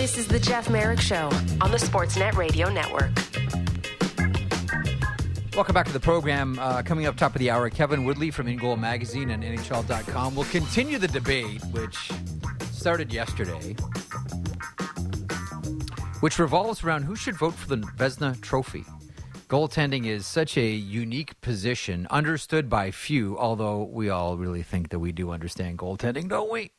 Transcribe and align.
This 0.00 0.16
is 0.16 0.26
the 0.26 0.40
Jeff 0.40 0.70
Marek 0.70 0.98
Show 0.98 1.28
on 1.60 1.70
the 1.70 1.76
Sportsnet 1.76 2.34
Radio 2.34 2.70
Network. 2.70 3.10
Welcome 5.54 5.74
back 5.74 5.84
to 5.88 5.92
the 5.92 6.00
program. 6.00 6.58
Uh, 6.58 6.80
coming 6.80 7.04
up 7.04 7.18
top 7.18 7.34
of 7.34 7.38
the 7.38 7.50
hour, 7.50 7.68
Kevin 7.68 8.04
Woodley 8.04 8.30
from 8.30 8.48
In 8.48 8.56
Goal 8.56 8.78
Magazine 8.78 9.28
and 9.28 9.42
NHL.com 9.42 10.34
will 10.34 10.44
continue 10.44 10.96
the 10.96 11.06
debate, 11.06 11.62
which 11.72 12.10
started 12.72 13.12
yesterday, 13.12 13.74
which 16.20 16.38
revolves 16.38 16.82
around 16.82 17.02
who 17.02 17.14
should 17.14 17.36
vote 17.36 17.52
for 17.52 17.68
the 17.68 17.76
Vezina 17.98 18.40
Trophy. 18.40 18.86
Goaltending 19.48 20.06
is 20.06 20.24
such 20.24 20.56
a 20.56 20.66
unique 20.66 21.38
position, 21.42 22.06
understood 22.08 22.70
by 22.70 22.90
few, 22.90 23.36
although 23.36 23.82
we 23.82 24.08
all 24.08 24.38
really 24.38 24.62
think 24.62 24.88
that 24.88 24.98
we 24.98 25.12
do 25.12 25.30
understand 25.30 25.78
goaltending, 25.78 26.26
don't 26.26 26.50
we? 26.50 26.70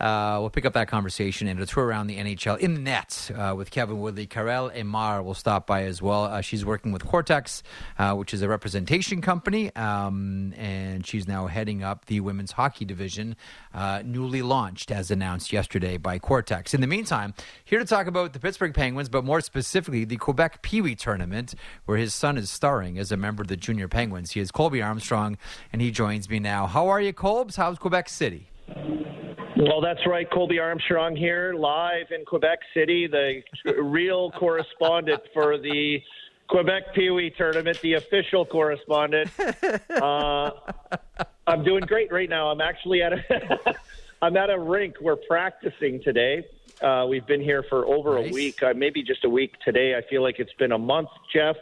Uh, 0.00 0.38
we'll 0.40 0.50
pick 0.50 0.64
up 0.64 0.72
that 0.72 0.88
conversation 0.88 1.46
and 1.46 1.60
a 1.60 1.66
tour 1.66 1.84
around 1.84 2.08
the 2.08 2.16
NHL 2.16 2.58
in 2.58 2.74
the 2.74 2.80
net 2.80 3.30
uh, 3.36 3.54
with 3.56 3.70
Kevin 3.70 4.00
Woodley. 4.00 4.26
Karell 4.26 4.74
Emard 4.74 5.24
will 5.24 5.34
stop 5.34 5.66
by 5.66 5.84
as 5.84 6.02
well. 6.02 6.24
Uh, 6.24 6.40
she's 6.40 6.64
working 6.64 6.90
with 6.90 7.04
Quartexx, 7.04 7.62
uh, 7.98 8.14
which 8.14 8.34
is 8.34 8.42
a 8.42 8.48
representation 8.48 9.20
company, 9.20 9.74
um, 9.76 10.52
and 10.56 11.06
she's 11.06 11.28
now 11.28 11.46
heading 11.46 11.84
up 11.84 12.06
the 12.06 12.20
women's 12.20 12.52
hockey 12.52 12.84
division, 12.84 13.36
uh, 13.72 14.02
newly 14.04 14.42
launched 14.42 14.90
as 14.90 15.12
announced 15.12 15.52
yesterday 15.52 15.96
by 15.96 16.18
Quartexx. 16.18 16.74
In 16.74 16.80
the 16.80 16.88
meantime, 16.88 17.32
here 17.64 17.78
to 17.78 17.84
talk 17.84 18.08
about 18.08 18.32
the 18.32 18.40
Pittsburgh 18.40 18.74
Penguins, 18.74 19.08
but 19.08 19.24
more 19.24 19.40
specifically 19.40 20.04
the 20.04 20.16
Quebec 20.16 20.62
Pee 20.62 20.80
Wee 20.80 20.96
tournament, 20.96 21.54
where 21.84 21.98
his 21.98 22.12
son 22.12 22.36
is 22.36 22.50
starring 22.50 22.98
as 22.98 23.12
a 23.12 23.16
member 23.16 23.42
of 23.42 23.48
the 23.48 23.56
Junior 23.56 23.86
Penguins. 23.86 24.32
He 24.32 24.40
is 24.40 24.50
Colby 24.50 24.82
Armstrong, 24.82 25.38
and 25.72 25.80
he 25.80 25.92
joins 25.92 26.28
me 26.28 26.40
now. 26.40 26.66
How 26.66 26.88
are 26.88 27.00
you, 27.00 27.12
Colbs? 27.12 27.56
How's 27.56 27.78
Quebec 27.78 28.08
City? 28.08 28.48
Well, 29.66 29.80
that's 29.80 30.06
right. 30.06 30.30
Colby 30.30 30.58
Armstrong 30.58 31.16
here, 31.16 31.54
live 31.54 32.08
in 32.10 32.26
Quebec 32.26 32.58
City, 32.74 33.06
the 33.06 33.42
real 33.82 34.30
correspondent 34.32 35.22
for 35.32 35.56
the 35.56 36.02
Quebec 36.48 36.94
Pee 36.94 37.08
Wee 37.08 37.30
tournament, 37.30 37.78
the 37.82 37.94
official 37.94 38.44
correspondent. 38.44 39.30
Uh, 39.90 40.50
I'm 41.46 41.62
doing 41.64 41.82
great 41.86 42.12
right 42.12 42.28
now. 42.28 42.48
I'm 42.48 42.60
actually 42.60 43.00
at 43.02 43.12
a 43.12 43.74
I'm 44.22 44.36
at 44.36 44.50
a 44.50 44.58
rink. 44.58 44.96
We're 45.00 45.16
practicing 45.16 46.02
today. 46.02 46.44
Uh, 46.82 47.06
we've 47.08 47.26
been 47.26 47.40
here 47.40 47.64
for 47.70 47.86
over 47.86 48.20
Nice. 48.20 48.30
a 48.30 48.34
week, 48.34 48.62
uh, 48.62 48.74
maybe 48.76 49.02
just 49.02 49.24
a 49.24 49.28
week 49.30 49.54
today. 49.64 49.94
I 49.96 50.02
feel 50.10 50.22
like 50.22 50.36
it's 50.40 50.52
been 50.58 50.72
a 50.72 50.78
month, 50.78 51.08
Jeff. 51.32 51.56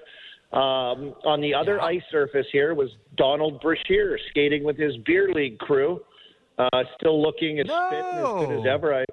Um, 0.52 1.14
on 1.24 1.40
the 1.40 1.54
other 1.54 1.76
Yeah. 1.76 1.84
ice 1.84 2.02
surface 2.10 2.46
here 2.50 2.74
was 2.74 2.90
Donald 3.16 3.60
Brashear 3.60 4.18
skating 4.30 4.64
with 4.64 4.76
his 4.76 4.96
beer 4.98 5.28
league 5.32 5.58
crew. 5.58 6.02
Uh, 6.58 6.84
still 6.98 7.20
looking 7.20 7.58
as 7.60 7.66
fit 7.66 7.72
and 7.72 8.18
as 8.18 8.46
good 8.46 8.60
as 8.60 8.66
ever. 8.66 8.94
I, 8.94 9.04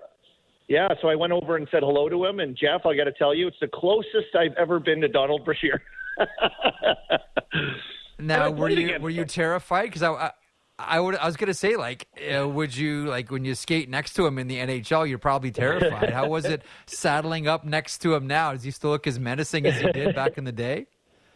yeah, 0.68 0.90
so 1.02 1.08
I 1.08 1.16
went 1.16 1.34
over 1.34 1.56
and 1.56 1.68
said 1.72 1.81
hello 1.81 2.09
to 2.09 2.26
him. 2.26 2.40
And 2.40 2.56
Jeff, 2.56 2.86
I 2.86 2.96
got 2.96 3.06
to 3.06 3.14
tell 3.14 3.34
you, 3.34 3.48
it's 3.48 3.59
the 3.62 3.70
closest 3.73 4.36
I've 4.38 4.54
ever 4.58 4.80
been 4.80 5.02
to 5.02 5.08
Donald 5.08 5.46
Brashear. 5.46 5.81
Now, 8.20 8.52
were 8.52 8.70
you 8.70 9.00
were 9.00 9.09
you 9.09 9.26
terrified? 9.26 9.86
Because 9.86 10.04
I, 10.04 10.12
I, 10.12 10.31
I 10.78 11.00
would 11.00 11.16
I 11.16 11.26
was 11.26 11.38
gonna 11.38 11.54
say 11.54 11.78
like, 11.78 12.08
uh, 12.20 12.48
would 12.48 12.76
you 12.76 13.06
like 13.06 13.31
when 13.31 13.46
you 13.46 13.56
skate 13.56 13.90
next 13.90 14.14
to 14.14 14.26
him 14.26 14.38
in 14.38 14.48
the 14.48 14.58
NHL? 14.58 15.08
You're 15.08 15.18
probably 15.18 15.52
terrified. 15.52 16.09
How 16.09 16.28
was 16.28 16.46
it 16.46 16.64
saddling 16.86 17.48
up 17.48 17.64
next 17.64 18.00
to 18.00 18.14
him 18.14 18.28
now? 18.28 18.52
Does 18.52 18.64
he 18.64 18.72
still 18.72 18.90
look 18.92 19.08
as 19.08 19.20
menacing 19.20 19.66
as 19.66 19.80
he 19.80 19.92
did 19.92 20.16
back 20.16 20.38
in 20.38 20.44
the 20.44 20.52
day? 20.52 20.88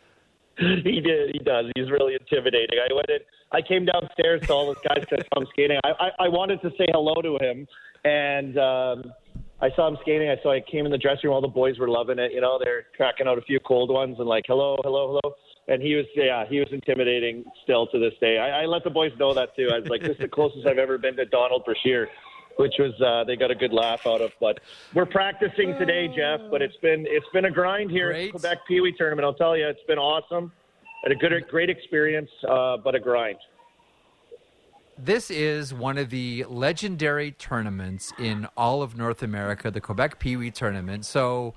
he 0.58 1.02
did. 1.02 1.32
He 1.34 1.40
does. 1.40 1.66
He's 1.76 1.90
really 1.90 2.16
intimidating. 2.16 2.80
I 2.80 2.94
went 2.94 3.10
in. 3.10 3.20
I 3.54 3.62
came 3.62 3.86
downstairs 3.86 4.42
to 4.48 4.54
all 4.54 4.66
those 4.66 4.84
guys 4.88 5.04
that 5.12 5.26
saw 5.34 5.42
him 5.42 5.48
skating. 5.52 5.78
I, 5.84 5.90
I, 5.90 6.26
I 6.26 6.28
wanted 6.30 6.62
to 6.62 6.72
say 6.72 6.86
hello 6.92 7.22
to 7.22 7.38
him, 7.40 7.68
and 8.04 8.58
um, 8.58 9.14
I 9.62 9.70
saw 9.76 9.88
him 9.88 9.98
skating. 10.02 10.30
I 10.30 10.38
saw 10.42 10.52
I 10.52 10.60
came 10.60 10.86
in 10.86 10.92
the 10.92 10.98
dressing 10.98 11.30
room. 11.30 11.36
All 11.36 11.42
the 11.42 11.48
boys 11.48 11.78
were 11.80 11.88
loving 11.88 12.20
it. 12.20 12.34
You 12.34 12.42
know, 12.42 12.60
they're 12.62 12.86
cracking 12.98 13.28
out 13.28 13.38
a 13.38 13.42
few 13.42 13.60
cold 13.62 13.90
ones 13.90 14.18
and 14.20 14.28
like 14.28 14.44
hello, 14.48 14.78
hello, 14.84 15.08
hello. 15.08 15.36
And 15.70 15.82
he 15.82 15.96
was, 15.96 16.06
yeah, 16.16 16.46
he 16.46 16.60
was 16.60 16.68
intimidating 16.74 17.46
still 17.64 17.88
to 17.88 17.98
this 17.98 18.14
day. 18.20 18.38
I, 18.38 18.64
I 18.64 18.66
let 18.66 18.84
the 18.84 18.90
boys 18.90 19.14
know 19.18 19.34
that 19.34 19.56
too. 19.56 19.70
I 19.74 19.80
was 19.80 19.88
like, 19.88 20.02
this 20.02 20.12
is 20.12 20.18
the 20.18 20.28
closest 20.28 20.68
I've 20.68 20.78
ever 20.78 20.98
been 20.98 21.16
to 21.16 21.26
Donald 21.26 21.64
Brashear, 21.64 22.10
which 22.58 22.74
was 22.78 22.92
uh, 23.02 23.24
they 23.24 23.38
got 23.38 23.52
a 23.52 23.56
good 23.56 23.72
laugh 23.72 24.06
out 24.06 24.20
of. 24.20 24.32
But 24.42 24.60
we're 24.94 25.06
practicing 25.06 25.78
today, 25.80 26.10
Jeff. 26.14 26.42
But 26.52 26.62
it's 26.62 26.76
been 26.78 27.06
it's 27.08 27.30
been 27.32 27.46
a 27.46 27.52
grind 27.52 27.92
here 27.92 28.10
at 28.10 28.16
Great. 28.16 28.34
the 28.34 28.40
Quebec 28.40 28.58
Pee 28.68 28.82
Wee 28.82 28.94
tournament. 28.98 29.26
I'll 29.26 29.34
tell 29.34 29.56
you, 29.56 29.68
it's 29.68 29.80
been 29.88 30.00
awesome. 30.00 30.52
Had 31.04 31.14
a 31.14 31.16
good, 31.16 31.34
great 31.50 31.70
experience, 31.70 32.30
uh, 32.50 32.78
but 32.78 32.96
a 32.96 33.00
grind. 33.00 33.38
This 35.04 35.30
is 35.30 35.74
one 35.74 35.98
of 35.98 36.12
the 36.12 36.46
legendary 36.48 37.32
tournaments 37.32 38.14
in 38.18 38.48
all 38.56 38.82
of 38.82 38.96
North 38.96 39.22
America, 39.22 39.70
the 39.70 39.82
Quebec 39.82 40.18
Pee 40.18 40.38
Wee 40.38 40.50
tournament. 40.50 41.04
So, 41.04 41.56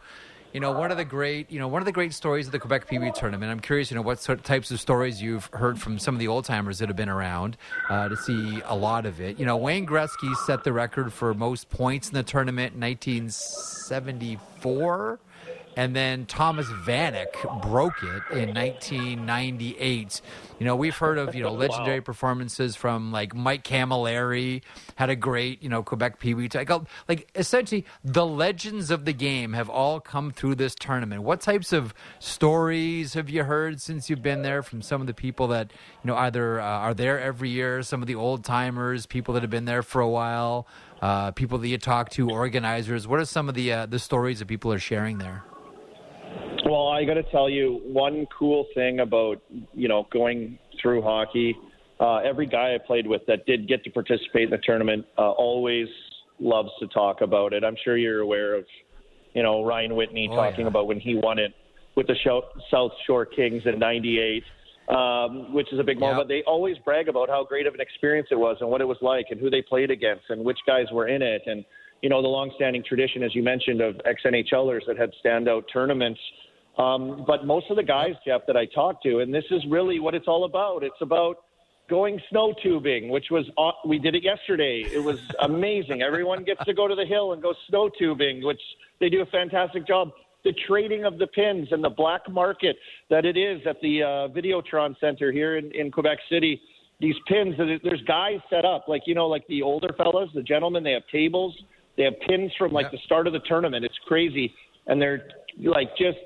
you 0.52 0.58
know, 0.58 0.72
one 0.72 0.90
of 0.90 0.96
the 0.96 1.04
great, 1.04 1.48
you 1.48 1.60
know, 1.60 1.68
one 1.68 1.80
of 1.80 1.86
the 1.86 1.92
great 1.92 2.12
stories 2.12 2.46
of 2.46 2.52
the 2.52 2.58
Quebec 2.58 2.88
Pee 2.88 2.98
Wee 2.98 3.12
tournament. 3.14 3.52
I'm 3.52 3.60
curious, 3.60 3.88
you 3.88 3.94
know, 3.94 4.02
what 4.02 4.20
sort 4.20 4.40
of 4.40 4.44
types 4.44 4.72
of 4.72 4.80
stories 4.80 5.22
you've 5.22 5.48
heard 5.52 5.80
from 5.80 6.00
some 6.00 6.16
of 6.16 6.18
the 6.18 6.26
old 6.26 6.44
timers 6.44 6.80
that 6.80 6.88
have 6.88 6.96
been 6.96 7.08
around 7.08 7.56
uh, 7.88 8.08
to 8.08 8.16
see 8.16 8.60
a 8.64 8.74
lot 8.74 9.06
of 9.06 9.20
it. 9.20 9.38
You 9.38 9.46
know, 9.46 9.56
Wayne 9.56 9.86
Gretzky 9.86 10.34
set 10.38 10.64
the 10.64 10.72
record 10.72 11.12
for 11.12 11.32
most 11.32 11.70
points 11.70 12.08
in 12.08 12.14
the 12.14 12.24
tournament 12.24 12.74
in 12.74 12.80
1974. 12.80 15.20
And 15.76 15.94
then 15.94 16.25
Thomas 16.25 16.66
Vanek 16.69 17.60
broke 17.60 18.03
it 18.03 18.22
in 18.32 18.54
1998. 18.54 20.22
You 20.59 20.64
know, 20.64 20.75
we've 20.75 20.97
heard 20.97 21.19
of, 21.19 21.34
you 21.34 21.42
know, 21.42 21.53
legendary 21.66 22.00
performances 22.00 22.75
from 22.75 23.12
like 23.12 23.34
Mike 23.34 23.62
Cammalleri 23.62 24.62
had 24.94 25.10
a 25.10 25.16
great, 25.16 25.62
you 25.62 25.69
know, 25.69 25.82
Quebec 25.82 26.19
Pee 26.19 26.32
Wee. 26.32 26.48
Like, 26.54 26.70
like 27.09 27.28
essentially, 27.34 27.84
the 28.03 28.25
legends 28.25 28.91
of 28.91 29.04
the 29.04 29.12
game 29.12 29.53
have 29.53 29.69
all 29.69 30.00
come 30.00 30.31
through 30.31 30.54
this 30.54 30.75
tournament. 30.75 31.22
What 31.22 31.42
types 31.42 31.75
of 31.75 31.93
stories 32.20 33.12
have 33.12 33.28
you 33.28 33.44
heard 33.44 33.78
since 33.82 34.08
you've 34.08 34.22
been 34.22 34.41
there 34.41 34.62
from 34.62 34.81
some 34.81 35.03
of 35.03 35.06
the 35.06 35.14
people 35.14 35.48
that, 35.48 35.70
you 36.03 36.08
know, 36.08 36.16
either 36.16 36.58
uh, 36.58 36.64
are 36.64 36.94
there 36.94 37.20
every 37.20 37.50
year, 37.50 37.82
some 37.82 38.00
of 38.00 38.08
the 38.08 38.14
old 38.14 38.44
timers, 38.44 39.04
people 39.04 39.34
that 39.34 39.43
have 39.43 39.50
been 39.50 39.66
there 39.66 39.82
for 39.82 40.00
a 40.00 40.08
while, 40.08 40.66
uh, 41.03 41.32
people 41.32 41.58
that 41.58 41.69
you 41.69 41.76
talk 41.76 42.08
to, 42.10 42.31
organizers? 42.31 43.06
What 43.06 43.20
are 43.20 43.26
some 43.26 43.50
of 43.50 43.54
the 43.54 43.70
uh, 43.72 43.84
the 43.84 43.98
stories 43.98 44.38
that 44.38 44.48
people 44.48 44.72
are 44.72 44.78
sharing 44.78 45.19
there? 45.19 45.44
Well, 46.64 46.88
I 46.88 47.04
got 47.04 47.14
to 47.14 47.22
tell 47.25 47.48
you 47.48 47.81
one 47.84 48.26
cool 48.37 48.66
thing 48.75 49.00
about 49.00 49.41
you 49.72 49.88
know 49.88 50.06
going 50.12 50.59
through 50.82 51.03
hockey. 51.03 51.56
Uh, 52.00 52.16
every 52.19 52.47
guy 52.47 52.75
I 52.75 52.78
played 52.84 53.06
with 53.06 53.22
that 53.26 53.47
did 53.47 53.69
get 53.69 53.84
to 53.84 53.91
participate 53.91 54.44
in 54.44 54.50
the 54.50 54.59
tournament 54.59 55.06
uh, 55.16 55.31
always 55.31 55.87
loves 56.41 56.70
to 56.81 56.87
talk 56.88 57.20
about 57.22 57.53
it. 57.53 57.64
I'm 57.64 57.76
sure 57.84 57.97
you're 57.97 58.20
aware 58.20 58.54
of 58.54 58.64
you 59.34 59.42
know 59.42 59.64
Ryan 59.64 59.94
Whitney 59.94 60.28
Oh, 60.31 60.37
talking 60.37 60.62
yeah. 60.62 60.69
about 60.69 60.87
when 60.87 60.98
he 60.98 61.14
won 61.14 61.38
it 61.38 61.54
with 61.94 62.09
the 62.09 62.16
South 62.70 62.93
Shore 63.06 63.26
Kings 63.26 63.62
in 63.64 63.78
'98. 63.78 64.43
Um, 64.88 65.53
which 65.53 65.72
is 65.72 65.81
a 65.81 65.82
big 65.82 65.98
moment. 65.98 66.31
Yeah. 66.31 66.37
They 66.37 66.43
always 66.44 66.76
brag 66.84 67.08
about 67.08 67.28
how 67.28 67.44
great 67.44 67.66
of 67.66 67.75
an 67.75 67.81
experience 67.81 68.28
it 68.31 68.37
was 68.37 68.56
and 68.60 68.70
what 68.70 68.81
it 68.81 68.84
was 68.84 68.98
like 69.03 69.26
and 69.31 69.41
who 69.41 69.50
they 69.50 69.60
played 69.60 69.91
against 69.91 70.22
and 70.28 70.44
which 70.44 70.58
guys 70.64 70.87
were 70.93 71.08
in 71.08 71.22
it. 71.22 71.43
And, 71.47 71.64
you 72.02 72.08
know, 72.08 72.22
the 72.22 72.28
longstanding 72.28 72.84
tradition, 72.84 73.22
as 73.22 73.34
you 73.34 73.42
mentioned, 73.42 73.80
of 73.80 74.00
ex 74.04 74.22
NHLers 74.24 74.86
that 74.86 74.98
had 74.98 75.10
standout 75.24 75.64
tournaments. 75.72 76.20
Um, 76.78 77.24
but 77.26 77.46
most 77.46 77.70
of 77.70 77.76
the 77.76 77.82
guys, 77.82 78.14
Jeff, 78.24 78.42
that 78.46 78.56
I 78.56 78.66
talked 78.66 79.02
to, 79.04 79.20
and 79.20 79.32
this 79.32 79.44
is 79.50 79.62
really 79.70 79.98
what 79.98 80.14
it's 80.14 80.28
all 80.28 80.44
about. 80.44 80.82
It's 80.82 81.00
about 81.00 81.38
going 81.88 82.20
snow 82.30 82.54
tubing, 82.62 83.08
which 83.08 83.26
was 83.30 83.46
we 83.86 83.98
did 83.98 84.14
it 84.14 84.22
yesterday. 84.22 84.84
It 84.92 85.02
was 85.02 85.18
amazing. 85.42 86.02
Everyone 86.02 86.44
gets 86.44 86.64
to 86.64 86.74
go 86.74 86.88
to 86.88 86.94
the 86.94 87.06
hill 87.06 87.32
and 87.32 87.42
go 87.42 87.54
snow 87.68 87.88
tubing, 87.88 88.44
which 88.44 88.60
they 89.00 89.08
do 89.08 89.22
a 89.22 89.26
fantastic 89.26 89.86
job. 89.86 90.10
The 90.44 90.54
trading 90.66 91.04
of 91.04 91.18
the 91.18 91.26
pins 91.26 91.68
and 91.72 91.82
the 91.82 91.90
black 91.90 92.28
market 92.30 92.76
that 93.10 93.24
it 93.24 93.36
is 93.36 93.60
at 93.66 93.80
the 93.80 94.02
uh, 94.02 94.06
Videotron 94.28 94.98
Center 95.00 95.32
here 95.32 95.56
in, 95.56 95.72
in 95.72 95.90
Quebec 95.90 96.18
City. 96.30 96.60
These 97.00 97.16
pins, 97.26 97.56
there's 97.58 98.02
guys 98.06 98.38
set 98.48 98.64
up 98.64 98.86
like 98.86 99.02
you 99.06 99.14
know, 99.14 99.26
like 99.26 99.46
the 99.48 99.62
older 99.62 99.92
fellas, 99.96 100.30
the 100.34 100.42
gentlemen. 100.42 100.84
They 100.84 100.92
have 100.92 101.02
tables. 101.10 101.54
They 101.96 102.04
have 102.04 102.19
pins 102.20 102.52
from 102.58 102.72
like 102.72 102.84
Yeah. 102.84 102.90
the 102.93 102.98
start 102.98 103.26
of 103.26 103.32
the 103.32 103.40
tournament. 103.40 103.84
It's 103.84 103.98
crazy, 104.06 104.54
and 104.87 105.00
they're 105.00 105.28
like 105.58 105.96
just 105.96 106.19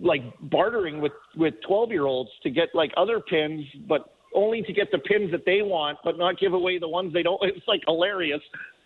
like 0.00 0.22
bartering 0.42 1.00
with 1.00 1.12
with 1.36 1.54
12 1.66 1.90
year 1.90 2.06
olds 2.06 2.30
to 2.42 2.50
get 2.50 2.68
like 2.74 2.92
other 2.96 3.18
pins 3.20 3.64
but 3.88 4.14
only 4.34 4.62
to 4.62 4.72
get 4.72 4.92
the 4.92 4.98
pins 4.98 5.30
that 5.32 5.44
they 5.44 5.60
want 5.62 5.98
but 6.04 6.16
not 6.16 6.38
give 6.38 6.52
away 6.52 6.78
the 6.78 6.88
ones 6.88 7.12
they 7.12 7.22
don't. 7.22 7.40
It's 7.42 7.66
like 7.66 7.82
hilarious. 7.86 8.40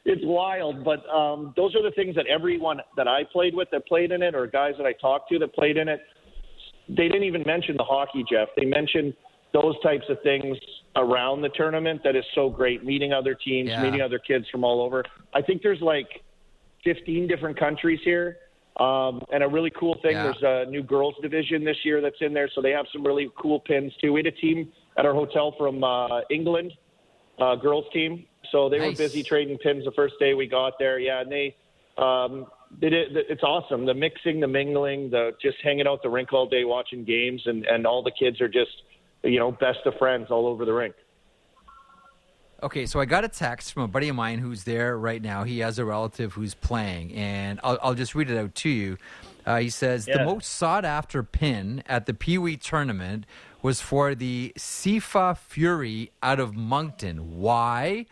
It's 0.06 0.22
wild. 0.24 0.82
But 0.84 1.06
um 1.10 1.52
those 1.56 1.74
are 1.74 1.82
the 1.82 1.90
things 1.94 2.14
that 2.14 2.26
everyone 2.26 2.80
that 2.96 3.06
i 3.08 3.24
played 3.30 3.54
with 3.54 3.68
that 3.72 3.86
played 3.86 4.10
in 4.10 4.22
it 4.22 4.34
or 4.34 4.46
guys 4.46 4.74
that 4.78 4.86
i 4.86 4.92
talked 4.94 5.28
to 5.30 5.38
that 5.38 5.54
played 5.54 5.76
in 5.76 5.88
it 5.88 6.00
they 6.88 7.08
didn't 7.08 7.24
even 7.24 7.42
mention 7.46 7.76
the 7.76 7.84
hockey 7.84 8.24
jeff. 8.30 8.48
They 8.56 8.64
mentioned 8.64 9.14
those 9.52 9.74
types 9.82 10.04
of 10.08 10.16
things 10.22 10.56
around 10.96 11.42
the 11.42 11.48
tournament 11.50 12.00
that 12.04 12.16
is 12.16 12.24
so 12.34 12.48
great 12.48 12.84
meeting 12.84 13.12
other 13.12 13.34
teams 13.34 13.68
Yeah. 13.70 13.82
meeting 13.82 14.00
other 14.00 14.18
kids 14.18 14.48
from 14.50 14.64
all 14.64 14.80
over 14.82 15.04
i 15.34 15.42
think 15.42 15.62
there's 15.62 15.80
like 15.80 16.08
15 16.84 17.26
different 17.28 17.58
countries 17.58 18.00
here. 18.04 18.38
Um, 18.78 19.20
and 19.30 19.42
a 19.42 19.48
really 19.48 19.70
cool 19.78 19.94
thing, 20.00 20.12
Yeah. 20.12 20.22
there's 20.22 20.42
a 20.42 20.70
new 20.70 20.82
girls 20.82 21.14
division 21.20 21.62
this 21.62 21.76
year 21.84 22.00
that's 22.00 22.20
in 22.22 22.32
there, 22.32 22.48
so 22.54 22.62
they 22.62 22.70
have 22.70 22.86
some 22.90 23.04
really 23.04 23.28
cool 23.36 23.60
pins 23.60 23.92
too. 24.00 24.14
We 24.14 24.20
had 24.20 24.26
a 24.28 24.30
team 24.30 24.72
at 24.96 25.04
our 25.04 25.12
hotel 25.12 25.52
from 25.58 25.84
uh, 25.84 26.22
England, 26.30 26.72
uh, 27.38 27.56
girls 27.56 27.84
team, 27.92 28.24
so 28.50 28.70
they 28.70 28.80
were 28.80 28.92
busy 28.92 29.22
trading 29.22 29.58
pins 29.58 29.84
the 29.84 29.90
first 29.92 30.14
day 30.18 30.32
we 30.32 30.46
got 30.46 30.78
there. 30.78 30.98
Yeah, 30.98 31.20
and 31.20 31.30
they 31.30 31.54
Um, 31.98 32.46
it, 32.80 32.94
it, 32.94 33.26
it's 33.28 33.42
awesome. 33.42 33.84
The 33.84 33.92
mixing, 33.92 34.40
the 34.40 34.46
mingling, 34.48 35.10
the 35.10 35.32
just 35.42 35.58
hanging 35.62 35.86
out 35.86 36.02
the 36.02 36.08
rink 36.08 36.32
all 36.32 36.46
day 36.46 36.64
watching 36.64 37.04
games, 37.04 37.42
and 37.44 37.66
and 37.66 37.86
all 37.86 38.02
the 38.02 38.12
kids 38.12 38.40
are 38.40 38.48
just 38.48 38.74
you 39.22 39.38
know 39.38 39.52
best 39.52 39.80
of 39.86 39.94
friends 39.98 40.28
all 40.30 40.46
over 40.46 40.64
the 40.64 40.72
rink. 40.72 40.94
Okay, 42.62 42.84
so 42.84 43.00
I 43.00 43.06
got 43.06 43.24
a 43.24 43.28
text 43.28 43.72
from 43.72 43.84
a 43.84 43.88
buddy 43.88 44.10
of 44.10 44.16
mine 44.16 44.38
who's 44.38 44.64
there 44.64 44.98
right 44.98 45.22
now. 45.22 45.44
He 45.44 45.60
has 45.60 45.78
a 45.78 45.84
relative 45.84 46.34
who's 46.34 46.52
playing, 46.52 47.14
and 47.14 47.58
I'll, 47.64 47.78
I'll 47.82 47.94
just 47.94 48.14
read 48.14 48.30
it 48.30 48.36
out 48.36 48.54
to 48.56 48.68
you. 48.68 48.98
Uh, 49.46 49.60
he 49.60 49.70
says 49.70 50.06
Yeah. 50.06 50.18
the 50.18 50.24
most 50.26 50.46
sought 50.52 50.84
after 50.84 51.22
pin 51.22 51.82
at 51.86 52.04
the 52.04 52.12
Pee 52.12 52.36
Wee 52.36 52.58
tournament 52.58 53.24
was 53.62 53.80
for 53.80 54.14
the 54.14 54.52
Sifa 54.58 55.38
Fury 55.38 56.12
out 56.22 56.38
of 56.38 56.54
Moncton. 56.54 57.38
Why? 57.38 58.04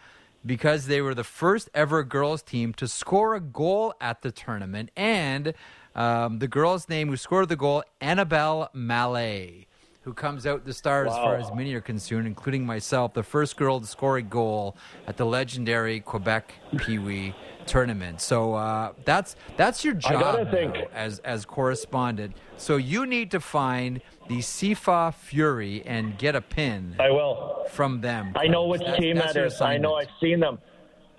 Because 0.47 0.87
they 0.87 1.03
were 1.03 1.15
the 1.15 1.25
first 1.25 1.69
ever 1.75 2.03
girls 2.03 2.43
team 2.43 2.73
to 2.75 2.89
score 2.89 3.35
a 3.35 3.41
goal 3.41 3.93
at 4.01 4.23
the 4.23 4.31
tournament, 4.31 4.91
and 4.97 5.53
um, 5.95 6.39
the 6.39 6.49
girl's 6.49 6.89
name 6.89 7.09
who 7.09 7.19
scored 7.19 7.51
the 7.51 7.57
goal, 7.57 7.83
Annabelle 8.01 8.71
Mallet, 8.73 9.67
who 10.09 10.15
comes 10.15 10.47
out 10.47 10.65
the 10.65 10.73
star 10.73 11.07
as 11.07 11.13
far 11.13 11.37
as 11.37 11.53
many 11.53 11.75
are 11.75 11.83
concerned, 11.83 12.27
including 12.27 12.65
myself, 12.65 13.13
the 13.13 13.23
first 13.23 13.59
girl 13.59 13.79
to 13.79 13.87
score 13.87 14.17
a 14.17 14.23
goal 14.23 14.75
at 15.07 15.19
the 15.19 15.27
legendary 15.27 16.01
Quebec 16.01 16.55
Pee 16.79 16.99
Wee 16.99 17.35
tournament. 17.67 18.19
So 18.23 18.55
uh, 18.55 18.93
that's 19.05 19.37
that's 19.59 19.85
your 19.85 19.93
job 19.93 20.51
now 20.51 20.73
as 20.95 21.19
as 21.19 21.45
correspondent. 21.45 22.39
So 22.57 22.79
you 22.79 23.05
need 23.05 23.31
to 23.33 23.41
find 23.41 24.01
the 24.29 24.39
Sifa 24.39 25.13
Fury 25.13 25.83
and 25.85 26.17
get 26.17 26.35
a 26.35 26.41
pin 26.41 26.97
I 26.99 27.11
will. 27.11 27.67
from 27.71 28.01
them. 28.01 28.33
I 28.35 28.47
know 28.47 28.67
which 28.67 28.81
team 28.99 29.17
that. 29.17 29.37
I 29.61 29.77
know. 29.77 29.97
I've 29.97 30.09
seen 30.23 30.41
them. 30.41 30.59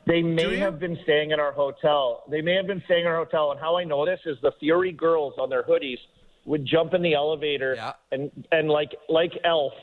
They 0.07 0.23
may 0.23 0.57
have 0.57 0.79
been 0.79 0.97
staying 1.03 1.29
in 1.29 1.39
our 1.39 1.51
hotel. 1.51 2.23
They 2.27 2.41
may 2.41 2.55
have 2.55 2.65
been 2.65 2.81
staying 2.85 3.01
in 3.01 3.07
our 3.07 3.17
hotel. 3.17 3.51
And 3.51 3.59
how 3.59 3.77
I 3.77 3.83
know 3.83 4.03
this 4.03 4.21
is 4.25 4.37
the 4.41 4.53
Fury 4.59 4.91
girls 4.91 5.35
on 5.37 5.51
their 5.51 5.61
hoodies 5.61 5.99
would 6.49 6.65
jump 6.65 6.95
in 6.95 7.01
the 7.03 7.13
elevator 7.13 7.75
Yeah. 7.75 7.93
and 8.11 8.31
and 8.51 8.69
like 8.69 8.89
like 9.07 9.31
Elf 9.45 9.73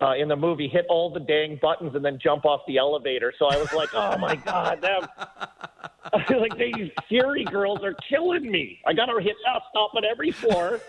uh, 0.00 0.12
in 0.14 0.28
the 0.28 0.36
movie, 0.36 0.68
hit 0.68 0.86
all 0.88 1.10
the 1.10 1.18
dang 1.20 1.58
buttons 1.60 1.94
and 1.96 2.04
then 2.04 2.18
jump 2.22 2.44
off 2.44 2.60
the 2.68 2.76
elevator. 2.76 3.32
So 3.38 3.46
I 3.46 3.56
was 3.56 3.72
like, 3.72 3.88
oh 3.94 4.16
my 4.18 4.36
god, 4.36 4.80
them. 4.82 5.08
like 6.40 6.56
these 6.56 6.90
Fury 7.08 7.44
girls 7.44 7.80
are 7.82 7.94
killing 8.08 8.48
me. 8.50 8.78
I 8.86 8.92
got 8.92 9.06
to 9.06 9.18
hit 9.20 9.34
that 9.46 9.62
stop 9.70 9.92
at 9.96 10.04
every 10.04 10.30
floor. 10.30 10.80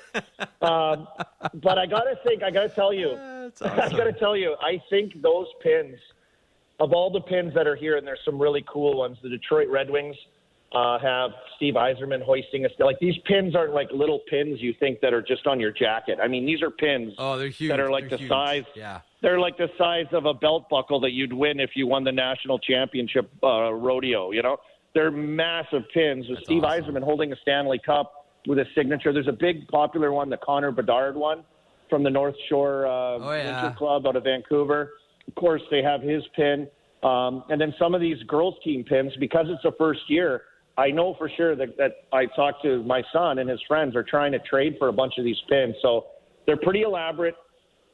um, 0.62 1.08
but 1.56 1.78
I 1.80 1.86
got 1.86 2.04
to 2.04 2.16
think. 2.26 2.44
I 2.44 2.52
got 2.52 2.64
to 2.64 2.70
tell 2.70 2.94
you. 2.94 3.16
That's 3.16 3.62
I 3.62 3.90
got 3.90 4.04
to 4.04 4.14
tell 4.14 4.36
you, 4.38 4.56
I 4.62 4.82
think 4.90 5.22
those 5.22 5.48
pins, 5.64 5.98
of 6.80 6.92
all 6.94 7.10
the 7.10 7.22
pins 7.22 7.54
that 7.56 7.66
are 7.66 7.76
here, 7.78 7.98
and 7.98 8.06
there's 8.06 8.20
some 8.26 8.38
really 8.38 8.64
cool 8.68 8.98
ones. 8.98 9.18
The 9.24 9.30
Detroit 9.30 9.70
Red 9.70 9.90
Wings 9.90 10.18
uh, 10.74 11.00
have 11.00 11.32
Steve 11.56 11.76
Yzerman 11.76 12.22
hoisting 12.22 12.66
a 12.66 12.84
like 12.84 13.00
these 13.00 13.16
pins 13.26 13.56
aren't 13.56 13.74
like 13.74 13.90
little 13.92 14.20
pins 14.30 14.62
you 14.62 14.74
think 14.80 15.00
that 15.02 15.14
are 15.14 15.22
just 15.22 15.48
on 15.48 15.60
your 15.60 15.72
jacket. 15.72 16.20
I 16.22 16.28
mean, 16.28 16.46
these 16.46 16.62
are 16.62 16.70
pins 16.70 17.14
Oh, 17.18 17.38
they're 17.38 17.48
huge. 17.48 17.70
that 17.70 17.80
are 17.80 17.90
like 17.90 18.04
They're 18.10 18.18
the 18.18 18.24
huge. 18.24 18.30
size. 18.30 18.64
Yeah. 18.76 19.00
They're 19.22 19.40
like 19.40 19.58
the 19.58 19.70
size 19.78 20.06
of 20.12 20.26
a 20.26 20.34
belt 20.34 20.68
buckle 20.70 21.00
that 21.02 21.12
you'd 21.12 21.34
win 21.34 21.60
if 21.60 21.72
you 21.76 21.88
won 21.88 22.04
the 22.04 22.12
national 22.12 22.60
championship 22.60 23.32
uh, 23.42 23.72
rodeo. 23.74 24.32
You 24.32 24.44
know, 24.44 24.58
they're 24.94 25.10
massive 25.10 25.84
pins 25.94 26.28
with 26.30 26.40
Steve 26.44 26.64
awesome. 26.64 26.94
Yzerman 26.96 27.04
holding 27.04 27.32
a 27.32 27.36
Stanley 27.42 27.80
Cup 27.84 28.26
with 28.46 28.60
a 28.60 28.66
signature. 28.76 29.14
There's 29.14 29.28
a 29.28 29.32
big 29.32 29.68
popular 29.70 30.12
one, 30.12 30.30
the 30.30 30.38
Connor 30.38 30.72
Bedard 30.72 31.16
one 31.16 31.44
from 31.90 32.04
the 32.04 32.10
North 32.10 32.36
Shore 32.50 32.86
uh, 32.86 32.90
Oh, 32.92 33.32
yeah. 33.34 33.62
Winter 33.64 33.78
Club 33.78 34.06
out 34.06 34.16
of 34.18 34.24
Vancouver. 34.26 34.92
Of 35.28 35.36
course, 35.36 35.62
they 35.72 35.82
have 35.82 36.02
his 36.02 36.24
pin, 36.36 36.68
um, 37.04 37.44
and 37.50 37.60
then 37.60 37.74
some 37.80 37.96
of 37.96 38.02
these 38.02 38.22
girls' 38.24 38.56
team 38.64 38.84
pins 38.84 39.14
because 39.20 39.46
it's 39.50 39.64
the 39.64 39.74
first 39.78 40.02
year. 40.10 40.44
I 40.78 40.92
know 40.92 41.16
for 41.18 41.30
sure 41.36 41.56
that, 41.56 41.76
that 41.78 41.92
I 42.14 42.26
talked 42.36 42.62
to 42.64 42.84
my 42.84 43.02
son 43.12 43.40
and 43.40 43.50
his 43.50 43.60
friends 43.68 43.96
are 43.96 44.04
trying 44.04 44.32
to 44.34 44.40
trade 44.40 44.76
for 44.78 44.90
a 44.90 44.94
bunch 44.94 45.14
of 45.18 45.24
these 45.26 45.38
pins. 45.50 45.76
So 45.82 46.06
they're 46.46 46.58
pretty 46.58 46.84
elaborate. 46.84 47.36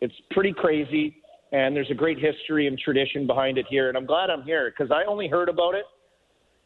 It's 0.02 0.14
pretty 0.32 0.52
crazy, 0.52 1.16
and 1.54 1.74
there's 1.76 1.90
a 1.92 1.94
great 1.96 2.20
history 2.20 2.68
and 2.68 2.78
tradition 2.78 3.26
behind 3.26 3.58
it 3.58 3.66
here. 3.70 3.88
And 3.88 3.98
I'm 3.98 4.06
glad 4.06 4.30
I'm 4.30 4.44
here 4.44 4.70
because 4.70 4.92
I 4.92 5.06
only 5.10 5.30
heard 5.30 5.48
about 5.48 5.76
it, 5.76 5.86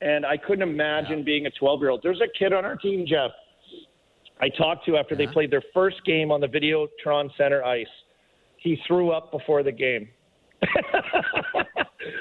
and 0.02 0.26
I 0.26 0.38
couldn't 0.38 0.68
imagine 0.68 1.24
being 1.24 1.46
a 1.46 1.52
12 1.52 1.82
year 1.82 1.90
old. 1.92 2.00
There's 2.02 2.22
a 2.22 2.40
kid 2.40 2.52
on 2.52 2.66
our 2.66 2.76
team, 2.76 3.06
Jeff. 3.08 3.30
I 4.42 4.50
talked 4.50 4.86
to 4.88 4.98
after 4.98 5.16
they 5.16 5.28
played 5.28 5.52
their 5.52 5.64
first 5.74 6.04
game 6.06 6.32
on 6.32 6.42
the 6.42 6.48
Videotron 6.48 7.30
Center 7.38 7.64
ice. 7.64 7.86
He 8.58 8.78
threw 8.88 9.12
up 9.12 9.32
before 9.32 9.62
the 9.64 9.72
game. 9.72 10.10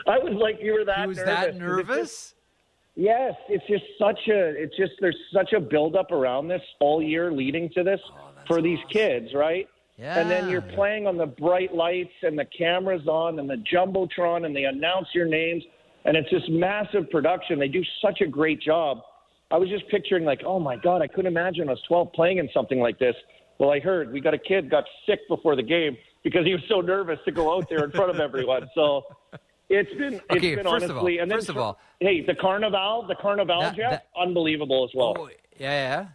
I 0.06 0.19
was 0.19 0.34
like, 0.34 0.56
you 0.60 0.75
were 0.75 0.84
that 0.84 1.00
He 1.00 1.06
was 1.06 1.16
nervous. 1.19 1.34
that 1.34 1.56
nervous? 1.56 2.34
Yes, 2.96 3.34
it's 3.50 3.66
just 3.66 3.84
such 3.98 4.19
a 4.28 4.48
it's 4.62 4.75
just 4.75 4.93
there's 5.00 5.19
such 5.32 5.52
a 5.52 5.60
buildup 5.60 6.10
around 6.12 6.48
this 6.48 6.62
all 6.81 7.02
year 7.02 7.31
leading 7.31 7.69
to 7.75 7.84
this 7.84 8.00
oh, 8.10 8.31
for 8.46 8.62
these 8.62 8.78
kids, 8.90 9.34
right? 9.34 9.69
Yeah. 9.98 10.19
And 10.19 10.31
then 10.31 10.48
you're 10.48 10.62
playing 10.62 11.06
on 11.06 11.19
the 11.19 11.26
bright 11.26 11.75
lights 11.75 12.12
and 12.22 12.38
the 12.38 12.46
cameras 12.46 13.06
on 13.06 13.38
and 13.38 13.48
the 13.48 13.62
jumbotron 13.70 14.46
and 14.46 14.56
they 14.56 14.64
announce 14.64 15.08
your 15.14 15.26
names 15.26 15.62
and 16.06 16.16
it's 16.16 16.31
this 16.31 16.43
massive 16.48 17.10
production. 17.10 17.58
They 17.58 17.69
do 17.69 17.82
such 18.02 18.22
a 18.22 18.26
great 18.26 18.62
job. 18.62 19.02
I 19.50 19.58
was 19.58 19.69
just 19.69 19.87
picturing 19.88 20.25
like, 20.25 20.40
oh 20.44 20.58
my 20.58 20.76
god, 20.76 21.02
I 21.02 21.06
couldn't 21.06 21.31
imagine 21.31 21.69
I 21.69 21.72
was 21.72 21.82
12 21.88 22.12
playing 22.14 22.38
in 22.38 22.48
something 22.54 22.81
like 22.81 22.98
this. 22.98 23.14
Well, 23.58 23.70
I 23.70 23.78
heard 23.81 24.10
we 24.10 24.20
got 24.20 24.32
a 24.32 24.38
kid 24.38 24.70
got 24.70 24.84
sick 25.06 25.20
before 25.28 25.54
the 25.54 25.62
game 25.62 25.98
because 26.25 26.46
he 26.46 26.52
was 26.52 26.62
so 26.69 26.81
nervous 26.81 27.19
to 27.26 27.31
go 27.31 27.54
out 27.54 27.69
there 27.69 27.84
in 27.84 27.90
front 27.90 28.10
of 28.10 28.20
everyone. 28.20 28.69
So 28.75 29.04
it's 29.68 29.92
been 29.94 30.14
it's 30.14 30.24
Okay, 30.30 30.54
been 30.54 30.64
first 30.64 30.84
of 30.84 30.90
all- 30.92 30.96
honestly 30.98 31.18
and 31.18 31.30
then 31.30 31.38
first 31.38 31.48
of 31.48 31.56
all- 31.58 31.78
hey, 32.00 32.20
the 32.24 32.34
carnival, 32.34 33.04
the 33.08 33.14
carnival, 33.16 33.60
That- 33.60 33.76
Jeff, 33.76 33.90
that- 33.90 34.06
unbelievable 34.16 34.84
as 34.84 34.90
well. 34.94 35.14
Oh, 35.18 35.28
yeah, 35.58 35.70
yeah. 35.70 36.06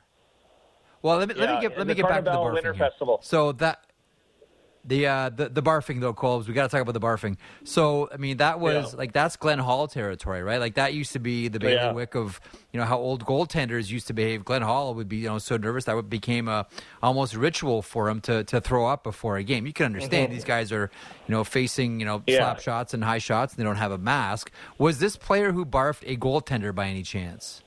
Well, 1.02 1.18
let 1.18 1.28
me 1.30 1.34
let 1.36 1.50
me 1.56 1.62
get 1.62 1.78
let 1.78 1.88
me 1.88 1.94
get 1.96 2.08
back 2.08 2.24
to 2.24 2.32
the 2.32 2.38
barfing. 2.38 2.54
Winter 2.54 2.74
here. 2.74 2.90
Festival. 2.90 3.20
So 3.24 3.52
that 3.54 3.86
the 4.84 5.08
uh 5.08 5.30
the, 5.30 5.50
the 5.50 5.62
barfing 5.62 6.02
though, 6.02 6.14
Colbs, 6.14 6.48
we 6.48 6.54
got 6.54 6.64
to 6.64 6.70
talk 6.70 6.82
about 6.82 6.94
the 6.94 7.00
barfing. 7.00 7.38
So 7.64 8.10
I 8.14 8.18
mean, 8.18 8.38
that 8.38 8.60
was 8.60 8.94
Yeah. 8.94 8.98
like 8.98 9.14
that's 9.14 9.36
Glenn 9.36 9.60
Hall 9.60 9.88
territory, 9.88 10.42
right? 10.44 10.60
Like 10.60 10.76
that 10.76 10.94
used 10.94 11.14
to 11.14 11.20
be 11.20 11.48
the 11.48 11.60
Yeah. 11.60 11.88
bailiwick 11.88 12.16
of 12.16 12.40
you 12.74 12.80
know 12.80 12.86
how 12.86 12.98
old 12.98 13.26
goaltenders 13.26 13.90
used 13.92 14.08
to 14.08 14.14
behave. 14.14 14.44
Glenn 14.46 14.62
Hall 14.64 14.94
would 14.96 15.08
be 15.10 15.18
you 15.18 15.28
know 15.28 15.38
so 15.38 15.58
nervous 15.58 15.86
that 15.86 15.96
it 15.98 16.10
became 16.10 16.48
a 16.48 16.66
almost 17.04 17.36
ritual 17.36 17.82
for 17.82 18.10
him 18.10 18.22
to 18.22 18.44
to 18.46 18.60
throw 18.62 18.88
up 18.88 19.04
before 19.04 19.38
a 19.38 19.44
game. 19.44 19.66
You 19.68 19.74
can 19.74 19.86
understand 19.88 20.32
these 20.32 20.44
guys 20.44 20.72
are 20.72 20.90
you 21.28 21.32
know 21.34 21.44
facing 21.44 22.00
you 22.00 22.06
know 22.06 22.20
Mm-hmm. 22.20 22.30
Yeah. 22.32 22.38
slap 22.40 22.60
shots 22.62 22.94
and 22.94 23.04
high 23.04 23.20
shots. 23.20 23.54
And 23.54 23.60
they 23.60 23.64
don't 23.64 23.76
have 23.78 23.92
a 23.92 23.98
mask. 23.98 24.52
Was 24.78 25.00
this 25.00 25.16
player 25.16 25.52
who 25.52 25.66
barfed 25.66 26.04
a 26.06 26.18
goaltender 26.18 26.74
by 26.74 26.88
any 26.88 27.04
chance? 27.04 27.62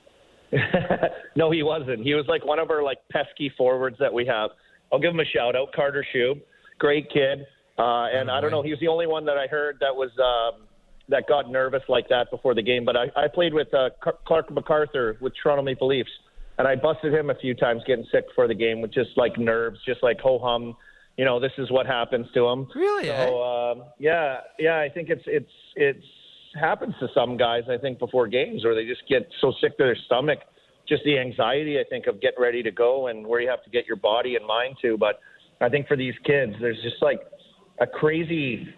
no, 1.36 1.50
he 1.50 1.62
wasn't. 1.62 2.02
He 2.02 2.14
was 2.14 2.26
like 2.28 2.44
one 2.44 2.58
of 2.58 2.70
our 2.70 2.82
like 2.82 2.98
pesky 3.10 3.52
forwards 3.56 3.96
that 3.98 4.12
we 4.12 4.26
have. 4.26 4.50
I'll 4.92 5.00
give 5.00 5.12
him 5.12 5.20
a 5.20 5.24
shout 5.24 5.56
out, 5.56 5.72
Carter 5.74 6.04
Shube, 6.14 6.40
great 6.78 7.10
kid. 7.10 7.46
Uh, 7.78 8.06
and 8.06 8.30
I 8.30 8.40
don't 8.40 8.50
know, 8.50 8.62
he 8.62 8.70
was 8.70 8.78
the 8.80 8.88
only 8.88 9.06
one 9.06 9.24
that 9.24 9.36
I 9.36 9.46
heard 9.46 9.78
that 9.80 9.94
was 9.94 10.10
um, 10.18 10.66
that 11.08 11.26
got 11.26 11.50
nervous 11.50 11.82
like 11.88 12.08
that 12.08 12.30
before 12.30 12.54
the 12.54 12.62
game. 12.62 12.84
But 12.84 12.96
I, 12.96 13.10
I 13.16 13.28
played 13.28 13.52
with 13.52 13.72
uh, 13.74 13.90
Clarke 14.26 14.50
MacArthur 14.52 15.16
with 15.20 15.32
Toronto 15.42 15.62
Maple 15.62 15.88
Leafs, 15.88 16.10
and 16.58 16.68
I 16.68 16.76
busted 16.76 17.12
him 17.12 17.30
a 17.30 17.34
few 17.34 17.54
times 17.54 17.82
getting 17.86 18.06
sick 18.12 18.28
before 18.28 18.46
the 18.46 18.54
game 18.54 18.80
with 18.80 18.92
just 18.92 19.10
like 19.16 19.38
nerves, 19.38 19.78
just 19.86 20.02
like 20.02 20.20
ho 20.20 20.38
hum. 20.38 20.76
You 21.16 21.24
know, 21.24 21.38
this 21.38 21.52
is 21.58 21.70
what 21.70 21.86
happens 21.86 22.26
to 22.34 22.46
him. 22.46 22.66
Really, 22.74 23.10
eh? 23.10 23.26
So 23.26 23.42
um, 23.42 23.84
yeah, 23.98 24.38
yeah, 24.58 24.78
I 24.78 24.88
think 24.88 25.10
it's 25.10 25.22
it's 25.26 25.50
it's 25.76 26.04
happens 26.60 26.94
to 27.00 27.08
some 27.14 27.36
guys. 27.36 27.64
I 27.68 27.78
think 27.78 27.98
before 27.98 28.26
games, 28.26 28.64
where 28.64 28.74
they 28.74 28.84
just 28.84 29.02
get 29.08 29.28
so 29.40 29.52
sick 29.60 29.76
to 29.78 29.84
their 29.84 29.96
stomach, 30.06 30.40
just 30.88 31.02
the 31.04 31.18
anxiety. 31.18 31.78
I 31.78 31.84
think 31.88 32.06
of 32.06 32.20
getting 32.20 32.40
ready 32.40 32.62
to 32.62 32.70
go 32.70 33.08
and 33.08 33.26
where 33.26 33.40
you 33.40 33.48
have 33.48 33.62
to 33.64 33.70
get 33.70 33.86
your 33.86 33.96
body 33.96 34.36
and 34.36 34.46
mind 34.46 34.76
to. 34.82 34.96
But 34.96 35.20
I 35.60 35.68
think 35.68 35.86
for 35.86 35.96
these 35.96 36.14
kids, 36.24 36.54
there's 36.60 36.80
just 36.82 37.02
like 37.02 37.20
a 37.80 37.86
crazy, 37.86 38.68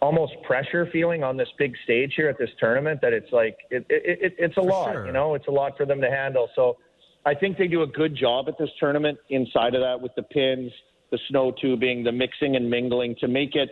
almost 0.00 0.32
pressure 0.46 0.88
feeling 0.92 1.22
on 1.22 1.36
this 1.36 1.48
big 1.58 1.74
stage 1.84 2.12
here 2.16 2.28
at 2.28 2.38
this 2.38 2.50
tournament 2.58 3.00
that 3.02 3.12
it's 3.12 3.32
like 3.32 3.56
it, 3.70 3.84
it, 3.88 4.18
it 4.22 4.34
it's 4.38 4.56
a 4.56 4.60
For 4.60 4.66
lot. 4.66 4.92
sure. 4.92 5.06
You 5.06 5.12
know, 5.12 5.34
it's 5.34 5.48
a 5.48 5.50
lot 5.50 5.76
for 5.76 5.86
them 5.86 6.00
to 6.00 6.10
handle. 6.10 6.48
So 6.54 6.76
I 7.24 7.34
think 7.34 7.58
they 7.58 7.68
do 7.68 7.82
a 7.82 7.86
good 7.86 8.16
job 8.16 8.48
at 8.48 8.58
this 8.58 8.70
tournament 8.80 9.18
inside 9.30 9.74
of 9.74 9.80
that 9.82 10.00
with 10.00 10.12
the 10.16 10.22
pins, 10.22 10.72
the 11.10 11.18
snow 11.28 11.52
tubing, 11.60 12.04
the 12.04 12.12
mixing 12.12 12.56
and 12.56 12.68
mingling 12.68 13.14
to 13.20 13.28
make 13.28 13.54
it 13.54 13.70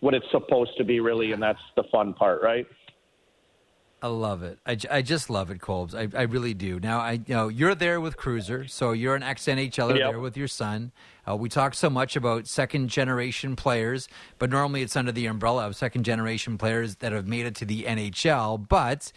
what 0.00 0.14
it's 0.14 0.26
supposed 0.30 0.72
to 0.76 0.84
be, 0.84 1.00
really, 1.00 1.32
and 1.32 1.42
that's 1.42 1.58
the 1.76 1.84
fun 1.90 2.12
part, 2.12 2.42
right? 2.42 2.66
I 4.04 4.08
love 4.08 4.42
it. 4.42 4.58
I 4.66 5.00
just 5.00 5.30
love 5.30 5.50
it, 5.50 5.60
Colbs. 5.60 5.94
I, 5.94 6.14
I 6.14 6.24
really 6.24 6.52
do. 6.52 6.78
Now, 6.78 6.98
I 7.00 7.12
you 7.12 7.22
know 7.34 7.48
you're 7.48 7.74
there 7.74 8.02
with 8.02 8.18
Cruiser, 8.18 8.66
so 8.68 8.92
you're 8.92 9.14
an 9.14 9.22
ex 9.22 9.44
NHLer 9.46 9.96
Yep. 9.96 10.10
there 10.10 10.20
with 10.20 10.36
your 10.36 10.46
son. 10.46 10.92
Uh, 11.26 11.34
we 11.36 11.48
talk 11.48 11.72
so 11.74 11.88
much 11.88 12.14
about 12.14 12.46
second 12.46 12.88
generation 12.90 13.56
players, 13.56 14.06
but 14.38 14.50
normally 14.50 14.82
it's 14.82 14.94
under 14.94 15.10
the 15.10 15.24
umbrella 15.24 15.66
of 15.66 15.74
second 15.74 16.04
generation 16.04 16.58
players 16.58 16.96
that 16.96 17.12
have 17.12 17.26
made 17.26 17.46
it 17.46 17.54
to 17.54 17.64
the 17.64 17.84
NHL. 17.84 18.68
But 18.68 19.10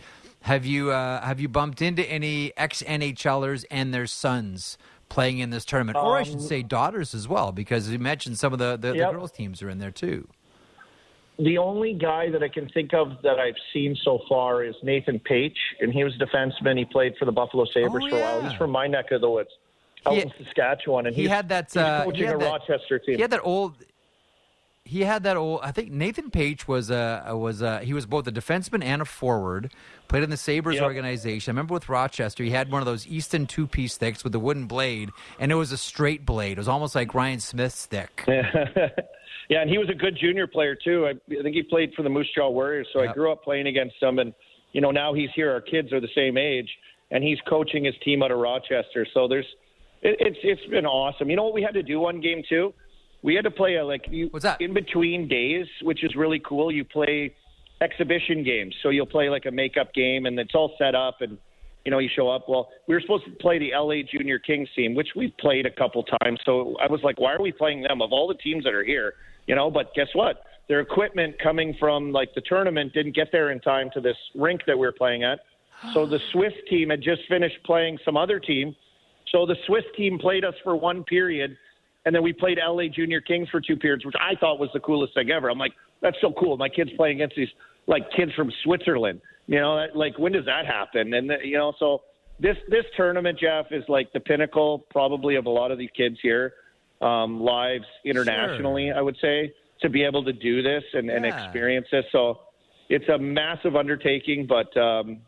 have 0.44 0.66
you 0.66 0.92
uh, 0.92 1.22
have 1.22 1.42
you 1.42 1.50
bumped 1.50 1.82
into 1.82 2.10
any 2.10 2.54
ex 2.56 2.82
NHLers 2.82 3.66
and 3.70 3.94
their 3.94 4.08
sons 4.08 4.78
playing 5.10 5.40
in 5.40 5.50
this 5.50 5.66
tournament, 5.66 5.98
or 5.98 6.16
I 6.18 6.24
should 6.24 6.42
say 6.42 6.64
daughters 6.64 7.14
as 7.14 7.28
well, 7.28 7.52
because 7.52 7.90
you 7.90 8.00
mentioned 8.00 8.38
some 8.40 8.54
of 8.54 8.60
the 8.60 8.78
the, 8.78 8.92
Um, 8.92 8.96
Yep. 8.96 9.08
the 9.12 9.18
girls 9.18 9.32
teams 9.34 9.62
are 9.62 9.70
in 9.70 9.80
there 9.80 9.92
too. 9.92 10.30
The 11.40 11.58
only 11.60 11.94
guy 11.94 12.32
that 12.32 12.42
I 12.42 12.48
can 12.50 12.68
think 12.70 12.94
of 12.96 13.22
that 13.22 13.38
I've 13.40 13.56
seen 13.72 13.96
so 14.04 14.20
far 14.28 14.64
is 14.64 14.74
Nathan 14.82 15.20
Paetsch, 15.20 15.56
and 15.80 15.94
he 15.94 16.04
was 16.04 16.14
a 16.16 16.26
defenseman. 16.26 16.78
He 16.80 16.86
played 16.86 17.14
for 17.20 17.26
the 17.26 17.32
Buffalo 17.32 17.66
Sabres 17.66 18.04
Oh, 18.06 18.10
for 18.10 18.16
a 18.18 18.22
while. 18.22 18.42
yeah. 18.42 18.50
He's 18.50 18.58
from 18.58 18.72
my 18.72 18.88
neck 18.88 19.12
of 19.12 19.22
the 19.22 19.30
woods, 19.30 19.50
out 20.08 20.16
He- 20.16 20.22
in 20.22 20.32
Saskatchewan, 20.44 21.06
and 21.06 21.16
He 21.16 21.28
had 21.28 21.50
that. 21.50 21.66
he's 21.66 21.78
Uh, 21.78 22.04
coaching 22.06 22.26
had 22.26 22.36
a 22.36 22.40
that- 22.40 22.46
Rochester 22.68 22.98
team. 23.00 23.16
He 23.18 23.22
had 23.22 23.30
that 23.32 23.42
old. 23.44 23.76
He 24.84 25.02
had 25.02 25.24
that 25.24 25.36
old. 25.36 25.60
I 25.64 25.72
think 25.72 25.92
Nathan 25.92 26.32
Paetsch 26.32 26.66
was 26.66 26.90
a 26.90 27.32
was 27.34 27.62
a, 27.62 27.80
he 27.82 27.94
was 27.94 28.06
both 28.06 28.26
a 28.26 28.32
defenseman 28.32 28.82
and 28.84 29.02
a 29.02 29.06
forward. 29.06 29.70
Played 30.08 30.24
in 30.24 30.30
the 30.30 30.38
Sabres 30.38 30.76
Yep. 30.76 30.84
organization. 30.86 31.52
I 31.52 31.54
remember 31.54 31.74
with 31.74 31.90
Rochester, 31.90 32.42
he 32.44 32.52
had 32.52 32.72
one 32.72 32.82
of 32.82 32.86
those 32.86 33.06
Easton 33.06 33.48
two 33.48 33.68
piece 33.68 33.96
sticks 33.96 34.24
with 34.24 34.32
the 34.32 34.40
wooden 34.40 34.66
blade, 34.66 35.10
and 35.42 35.52
it 35.52 35.56
was 35.56 35.74
a 35.74 35.78
straight 35.78 36.26
blade. 36.26 36.54
It 36.54 36.58
was 36.60 36.70
almost 36.70 36.96
like 36.96 37.14
Ryan 37.14 37.42
Smyth's 37.42 37.78
stick. 37.78 38.24
yeah, 39.50 39.62
and 39.62 39.70
he 39.70 39.78
was 39.78 39.90
a 39.90 39.94
good 39.94 40.18
junior 40.20 40.48
player 40.48 40.76
too. 40.76 41.06
I, 41.06 41.12
I 41.12 41.44
think 41.44 41.56
he 41.56 41.64
played 41.64 41.94
for 41.96 42.04
the 42.04 42.10
Moose 42.10 42.30
Jaw 42.36 42.50
Warriors. 42.50 42.88
So 42.94 43.02
I 43.02 43.12
grew 43.14 43.32
up 43.32 43.44
playing 43.44 43.68
against 43.68 43.96
him, 44.02 44.20
and 44.20 44.34
you 44.74 44.82
know 44.82 44.92
now 44.92 45.14
he's 45.14 45.30
here. 45.36 45.52
Our 45.52 45.62
kids 45.62 45.94
are 45.94 46.02
the 46.02 46.10
same 46.14 46.38
age, 46.38 46.70
and 47.12 47.24
he's 47.24 47.38
coaching 47.48 47.86
his 47.86 47.96
team 48.04 48.24
out 48.24 48.32
of 48.32 48.40
Rochester. 48.40 49.08
So 49.14 49.28
there's, 49.28 49.46
it, 50.02 50.18
it's 50.20 50.38
it's 50.44 50.70
been 50.70 50.86
awesome. 50.86 51.30
You 51.30 51.38
know 51.38 51.44
what 51.44 51.54
we 51.54 51.62
had 51.62 51.74
to 51.76 51.84
do 51.84 52.00
one 52.00 52.20
game 52.20 52.44
too? 52.48 52.74
We 53.24 53.36
had 53.36 53.46
to 53.46 53.52
play 53.52 53.76
a 53.76 53.86
like 53.86 54.06
you, 54.10 54.28
What's 54.32 54.44
that? 54.44 54.62
in 54.62 54.74
between 54.74 55.28
days, 55.28 55.66
which 55.82 56.04
is 56.04 56.16
really 56.16 56.42
cool. 56.46 56.72
You 56.72 56.84
play 56.84 57.34
exhibition 57.82 58.44
games, 58.44 58.76
so 58.84 58.90
you'll 58.90 59.06
play 59.06 59.30
like 59.30 59.46
a 59.46 59.52
makeup 59.52 59.94
game, 59.94 60.26
and 60.26 60.38
it's 60.40 60.56
all 60.56 60.76
set 60.78 60.94
up 60.94 61.22
and 61.22 61.38
you 61.88 61.92
know, 61.92 62.00
you 62.00 62.10
show 62.14 62.28
up. 62.28 62.50
Well, 62.50 62.68
we 62.90 62.96
were 62.96 63.00
supposed 63.00 63.24
to 63.24 63.32
play 63.32 63.60
the 63.60 63.72
LA 63.74 64.04
Junior 64.12 64.40
Kings 64.40 64.68
team, 64.76 64.94
which 64.94 65.08
we've 65.16 65.32
played 65.38 65.66
a 65.66 65.72
couple 65.72 66.04
times. 66.22 66.38
So 66.46 66.76
I 66.82 66.92
was 66.92 67.00
like, 67.02 67.18
why 67.18 67.32
are 67.32 67.42
we 67.42 67.54
playing 67.54 67.84
them 67.84 68.02
of 68.02 68.12
all 68.12 68.28
the 68.28 68.34
teams 68.34 68.66
that 68.66 68.74
are 68.74 68.84
here? 68.84 69.14
You 69.46 69.56
know, 69.56 69.72
but 69.72 69.94
guess 69.96 70.10
what? 70.12 70.44
Their 70.68 70.82
equipment 70.82 71.36
coming 71.42 71.78
from 71.80 72.12
like 72.12 72.36
the 72.36 72.42
tournament 72.42 72.92
didn't 72.92 73.16
get 73.16 73.30
there 73.32 73.52
in 73.52 73.62
time 73.62 73.90
to 73.94 74.02
this 74.02 74.18
rink 74.36 74.64
that 74.68 74.78
we 74.78 74.86
were 74.86 74.92
playing 74.92 75.24
at. 75.24 75.40
So 75.94 76.06
the 76.06 76.20
Swiss 76.34 76.52
team 76.70 76.90
had 76.90 77.02
just 77.02 77.22
finished 77.30 77.56
playing 77.66 78.00
some 78.04 78.18
other 78.18 78.38
team. 78.38 78.76
So 79.32 79.46
the 79.46 79.56
Swiss 79.66 79.86
team 79.96 80.20
played 80.20 80.44
us 80.44 80.56
for 80.66 80.76
one 80.76 81.06
period, 81.06 81.56
and 82.06 82.14
then 82.14 82.22
we 82.22 82.34
played 82.34 82.58
LA 82.62 82.90
Junior 82.94 83.22
Kings 83.22 83.48
for 83.48 83.62
two 83.62 83.78
periods, 83.78 84.06
which 84.06 84.16
I 84.20 84.36
thought 84.38 84.60
was 84.60 84.70
the 84.74 84.82
coolest 84.82 85.14
thing 85.14 85.32
ever. 85.32 85.50
I'm 85.50 85.58
like, 85.58 85.72
that's 86.02 86.18
so 86.20 86.34
cool. 86.38 86.58
My 86.58 86.68
kids 86.68 86.90
playing 86.98 87.22
against 87.22 87.38
these 87.38 87.48
like 87.88 88.04
kids 88.14 88.34
from 88.34 88.52
Switzerland. 88.66 89.22
You 89.48 89.60
know, 89.60 89.88
like 89.96 90.20
when 90.20 90.34
does 90.34 90.46
that 90.46 90.66
happen? 90.66 91.14
And 91.14 91.32
you 91.44 91.58
know, 91.58 91.74
so 91.80 92.04
this 92.40 92.58
this 92.70 92.86
tournament, 92.96 93.40
Jeff, 93.40 93.68
is 93.72 93.84
like 93.88 94.12
the 94.14 94.20
pinnacle 94.20 94.86
probably 94.90 95.36
of 95.36 95.46
a 95.46 95.50
lot 95.50 95.72
of 95.72 95.78
these 95.78 95.90
kids 95.96 96.18
here 96.22 96.54
um, 97.02 97.42
lives 97.42 97.86
internationally. 98.04 98.92
I 98.92 99.02
would 99.02 99.18
say 99.22 99.54
to 99.82 99.90
be 99.90 100.04
able 100.04 100.24
to 100.26 100.34
do 100.34 100.62
this 100.62 100.84
and, 100.94 101.10
and 101.10 101.26
experience 101.26 101.88
this. 101.92 102.06
So 102.12 102.40
it's 102.90 103.08
a 103.10 103.18
massive 103.18 103.76
undertaking, 103.76 104.48
but 104.48 104.76
um, 104.78 105.20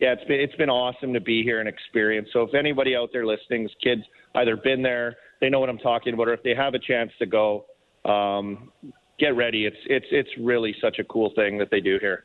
yeah, 0.00 0.12
it's 0.12 0.24
been 0.24 0.40
it's 0.40 0.54
been 0.56 0.70
awesome 0.70 1.12
to 1.12 1.20
be 1.20 1.42
here 1.42 1.60
and 1.60 1.68
experience. 1.68 2.28
So 2.32 2.42
if 2.42 2.54
anybody 2.54 2.96
out 2.96 3.10
there 3.12 3.26
listening's 3.26 3.70
kids 3.82 4.02
either 4.34 4.56
been 4.56 4.82
there, 4.82 5.16
they 5.40 5.48
know 5.48 5.60
what 5.60 5.68
I'm 5.68 5.78
talking 5.78 6.14
about, 6.14 6.28
or 6.28 6.34
if 6.34 6.42
they 6.42 6.54
have 6.54 6.74
a 6.74 6.78
chance 6.78 7.10
to 7.18 7.26
go, 7.26 7.66
um, 8.04 8.72
get 9.18 9.36
ready. 9.36 9.66
It's 9.66 9.76
it's 9.86 10.06
it's 10.10 10.30
really 10.40 10.74
such 10.80 10.98
a 10.98 11.04
cool 11.04 11.32
thing 11.34 11.58
that 11.58 11.70
they 11.70 11.80
do 11.80 11.98
here. 12.00 12.24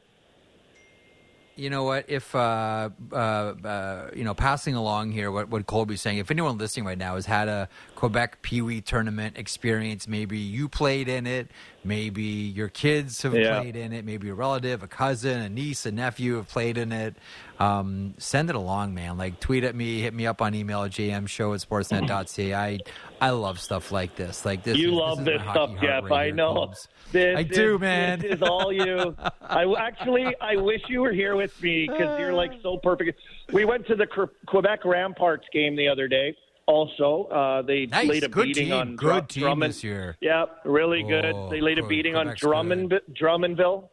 You 1.56 1.70
know 1.70 1.84
what? 1.84 2.06
If 2.08 2.34
uh, 2.34 2.90
uh, 3.12 3.16
uh, 3.16 4.10
you 4.16 4.24
know, 4.24 4.34
passing 4.34 4.74
along 4.74 5.12
here, 5.12 5.30
what 5.32 5.50
what 5.50 5.68
Colby's 5.68 6.02
saying. 6.02 6.18
If 6.18 6.32
anyone 6.32 6.58
listening 6.58 6.86
right 6.86 6.98
now 6.98 7.14
has 7.14 7.28
had 7.28 7.48
a 7.48 7.70
Quebec 7.96 8.42
Pee 8.42 8.62
Wee 8.64 8.82
tournament 8.82 9.38
experience, 9.38 10.08
maybe 10.08 10.40
you 10.40 10.68
played 10.68 11.08
in 11.08 11.28
it, 11.28 11.52
maybe 11.84 12.24
your 12.24 12.70
kids 12.70 13.22
have 13.22 13.36
Yeah. 13.36 13.60
played 13.60 13.76
in 13.76 13.94
it, 13.94 14.04
maybe 14.04 14.30
a 14.30 14.34
relative, 14.34 14.82
a 14.82 14.88
cousin, 14.88 15.42
a 15.42 15.50
niece, 15.50 15.86
a 15.86 15.92
nephew 15.92 16.38
have 16.38 16.48
played 16.50 16.78
in 16.80 16.92
it. 16.92 17.16
Um, 17.60 18.16
send 18.18 18.50
it 18.50 18.56
along, 18.56 18.96
man. 18.96 19.20
Like 19.20 19.40
tweet 19.40 19.64
at 19.64 19.76
me, 19.76 20.02
hit 20.02 20.14
me 20.16 20.26
up 20.26 20.42
on 20.42 20.56
email 20.56 20.82
at 20.84 20.92
jmshow 20.92 21.54
at 21.54 21.62
sportsnet.ca. 21.70 22.54
I 22.56 22.80
I 23.22 23.30
love 23.30 23.60
stuff 23.60 23.92
like 23.92 24.16
this. 24.16 24.44
Like 24.44 24.64
this. 24.64 24.76
You 24.78 24.90
is- 24.90 24.96
love 24.96 25.20
is 25.20 25.26
this 25.26 25.42
stuff, 25.44 25.70
Jeff. 25.80 26.12
I 26.12 26.32
know. 26.32 26.74
This 27.14 27.38
I 27.38 27.42
is- 27.42 27.48
do, 27.56 27.78
man. 27.78 28.20
This 28.20 28.34
is 28.34 28.42
all 28.42 28.74
you. 28.74 29.16
I 29.42 29.66
actually, 29.80 30.26
I 30.42 30.56
wish 30.58 30.82
you 30.90 31.02
were 31.02 31.12
here 31.14 31.36
with 31.36 31.62
me 31.62 31.88
because 31.88 32.20
you're 32.20 32.34
like 32.34 32.52
so 32.62 32.78
perfect. 32.78 33.20
We 33.54 33.66
went 33.66 33.88
to 33.88 33.96
the 33.96 34.08
Qu- 34.08 34.30
Quebec 34.48 34.84
Ramparts 34.84 35.46
game 35.54 35.76
the 35.76 35.88
other 35.88 36.08
day. 36.08 36.36
Also, 36.66 37.26
uh, 37.26 37.62
they 37.62 37.86
Nice. 37.88 38.08
laid 38.08 38.24
a 38.24 38.30
Good 38.30 38.46
beating 38.48 38.66
team. 38.68 38.74
on 38.74 38.96
Good 38.96 39.30
team 39.30 39.44
Drummond. 39.44 39.70
this 39.74 39.84
year. 39.84 40.16
Yeah, 40.22 40.46
really 40.66 41.04
good. 41.04 41.26
Oh, 41.26 41.50
They 41.50 41.60
laid 41.62 41.78
a 41.78 41.82
good. 41.82 41.90
beating 41.90 42.16
on 42.16 42.26
Quebec's 42.28 42.42
Drummond, 42.42 43.00
Drummondville, 43.22 43.90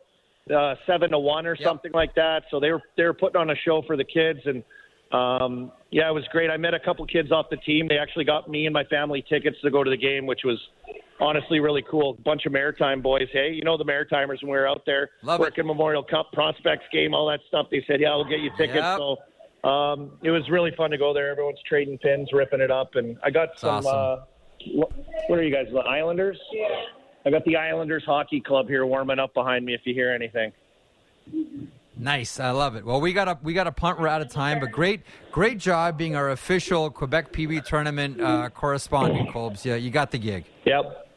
uh, 0.54 0.74
seven 0.86 1.10
to 1.10 1.18
one 1.18 1.46
or 1.46 1.56
Yep. 1.56 1.64
something 1.68 1.92
like 1.92 2.14
that. 2.14 2.44
So 2.50 2.58
they 2.60 2.70
were 2.70 2.80
they 2.96 3.02
were 3.04 3.12
putting 3.14 3.40
on 3.40 3.50
a 3.50 3.56
show 3.56 3.82
for 3.82 3.96
the 3.96 4.04
kids, 4.04 4.40
and 4.46 4.62
um, 5.12 5.72
yeah, 5.90 6.08
it 6.08 6.12
was 6.14 6.24
great. 6.30 6.48
I 6.48 6.56
met 6.56 6.72
a 6.72 6.78
couple 6.78 7.04
kids 7.06 7.32
off 7.32 7.50
the 7.50 7.56
team. 7.56 7.88
They 7.88 7.98
actually 7.98 8.24
got 8.24 8.48
me 8.48 8.66
and 8.66 8.72
my 8.72 8.84
family 8.84 9.22
tickets 9.28 9.60
to 9.62 9.70
go 9.70 9.82
to 9.82 9.90
the 9.90 9.96
game, 9.96 10.24
which 10.26 10.44
was 10.44 10.58
honestly 11.20 11.60
really 11.60 11.84
cool. 11.90 12.14
Bunch 12.24 12.46
of 12.46 12.52
Maritime 12.52 13.00
boys. 13.02 13.28
Hey, 13.32 13.52
you 13.52 13.62
know 13.62 13.76
the 13.76 13.84
Maritimers 13.84 14.42
when 14.42 14.50
we 14.50 14.58
were 14.58 14.68
out 14.68 14.82
there 14.86 15.10
Love 15.22 15.40
it. 15.40 15.44
working 15.44 15.66
Memorial 15.66 16.02
Cup 16.02 16.32
prospects 16.32 16.84
game, 16.92 17.14
all 17.14 17.28
that 17.28 17.40
stuff. 17.48 17.66
They 17.70 17.84
said, 17.86 18.00
yeah, 18.00 18.14
we'll 18.14 18.24
get 18.24 18.40
you 18.40 18.50
tickets. 18.56 18.76
Yep. 18.76 18.98
So. 18.98 19.16
Um, 19.62 20.12
it 20.22 20.30
was 20.30 20.48
really 20.48 20.70
fun 20.74 20.90
to 20.90 20.96
go 20.96 21.12
there. 21.12 21.30
Everyone's 21.30 21.60
trading 21.68 21.98
pins, 21.98 22.30
ripping 22.32 22.62
it 22.62 22.70
up, 22.70 22.94
and 22.94 23.18
I 23.22 23.28
got 23.30 23.58
some. 23.58 23.86
awesome. 23.86 23.94
Uh, 23.94 24.16
what, 24.74 24.90
what 25.28 25.38
are 25.38 25.42
you 25.42 25.54
guys? 25.54 25.66
The 25.70 25.80
Islanders? 25.80 26.38
Yeah. 26.50 26.66
I 27.26 27.30
got 27.30 27.44
the 27.44 27.56
Islanders 27.56 28.02
hockey 28.06 28.40
club 28.40 28.68
here 28.68 28.86
warming 28.86 29.18
up 29.18 29.34
behind 29.34 29.66
me. 29.66 29.74
If 29.74 29.82
you 29.84 29.92
hear 29.92 30.10
anything. 30.12 30.52
Nice, 31.98 32.40
I 32.40 32.50
love 32.50 32.76
it. 32.76 32.84
Well, 32.84 33.00
we 33.00 33.12
got 33.12 33.28
a 33.28 33.38
we 33.42 33.52
got 33.52 33.66
a 33.66 33.72
punt. 33.72 34.00
We're 34.00 34.08
out 34.08 34.22
of 34.22 34.30
time, 34.30 34.60
but 34.60 34.72
great, 34.72 35.02
great 35.30 35.58
job 35.58 35.98
being 35.98 36.16
our 36.16 36.30
official 36.30 36.88
Quebec 36.88 37.30
PB 37.30 37.66
tournament 37.66 38.18
uh, 38.20 38.48
correspondent, 38.48 39.28
Colbs. 39.28 39.66
Yeah, 39.66 39.74
you 39.74 39.90
got 39.90 40.10
the 40.10 40.18
gig. 40.18 40.46
Yep. 40.64 41.09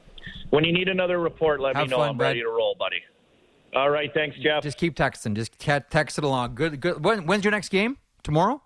When 0.54 0.64
you 0.64 0.72
need 0.72 0.88
another 0.88 1.20
report, 1.20 1.62
let 1.62 1.76
Have 1.76 1.88
me 1.88 1.90
know. 1.90 1.98
fun, 1.98 2.10
I'm 2.10 2.18
bud. 2.18 2.26
ready 2.26 2.42
to 2.42 2.48
roll, 2.48 2.76
buddy. 2.78 2.98
All 3.76 3.90
right. 3.90 4.14
Thanks, 4.14 4.38
Jeff. 4.38 4.62
Just 4.62 4.78
keep 4.78 4.96
texting. 4.96 5.34
Just 5.36 5.58
text 5.58 6.20
it 6.20 6.24
along. 6.24 6.54
Good, 6.54 6.80
good. 6.80 7.04
When, 7.04 7.26
when's 7.26 7.44
your 7.44 7.50
next 7.50 7.70
game? 7.70 7.98
Tomorrow? 8.22 8.62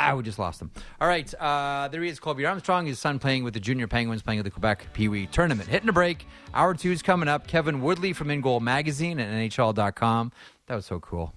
Ah, 0.00 0.14
we 0.14 0.22
just 0.22 0.38
lost 0.38 0.62
him. 0.62 0.70
All 1.00 1.08
right, 1.08 1.34
uh, 1.40 1.88
there 1.88 2.00
he 2.04 2.08
is, 2.08 2.20
Colby 2.20 2.46
Armstrong. 2.46 2.86
His 2.86 3.00
son 3.00 3.18
playing 3.18 3.42
with 3.42 3.52
the 3.52 3.58
Junior 3.58 3.88
Penguins, 3.88 4.22
playing 4.22 4.38
at 4.38 4.44
the 4.44 4.50
Quebec 4.52 4.92
Pee 4.92 5.08
Wee 5.08 5.26
tournament. 5.26 5.68
Hitting 5.68 5.88
a 5.88 5.92
break. 5.92 6.24
Hour 6.54 6.74
two's 6.74 7.02
coming 7.02 7.28
up. 7.28 7.48
Kevin 7.48 7.80
Woodley 7.82 8.12
from 8.12 8.30
In 8.30 8.40
Goal 8.40 8.60
Magazine 8.60 9.18
and 9.18 9.50
NHL.com. 9.50 10.30
That 10.68 10.76
was 10.76 10.86
so 10.86 11.00
cool. 11.00 11.34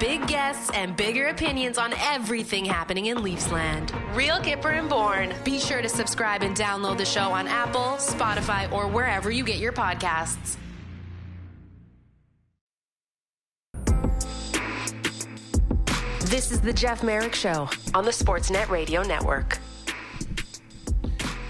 Big 0.00 0.26
guests 0.26 0.70
and 0.74 0.96
bigger 0.96 1.28
opinions 1.28 1.78
on 1.78 1.94
everything 1.98 2.64
happening 2.64 3.06
in 3.06 3.18
Leafsland. 3.18 3.92
Real 4.14 4.36
Kyper 4.36 4.78
and 4.78 4.88
Bourne. 4.88 5.34
Be 5.44 5.58
sure 5.58 5.82
to 5.82 5.88
subscribe 5.88 6.42
and 6.42 6.56
download 6.56 6.98
the 6.98 7.04
show 7.04 7.30
on 7.32 7.48
Apple, 7.48 7.96
Spotify, 7.98 8.70
or 8.72 8.88
wherever 8.88 9.30
you 9.30 9.44
get 9.44 9.58
your 9.58 9.72
podcasts. 9.72 10.56
This 16.26 16.50
is 16.50 16.60
the 16.60 16.72
Jeff 16.72 17.02
Marek 17.04 17.34
Show 17.34 17.68
on 17.94 18.04
the 18.04 18.10
Sportsnet 18.10 18.68
Radio 18.68 19.02
Network. 19.02 19.58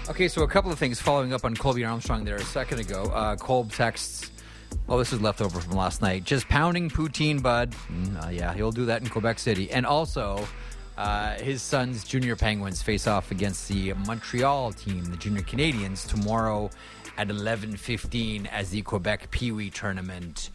Okay, 0.07 0.27
so 0.27 0.43
a 0.43 0.47
couple 0.47 0.71
of 0.71 0.79
things 0.79 1.01
following 1.01 1.33
up 1.33 1.43
on 1.43 1.55
Colby 1.55 1.83
Armstrong 1.83 2.23
there 2.23 2.35
a 2.35 2.43
second 2.43 2.79
ago. 2.79 3.03
Uh, 3.13 3.35
Colb 3.35 3.71
texts, 3.73 4.31
oh, 4.89 4.97
this 4.97 5.13
is 5.13 5.21
leftover 5.21 5.59
from 5.59 5.73
last 5.73 6.01
night. 6.01 6.23
Just 6.23 6.47
pounding 6.47 6.89
poutine, 6.89 7.41
bud. 7.41 7.71
Mm, 7.91 8.25
uh, 8.25 8.29
yeah, 8.29 8.53
he'll 8.53 8.71
do 8.71 8.85
that 8.85 9.01
in 9.01 9.09
Quebec 9.09 9.39
City. 9.39 9.69
And 9.71 9.85
also, 9.85 10.47
uh, 10.97 11.35
his 11.39 11.61
son's 11.61 12.03
junior 12.03 12.35
Penguins 12.35 12.81
face 12.81 13.07
off 13.07 13.31
against 13.31 13.67
the 13.67 13.93
Montreal 13.93 14.73
team, 14.73 15.05
the 15.05 15.17
junior 15.17 15.43
Canadians, 15.43 16.05
tomorrow 16.05 16.69
at 17.17 17.27
11.15 17.27 18.47
as 18.47 18.69
the 18.69 18.81
Quebec 18.81 19.31
Pee 19.31 19.51
Wee 19.51 19.69
tournament 19.69 20.49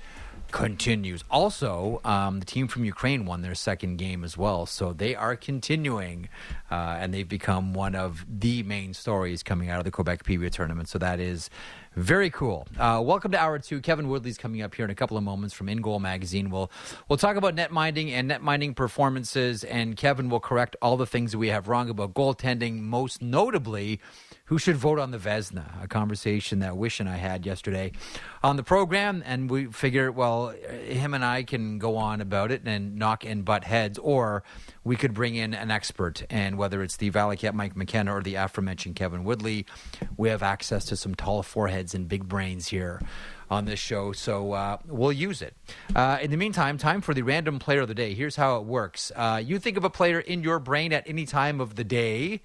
continues. 0.53 1.25
Also, 1.31 2.01
um, 2.05 2.39
the 2.39 2.47
team 2.47 2.69
from 2.69 2.85
Ukraine 2.85 3.25
won 3.25 3.43
their 3.43 3.55
second 3.55 3.97
game 3.97 4.23
as 4.23 4.37
well, 4.37 4.67
so 4.67 4.93
they 4.93 5.15
are 5.15 5.35
continuing, 5.35 6.29
uh, 6.71 6.99
and 7.01 7.13
they've 7.13 7.29
become 7.29 7.73
one 7.73 7.95
of 7.95 8.25
the 8.29 8.63
main 8.63 8.95
stories 8.95 9.43
coming 9.43 9.71
out 9.71 9.79
of 9.79 9.85
the 9.85 9.91
Quebec 9.91 10.25
Pee 10.25 10.39
Wee 10.39 10.51
tournament. 10.51 10.89
So 10.89 10.99
that 10.99 11.19
is 11.19 11.51
Very 11.95 12.31
cool. 12.31 12.67
Uh, 12.79 13.03
welcome 13.05 13.33
to 13.33 13.39
hour 13.39 13.59
two. 13.59 13.83
Kevin 13.83 14.09
Woodley's 14.09 14.39
coming 14.39 14.63
up 14.63 14.75
here 14.75 14.87
in 14.87 14.91
a 14.91 14.95
couple 14.95 15.19
of 15.19 15.25
moments 15.25 15.55
from 15.55 15.69
In 15.69 15.83
Goal 15.83 16.01
Magazine. 16.01 16.49
We'll 16.49 16.71
we'll 17.07 17.19
talk 17.19 17.37
about 17.37 17.55
net 17.55 17.71
minding 17.71 18.11
and 18.11 18.29
net 18.29 18.41
minding 18.41 18.73
performances, 18.73 19.63
and 19.63 19.95
Kevin 19.95 20.31
will 20.31 20.41
correct 20.41 20.75
all 20.81 20.97
the 20.97 21.05
things 21.05 21.37
we 21.37 21.49
have 21.49 21.69
wrong 21.69 21.91
about 21.91 22.15
goaltending. 22.15 22.81
Most 22.81 23.21
notably, 23.21 24.01
who 24.47 24.59
should 24.59 24.77
vote 24.77 24.99
on 24.99 25.11
the 25.11 25.19
Vezina, 25.19 25.83
A 25.83 25.87
conversation 25.87 26.61
that 26.61 26.79
Wish 26.79 26.99
and 26.99 27.11
I 27.11 27.17
had 27.17 27.45
yesterday 27.45 27.93
on 28.43 28.57
the 28.57 28.63
program, 28.63 29.23
and 29.27 29.51
we 29.51 29.67
figure, 29.67 30.11
well, 30.11 30.49
him 30.49 31.13
and 31.13 31.25
I 31.25 31.43
can 31.43 31.79
go 31.79 31.99
on 31.99 32.23
about 32.23 32.51
it 32.51 32.63
and 32.65 32.97
knock 32.97 33.25
and 33.25 33.45
butt 33.45 33.65
heads, 33.65 33.99
or 33.99 34.45
we 34.83 34.97
could 34.97 35.13
bring 35.13 35.35
in 35.35 35.53
an 35.53 35.71
expert. 35.71 36.25
And 36.31 36.57
whether 36.57 36.83
it's 36.83 36.97
the 36.97 37.11
Valley 37.11 37.37
Cat 37.37 37.55
Mike 37.55 37.77
McKenna 37.77 38.15
or 38.15 38.23
the 38.23 38.37
aforementioned 38.37 38.97
Kevin 38.97 39.25
Woodley, 39.25 39.67
we 40.17 40.31
have 40.31 40.43
access 40.43 40.87
to 40.87 40.97
some 40.97 41.15
tall 41.15 41.43
foreheads 41.43 41.82
and 41.95 42.09
big 42.09 42.29
brains 42.29 42.69
here 42.69 43.01
on 43.51 43.67
this 43.67 43.79
show, 43.79 44.13
so 44.13 44.53
uh, 44.53 44.79
we'll 44.87 45.13
use 45.13 45.43
it. 45.43 45.55
Uh, 45.95 46.19
in 46.23 46.31
the 46.31 46.37
meantime, 46.37 46.79
time 46.79 47.01
for 47.01 47.13
the 47.13 47.23
random 47.23 47.59
player 47.59 47.81
of 47.81 47.89
the 47.89 47.95
day. 47.95 48.15
Here's 48.15 48.37
how 48.37 48.57
it 48.57 48.65
works 48.65 49.13
uh, 49.15 49.43
you 49.45 49.59
think 49.59 49.77
of 49.77 49.85
a 49.85 49.91
player 49.91 50.21
in 50.21 50.43
your 50.43 50.59
brain 50.59 50.93
at 50.93 51.09
any 51.09 51.27
time 51.27 51.61
of 51.61 51.75
the 51.75 51.85
day. 51.85 52.41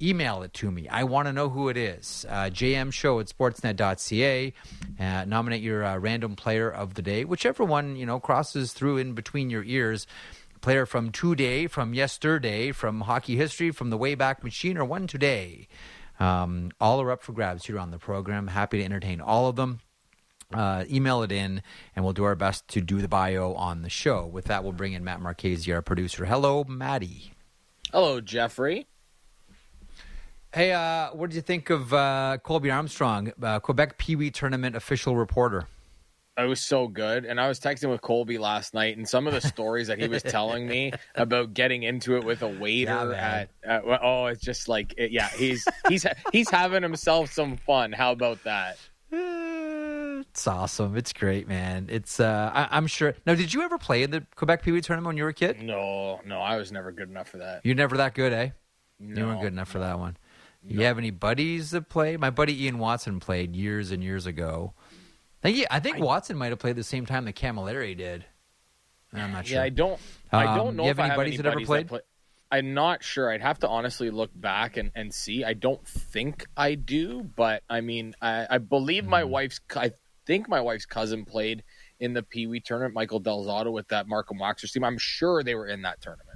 Email 0.00 0.42
it 0.42 0.52
to 0.54 0.70
me. 0.70 0.88
I 0.88 1.04
want 1.04 1.26
to 1.26 1.32
know 1.32 1.48
who 1.48 1.68
it 1.68 1.76
is. 1.76 2.24
Uh, 2.28 2.50
jmshow 2.52 3.20
at 3.20 3.26
sportsnet.ca. 3.26 4.52
Uh, 4.98 5.24
nominate 5.26 5.60
your 5.60 5.84
uh, 5.84 5.98
random 5.98 6.36
player 6.36 6.70
of 6.70 6.94
the 6.94 7.02
day, 7.02 7.24
whichever 7.24 7.64
one 7.64 7.96
you 7.96 8.06
know 8.06 8.18
crosses 8.20 8.72
through 8.72 8.98
in 8.98 9.14
between 9.14 9.50
your 9.50 9.64
ears 9.64 10.06
player 10.60 10.86
from 10.86 11.10
today, 11.10 11.66
from 11.66 11.94
yesterday, 11.94 12.72
from 12.72 13.02
hockey 13.02 13.36
history, 13.36 13.70
from 13.70 13.90
the 13.90 13.98
Wayback 13.98 14.42
Machine, 14.42 14.76
or 14.76 14.84
one 14.84 15.06
today. 15.06 15.68
Um, 16.20 16.70
all 16.80 17.00
are 17.00 17.10
up 17.10 17.22
for 17.22 17.32
grabs 17.32 17.66
here 17.66 17.78
on 17.78 17.90
the 17.90 17.98
program. 17.98 18.48
Happy 18.48 18.78
to 18.78 18.84
entertain 18.84 19.20
all 19.20 19.48
of 19.48 19.56
them. 19.56 19.80
Uh, 20.52 20.84
email 20.90 21.22
it 21.22 21.30
in, 21.30 21.62
and 21.94 22.04
we'll 22.04 22.14
do 22.14 22.24
our 22.24 22.34
best 22.34 22.66
to 22.68 22.80
do 22.80 23.02
the 23.02 23.08
bio 23.08 23.52
on 23.52 23.82
the 23.82 23.90
show. 23.90 24.26
With 24.26 24.46
that, 24.46 24.64
we'll 24.64 24.72
bring 24.72 24.94
in 24.94 25.04
Matt 25.04 25.20
Marchese, 25.20 25.70
our 25.70 25.82
producer. 25.82 26.24
Hello, 26.24 26.64
Maddie. 26.64 27.32
Hello, 27.92 28.20
Jeffrey. 28.20 28.86
Hey, 30.54 30.72
uh, 30.72 31.10
what 31.12 31.28
did 31.28 31.36
you 31.36 31.42
think 31.42 31.68
of 31.68 31.92
uh, 31.92 32.38
Colby 32.42 32.70
Armstrong, 32.70 33.32
uh, 33.42 33.60
Quebec 33.60 33.98
Pee 33.98 34.16
Wee 34.16 34.30
Tournament 34.30 34.74
official 34.74 35.14
reporter? 35.14 35.66
It 36.38 36.46
was 36.46 36.60
so 36.60 36.86
good. 36.86 37.24
And 37.24 37.40
I 37.40 37.48
was 37.48 37.58
texting 37.58 37.90
with 37.90 38.00
Colby 38.00 38.38
last 38.38 38.72
night, 38.72 38.96
and 38.96 39.08
some 39.08 39.26
of 39.26 39.32
the 39.32 39.40
stories 39.40 39.88
that 39.88 39.98
he 39.98 40.06
was 40.06 40.22
telling 40.36 40.68
me 40.68 40.92
about 41.16 41.52
getting 41.52 41.82
into 41.82 42.16
it 42.16 42.24
with 42.24 42.42
a 42.42 42.48
waiter 42.48 43.10
Yeah, 43.10 43.44
at, 43.44 43.50
at, 43.64 43.82
oh, 43.84 44.26
it's 44.26 44.42
just 44.42 44.68
like, 44.68 44.94
it, 44.96 45.10
yeah, 45.10 45.28
he's 45.30 45.66
he's 45.88 46.06
he's 46.32 46.48
having 46.48 46.82
himself 46.82 47.32
some 47.32 47.56
fun. 47.56 47.92
How 47.92 48.12
about 48.12 48.44
that? 48.44 48.78
It's 50.18 50.48
awesome. 50.48 50.96
It's 50.96 51.12
great, 51.12 51.46
man. 51.46 51.86
It's 51.90 52.18
uh, 52.18 52.50
I, 52.52 52.68
I'm 52.76 52.88
sure. 52.88 53.14
Now, 53.24 53.36
did 53.36 53.54
you 53.54 53.62
ever 53.62 53.78
play 53.78 54.02
in 54.02 54.10
the 54.10 54.26
Quebec 54.34 54.62
Pee 54.62 54.72
Wee 54.72 54.80
tournament 54.80 55.06
when 55.06 55.16
you 55.16 55.22
were 55.22 55.28
a 55.28 55.34
kid? 55.34 55.62
No, 55.62 56.20
no, 56.26 56.40
I 56.40 56.56
was 56.56 56.72
never 56.72 56.90
good 56.90 57.08
enough 57.08 57.28
for 57.28 57.38
that. 57.38 57.60
You're 57.64 57.76
never 57.76 57.96
that 57.98 58.14
good, 58.14 58.32
eh? 58.32 58.50
No, 58.98 59.20
you 59.20 59.26
weren't 59.26 59.40
good 59.40 59.52
enough 59.52 59.68
for 59.68 59.78
that 59.78 59.98
one. 59.98 60.16
You 60.66 60.82
have 60.82 60.98
any 60.98 61.10
buddies 61.10 61.70
that 61.70 61.88
play? 61.88 62.16
My 62.16 62.30
buddy 62.30 62.64
Ian 62.64 62.78
Watson 62.78 63.20
played 63.20 63.54
years 63.54 63.90
and 63.92 64.02
years 64.02 64.26
ago. 64.26 64.74
I 65.44 65.52
think, 65.52 65.66
I 65.70 65.80
think 65.80 65.98
Watson 66.00 66.36
might 66.36 66.50
have 66.50 66.58
played 66.58 66.76
the 66.76 66.82
same 66.84 67.06
time 67.06 67.24
that 67.26 67.36
Cammalleri 67.36 67.96
did. 67.96 68.24
I'm 69.12 69.32
not 69.32 69.46
sure. 69.46 69.56
Yeah, 69.58 69.62
I 69.62 69.68
don't. 69.70 70.00
I 70.32 70.44
Um, 70.46 70.56
don't 70.58 70.76
know 70.76 70.84
you 70.84 70.90
if 70.90 70.96
have 70.96 71.00
I 71.00 71.02
any 71.04 71.10
have 71.10 71.16
buddies 71.16 71.34
any 71.34 71.42
that 71.44 71.52
ever 71.52 71.60
played? 71.64 71.88
play- 71.88 72.00
I'm 72.50 72.74
not 72.74 73.02
sure. 73.02 73.30
I'd 73.30 73.40
have 73.42 73.58
to 73.60 73.68
honestly 73.68 74.10
look 74.10 74.30
back 74.34 74.76
and, 74.76 74.90
and 74.94 75.12
see. 75.12 75.44
I 75.44 75.52
don't 75.54 75.86
think 75.86 76.46
I 76.56 76.74
do, 76.74 77.22
but 77.22 77.62
I 77.70 77.80
mean, 77.80 78.14
I, 78.20 78.46
I 78.50 78.58
believe 78.58 79.04
my 79.06 79.22
Hmm. 79.22 79.30
wife's. 79.30 79.60
I 79.76 79.92
think 80.26 80.48
my 80.48 80.60
wife's 80.60 80.86
cousin 80.86 81.24
played 81.24 81.62
in 82.00 82.12
the 82.12 82.22
Pee 82.22 82.46
Wee 82.46 82.60
tournament. 82.60 82.94
Michael 82.94 83.20
Delzato 83.20 83.72
with 83.72 83.88
that 83.88 84.08
Markham 84.08 84.38
Waxers 84.38 84.72
team. 84.72 84.84
I'm 84.84 84.98
sure 84.98 85.42
they 85.42 85.54
were 85.54 85.66
in 85.68 85.82
that 85.82 86.00
tournament. 86.00 86.27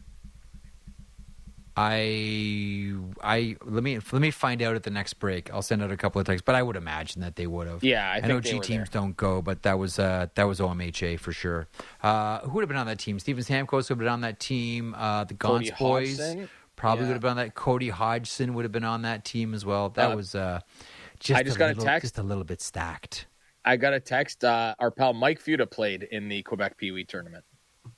I 1.76 2.94
I 3.22 3.56
let 3.64 3.82
me 3.82 3.98
let 4.12 4.20
me 4.22 4.30
find 4.30 4.62
out 4.62 4.74
at 4.74 4.82
the 4.82 4.90
next 4.90 5.14
break. 5.14 5.52
I'll 5.52 5.62
send 5.62 5.82
out 5.82 5.90
a 5.90 5.96
couple 5.96 6.20
of 6.20 6.26
texts, 6.26 6.42
but 6.44 6.54
I 6.54 6.62
would 6.62 6.76
imagine 6.76 7.20
that 7.22 7.36
they 7.36 7.46
would 7.46 7.66
have. 7.66 7.82
Yeah, 7.82 8.08
I 8.10 8.16
I, 8.16 8.20
think 8.20 8.28
know 8.28 8.40
G 8.40 8.60
teams 8.60 8.88
don't 8.88 9.16
go, 9.16 9.40
but 9.42 9.62
that 9.62 9.78
was 9.78 9.98
uh, 9.98 10.26
that 10.34 10.44
was 10.44 10.60
OMHA 10.60 11.18
for 11.18 11.32
sure. 11.32 11.68
Uh, 12.02 12.40
who 12.40 12.52
would 12.52 12.62
have 12.62 12.68
been 12.68 12.76
on 12.76 12.86
that 12.86 12.98
team? 12.98 13.18
Steven 13.18 13.42
Stamkos 13.42 13.70
would 13.72 13.88
have 13.90 13.98
been 13.98 14.08
on 14.08 14.20
that 14.22 14.38
team. 14.40 14.94
Uh, 14.96 15.24
the 15.24 15.34
Gaunce 15.34 15.70
boys 15.78 16.18
Hodgson? 16.18 16.48
probably 16.76 17.04
Yeah. 17.04 17.08
would 17.08 17.14
have 17.14 17.22
been 17.22 17.30
on 17.30 17.36
that. 17.38 17.54
Cody 17.54 17.88
Hodgson 17.90 18.54
would 18.54 18.64
have 18.64 18.72
been 18.72 18.84
on 18.84 19.02
that 19.02 19.24
team 19.24 19.54
as 19.54 19.64
well. 19.64 19.88
That 19.90 20.12
Uh, 20.12 20.16
was 20.16 20.34
uh, 20.34 20.60
just 21.20 21.38
I 21.40 21.42
just 21.42 21.56
a 21.56 21.58
got 21.58 21.64
a 21.66 21.68
little, 21.68 21.84
text. 21.84 22.02
just 22.04 22.18
a 22.18 22.22
little 22.22 22.44
bit 22.44 22.60
stacked. 22.60 23.26
I 23.64 23.76
got 23.76 23.92
a 23.92 24.00
text. 24.00 24.44
Uh, 24.44 24.74
our 24.78 24.90
pal 24.90 25.12
Mike 25.12 25.40
Futa 25.42 25.70
played 25.70 26.02
in 26.02 26.28
the 26.28 26.42
Quebec 26.42 26.76
Pee 26.76 26.90
Wee 26.90 27.04
tournament. 27.04 27.44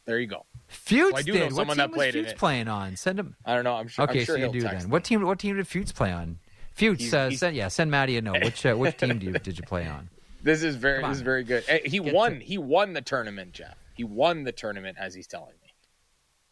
There 0.07 0.19
you 0.19 0.27
go. 0.27 0.45
Fuchs 0.69 1.13
Well, 1.13 1.17
I 1.19 1.23
do 1.23 1.33
know 1.35 1.39
did. 1.49 1.53
What 1.55 1.69
team 1.69 1.77
that 1.79 1.91
was 1.91 2.07
in 2.07 2.13
Fuchs 2.13 2.33
it. 2.33 2.39
playing 2.39 2.69
on? 2.69 2.97
Send 2.97 3.19
him. 3.19 3.37
I 3.45 3.55
don't 3.55 3.65
know. 3.65 3.75
I'm 3.75 3.89
sure. 3.89 4.05
Okay, 4.05 4.21
I'm 4.21 4.25
sure 4.25 4.39
so 4.39 4.45
you 4.47 4.53
do 4.53 4.61
then. 4.61 4.91
What 4.91 5.05
team? 5.05 5.23
What 5.23 5.39
team 5.39 5.57
did 5.57 5.67
Fuchs 5.69 5.93
play 5.93 6.13
on? 6.13 6.39
Fuchs, 6.73 7.13
uh, 7.15 7.31
send 7.31 7.55
yeah, 7.57 7.69
send 7.69 7.91
Maddie 7.91 8.17
a 8.17 8.23
note. 8.23 8.43
Which 8.45 8.67
uh, 8.67 8.75
which 8.75 8.97
team 8.99 9.19
do 9.19 9.27
you, 9.27 9.33
did 9.33 9.57
you 9.59 9.65
play 9.65 9.87
on? 9.87 10.09
This 10.43 10.63
is 10.63 10.77
very. 10.77 11.03
This 11.03 11.17
is 11.17 11.23
very 11.23 11.45
good. 11.45 11.65
Eh, 11.69 11.81
He 11.85 12.01
Get 12.01 12.15
won. 12.15 12.33
to- 12.41 12.45
He 12.45 12.59
won 12.59 12.93
the 12.93 13.01
tournament, 13.03 13.53
Jeff. 13.53 13.77
He 13.95 14.05
won 14.05 14.43
the 14.45 14.53
tournament, 14.53 14.97
as 15.01 15.15
he's 15.15 15.27
telling 15.27 15.55
me. 15.63 15.73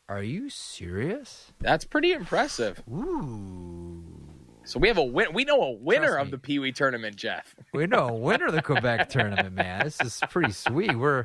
Are 0.09 0.23
you 0.23 0.49
serious? 0.51 1.53
That's 1.61 1.85
pretty 1.85 2.13
impressive. 2.13 2.83
Ooh. 2.91 4.05
So 4.65 4.79
we 4.79 4.87
have 4.89 4.99
a 4.99 5.03
win. 5.05 5.33
We 5.33 5.45
know 5.45 5.61
a 5.63 5.73
winner 5.73 6.17
of 6.17 6.31
the 6.31 6.39
Pee 6.39 6.59
Wee 6.61 6.71
tournament, 6.71 7.17
Jeff. 7.17 7.55
We 7.75 7.87
know 7.89 8.09
a 8.09 8.13
winner 8.15 8.47
of 8.47 8.53
the 8.53 8.63
Quebec 8.63 9.09
tournament, 9.09 9.55
man. 9.55 9.83
This 9.85 10.01
is 10.01 10.21
pretty 10.31 10.53
sweet. 10.53 10.97
We're 10.97 11.25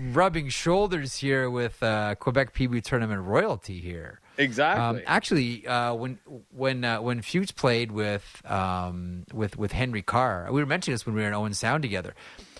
rubbing 0.00 0.48
shoulders 0.48 1.16
here 1.16 1.50
with 1.50 1.82
uh, 1.82 2.14
Quebec 2.16 2.54
Pee 2.54 2.66
Wee 2.66 2.80
tournament 2.80 3.22
royalty 3.22 3.80
here. 3.80 4.20
Exactly. 4.38 5.00
Um, 5.00 5.02
actually, 5.06 5.66
uh, 5.66 5.94
when 5.94 6.18
when 6.50 6.84
uh, 6.84 7.00
when 7.00 7.22
Fuchs 7.22 7.50
played 7.50 7.92
with 7.92 8.42
um, 8.44 9.24
with 9.32 9.56
with 9.56 9.72
Henry 9.72 10.02
Carr, 10.02 10.48
we 10.50 10.60
were 10.60 10.66
mentioning 10.66 10.94
this 10.94 11.04
when 11.06 11.14
we 11.14 11.22
were 11.22 11.28
in 11.28 11.34
Owen 11.34 11.54
Sound 11.54 11.82
together. 11.82 12.14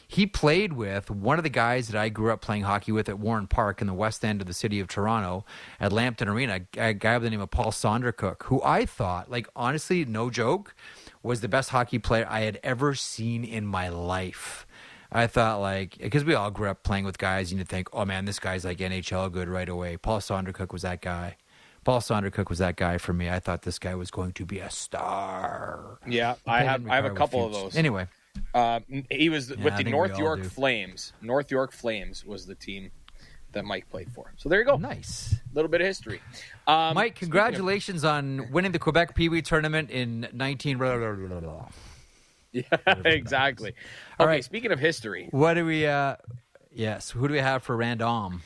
He 0.06 0.26
played 0.26 0.74
with 0.74 1.10
one 1.10 1.38
of 1.38 1.42
the 1.42 1.48
guys 1.48 1.88
that 1.88 1.98
I 1.98 2.10
grew 2.10 2.30
up 2.30 2.42
playing 2.42 2.64
hockey 2.64 2.92
with 2.92 3.08
at 3.08 3.18
Warren 3.18 3.46
Park 3.46 3.80
in 3.80 3.86
the 3.86 3.94
west 3.94 4.22
end 4.26 4.42
of 4.42 4.46
the 4.46 4.52
city 4.52 4.78
of 4.78 4.86
Toronto 4.86 5.46
at 5.80 5.90
Lambton 5.90 6.28
Arena. 6.28 6.60
A 6.76 6.92
guy 6.92 7.14
by 7.14 7.18
the 7.20 7.30
name 7.30 7.40
of 7.40 7.50
Paul 7.50 7.72
Sondercook, 7.72 8.42
who 8.42 8.60
I 8.62 8.84
thought, 8.84 9.30
like 9.30 9.48
honestly, 9.56 10.04
no 10.04 10.28
joke, 10.28 10.74
was 11.22 11.40
the 11.40 11.48
best 11.48 11.70
hockey 11.70 11.98
player 11.98 12.26
I 12.28 12.40
had 12.40 12.60
ever 12.62 12.94
seen 12.94 13.42
in 13.42 13.66
my 13.66 13.88
life. 13.88 14.66
I 15.14 15.26
thought 15.26 15.60
like 15.60 15.98
because 15.98 16.24
we 16.24 16.34
all 16.34 16.50
grew 16.50 16.68
up 16.68 16.82
playing 16.82 17.04
with 17.04 17.18
guys, 17.18 17.52
You'd 17.52 17.68
think, 17.68 17.88
oh 17.92 18.04
man, 18.04 18.24
this 18.24 18.38
guy's 18.38 18.64
like 18.64 18.78
NHL 18.78 19.30
good 19.30 19.48
right 19.48 19.68
away. 19.68 19.96
Paul 19.96 20.20
Saundercook 20.20 20.72
was 20.72 20.82
that 20.82 21.00
guy. 21.00 21.36
Paul 21.84 22.00
Saundercook 22.00 22.48
was 22.48 22.58
that 22.58 22.76
guy 22.76 22.98
for 22.98 23.12
me. 23.12 23.28
I 23.28 23.40
thought 23.40 23.62
this 23.62 23.78
guy 23.78 23.94
was 23.94 24.10
going 24.10 24.32
to 24.34 24.46
be 24.46 24.60
a 24.60 24.70
star. 24.70 25.98
Yeah, 26.06 26.36
I 26.46 26.62
have 26.62 26.88
I 26.88 26.96
have 26.96 27.04
a 27.04 27.10
couple 27.10 27.44
of 27.44 27.52
those. 27.52 27.76
Anyway, 27.76 28.06
uh, 28.54 28.80
he 29.10 29.28
was 29.28 29.50
yeah, 29.50 29.62
with 29.62 29.76
the 29.76 29.84
North 29.84 30.18
York 30.18 30.44
Flames. 30.44 31.12
North 31.20 31.50
York 31.50 31.72
Flames 31.72 32.24
was 32.24 32.46
the 32.46 32.54
team 32.54 32.90
that 33.52 33.64
Mike 33.64 33.88
played 33.90 34.10
for. 34.12 34.32
So 34.36 34.48
there 34.48 34.60
you 34.60 34.64
go. 34.64 34.76
Nice. 34.76 35.34
A 35.34 35.54
little 35.54 35.70
bit 35.70 35.80
of 35.80 35.86
history. 35.86 36.20
Um, 36.66 36.94
Mike, 36.94 37.16
congratulations 37.16 38.04
of- 38.04 38.10
on 38.10 38.50
winning 38.50 38.72
the 38.72 38.78
Quebec 38.78 39.14
Pee 39.14 39.28
Wee 39.28 39.42
tournament 39.42 39.90
in 39.90 40.28
19. 40.32 40.78
19- 40.78 41.72
Yeah, 42.54 42.64
exactly. 43.06 43.72
All 44.20 44.26
okay, 44.26 44.34
right. 44.36 44.44
speaking 44.44 44.72
of 44.72 44.78
history, 44.78 45.28
What 45.30 45.54
do 45.54 45.64
we? 45.64 45.86
uh 45.86 46.16
Yes, 46.70 47.10
who 47.10 47.28
do 47.28 47.32
we 47.34 47.40
have 47.40 47.62
for 47.62 47.76
Random? 47.76 48.42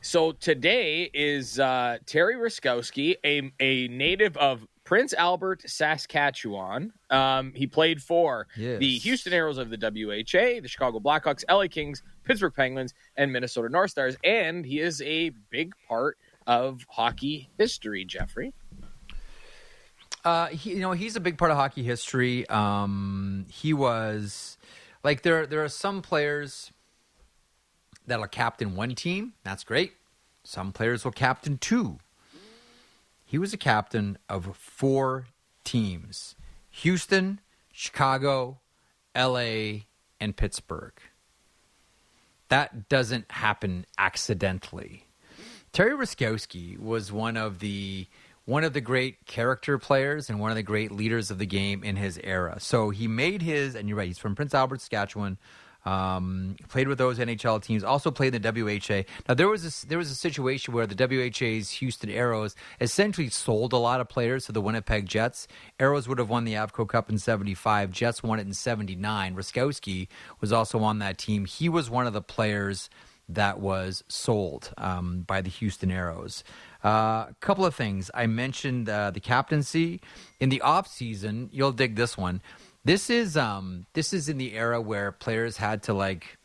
So 0.00 0.32
today 0.32 1.10
is 1.12 1.58
uh, 1.58 1.98
Terry 2.06 2.36
Ruskowski, 2.36 3.16
a, 3.24 3.52
a 3.60 3.88
native 3.88 4.36
of 4.38 4.66
Prince 4.84 5.12
Albert, 5.12 5.68
Saskatchewan. 5.68 6.92
Um, 7.10 7.52
he 7.54 7.66
played 7.66 8.00
for 8.02 8.46
Yes. 8.56 8.78
the 8.80 8.96
Houston 8.98 9.32
Aeros 9.34 9.58
of 9.58 9.68
the 9.70 9.76
WHA, 9.76 10.60
the 10.62 10.68
Chicago 10.68 10.98
Blackhawks, 11.00 11.44
LA 11.50 11.66
Kings, 11.66 12.02
Pittsburgh 12.24 12.54
Penguins, 12.54 12.94
and 13.16 13.30
Minnesota 13.32 13.68
North 13.68 13.90
Stars. 13.90 14.16
And 14.24 14.64
he 14.64 14.80
is 14.80 15.02
a 15.02 15.30
big 15.50 15.72
part 15.86 16.16
of 16.46 16.86
hockey 16.88 17.50
history, 17.58 18.04
Jeffrey. 18.06 18.54
Uh, 20.28 20.48
he, 20.48 20.74
you 20.74 20.80
know, 20.80 20.92
he's 20.92 21.16
a 21.16 21.20
big 21.20 21.38
part 21.38 21.50
of 21.50 21.56
hockey 21.56 21.82
history. 21.82 22.46
Um, 22.50 23.46
he 23.48 23.72
was 23.72 24.58
like 25.02 25.22
there. 25.22 25.46
There 25.46 25.64
are 25.64 25.70
some 25.70 26.02
players 26.02 26.70
that'll 28.06 28.26
captain 28.26 28.76
one 28.76 28.94
team. 28.94 29.32
That's 29.42 29.64
great. 29.64 29.94
Some 30.44 30.70
players 30.70 31.02
will 31.02 31.12
captain 31.12 31.56
two. 31.56 31.98
He 33.24 33.38
was 33.38 33.54
a 33.54 33.56
captain 33.56 34.18
of 34.28 34.54
four 34.54 35.28
teams: 35.64 36.34
Houston, 36.72 37.40
Chicago, 37.72 38.58
L.A., 39.14 39.86
and 40.20 40.36
Pittsburgh. 40.36 40.92
That 42.50 42.90
doesn't 42.90 43.30
happen 43.30 43.86
accidentally. 43.96 45.06
Terry 45.72 45.92
Ruskowski 45.92 46.78
was 46.78 47.10
one 47.10 47.38
of 47.38 47.60
the 47.60 48.08
one 48.48 48.64
of 48.64 48.72
the 48.72 48.80
great 48.80 49.26
character 49.26 49.76
players 49.76 50.30
and 50.30 50.40
one 50.40 50.50
of 50.50 50.56
the 50.56 50.62
great 50.62 50.90
leaders 50.90 51.30
of 51.30 51.36
the 51.36 51.44
game 51.44 51.84
in 51.84 51.96
his 51.96 52.18
era. 52.24 52.56
So 52.58 52.88
he 52.88 53.06
made 53.06 53.42
his, 53.42 53.74
and 53.74 53.90
you're 53.90 53.98
right, 53.98 54.06
he's 54.06 54.16
from 54.16 54.34
Prince 54.34 54.54
Albert, 54.54 54.80
Saskatchewan. 54.80 55.36
Um, 55.84 56.56
played 56.68 56.88
with 56.88 56.96
those 56.96 57.18
NHL 57.18 57.62
teams. 57.62 57.84
Also 57.84 58.10
played 58.10 58.34
in 58.34 58.40
the 58.40 58.50
WHA. 58.50 59.02
Now 59.28 59.34
there 59.34 59.48
was 59.48 59.84
a, 59.84 59.86
there 59.86 59.98
was 59.98 60.10
a 60.10 60.14
situation 60.14 60.72
where 60.72 60.86
the 60.86 60.96
WHA's 60.96 61.70
Houston 61.72 62.08
Aeros 62.08 62.54
essentially 62.80 63.28
sold 63.28 63.74
a 63.74 63.76
lot 63.76 64.00
of 64.00 64.08
players 64.08 64.46
to 64.46 64.52
the 64.52 64.62
Winnipeg 64.62 65.04
Jets. 65.06 65.46
Aeros 65.78 66.08
would 66.08 66.18
have 66.18 66.30
won 66.30 66.44
the 66.44 66.54
Avco 66.54 66.88
Cup 66.88 67.10
in 67.10 67.18
'75. 67.18 67.90
Jets 67.90 68.22
won 68.22 68.38
it 68.38 68.46
in 68.46 68.54
'79. 68.54 69.34
Ruskowski 69.34 70.08
was 70.40 70.52
also 70.52 70.80
on 70.80 70.98
that 70.98 71.16
team. 71.16 71.44
He 71.44 71.68
was 71.68 71.90
one 71.90 72.06
of 72.06 72.12
the 72.14 72.22
players 72.22 72.88
that 73.28 73.60
was 73.60 74.04
sold 74.08 74.72
um, 74.78 75.20
by 75.26 75.42
the 75.42 75.50
Houston 75.50 75.90
Aeros. 75.90 76.42
A 76.84 76.86
uh, 76.86 77.26
couple 77.40 77.64
of 77.64 77.74
things. 77.74 78.10
I 78.14 78.26
mentioned 78.26 78.88
uh, 78.88 79.10
the 79.10 79.20
captaincy 79.20 80.00
in 80.38 80.48
the 80.48 80.60
off 80.60 80.86
season. 80.86 81.48
You'll 81.52 81.72
dig 81.72 81.96
this 81.96 82.16
one. 82.16 82.40
This 82.84 83.10
is 83.10 83.36
um 83.36 83.86
this 83.92 84.12
is 84.12 84.28
in 84.28 84.38
the 84.38 84.54
era 84.54 84.80
where 84.80 85.10
players 85.12 85.56
had 85.56 85.82
to 85.84 85.92
like 85.92 86.38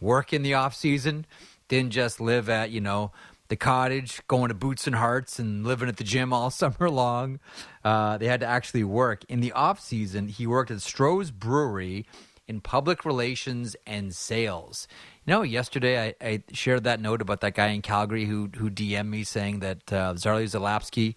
work 0.00 0.32
in 0.32 0.42
the 0.42 0.54
off 0.54 0.74
season, 0.74 1.26
didn't 1.68 1.90
just 1.90 2.20
live 2.20 2.48
at, 2.48 2.70
you 2.70 2.80
know, 2.80 3.12
the 3.48 3.56
cottage, 3.56 4.20
going 4.28 4.48
to 4.48 4.54
Boots 4.54 4.86
and 4.86 4.96
Hearts 4.96 5.38
and 5.38 5.66
living 5.66 5.88
at 5.88 5.96
the 5.96 6.04
gym 6.04 6.32
all 6.32 6.50
summer 6.50 6.88
long. 6.88 7.40
Uh, 7.84 8.16
they 8.16 8.26
had 8.26 8.40
to 8.40 8.46
actually 8.46 8.84
work. 8.84 9.24
In 9.28 9.40
the 9.40 9.52
off 9.52 9.80
season, 9.80 10.28
he 10.28 10.46
worked 10.46 10.70
at 10.70 10.78
Stroh's 10.78 11.30
Brewery 11.30 12.06
in 12.46 12.60
public 12.60 13.04
relations 13.04 13.76
and 13.86 14.14
sales. 14.14 14.88
You 15.26 15.34
know, 15.34 15.42
yesterday 15.42 16.08
I, 16.08 16.14
I 16.26 16.42
shared 16.52 16.84
that 16.84 17.00
note 17.00 17.20
about 17.20 17.40
that 17.42 17.54
guy 17.54 17.68
in 17.68 17.82
Calgary 17.82 18.24
who 18.24 18.50
who 18.56 18.70
DM'd 18.70 19.10
me 19.10 19.24
saying 19.24 19.60
that 19.60 19.92
uh, 19.92 20.14
Zarley 20.14 20.44
Zalapski 20.44 21.16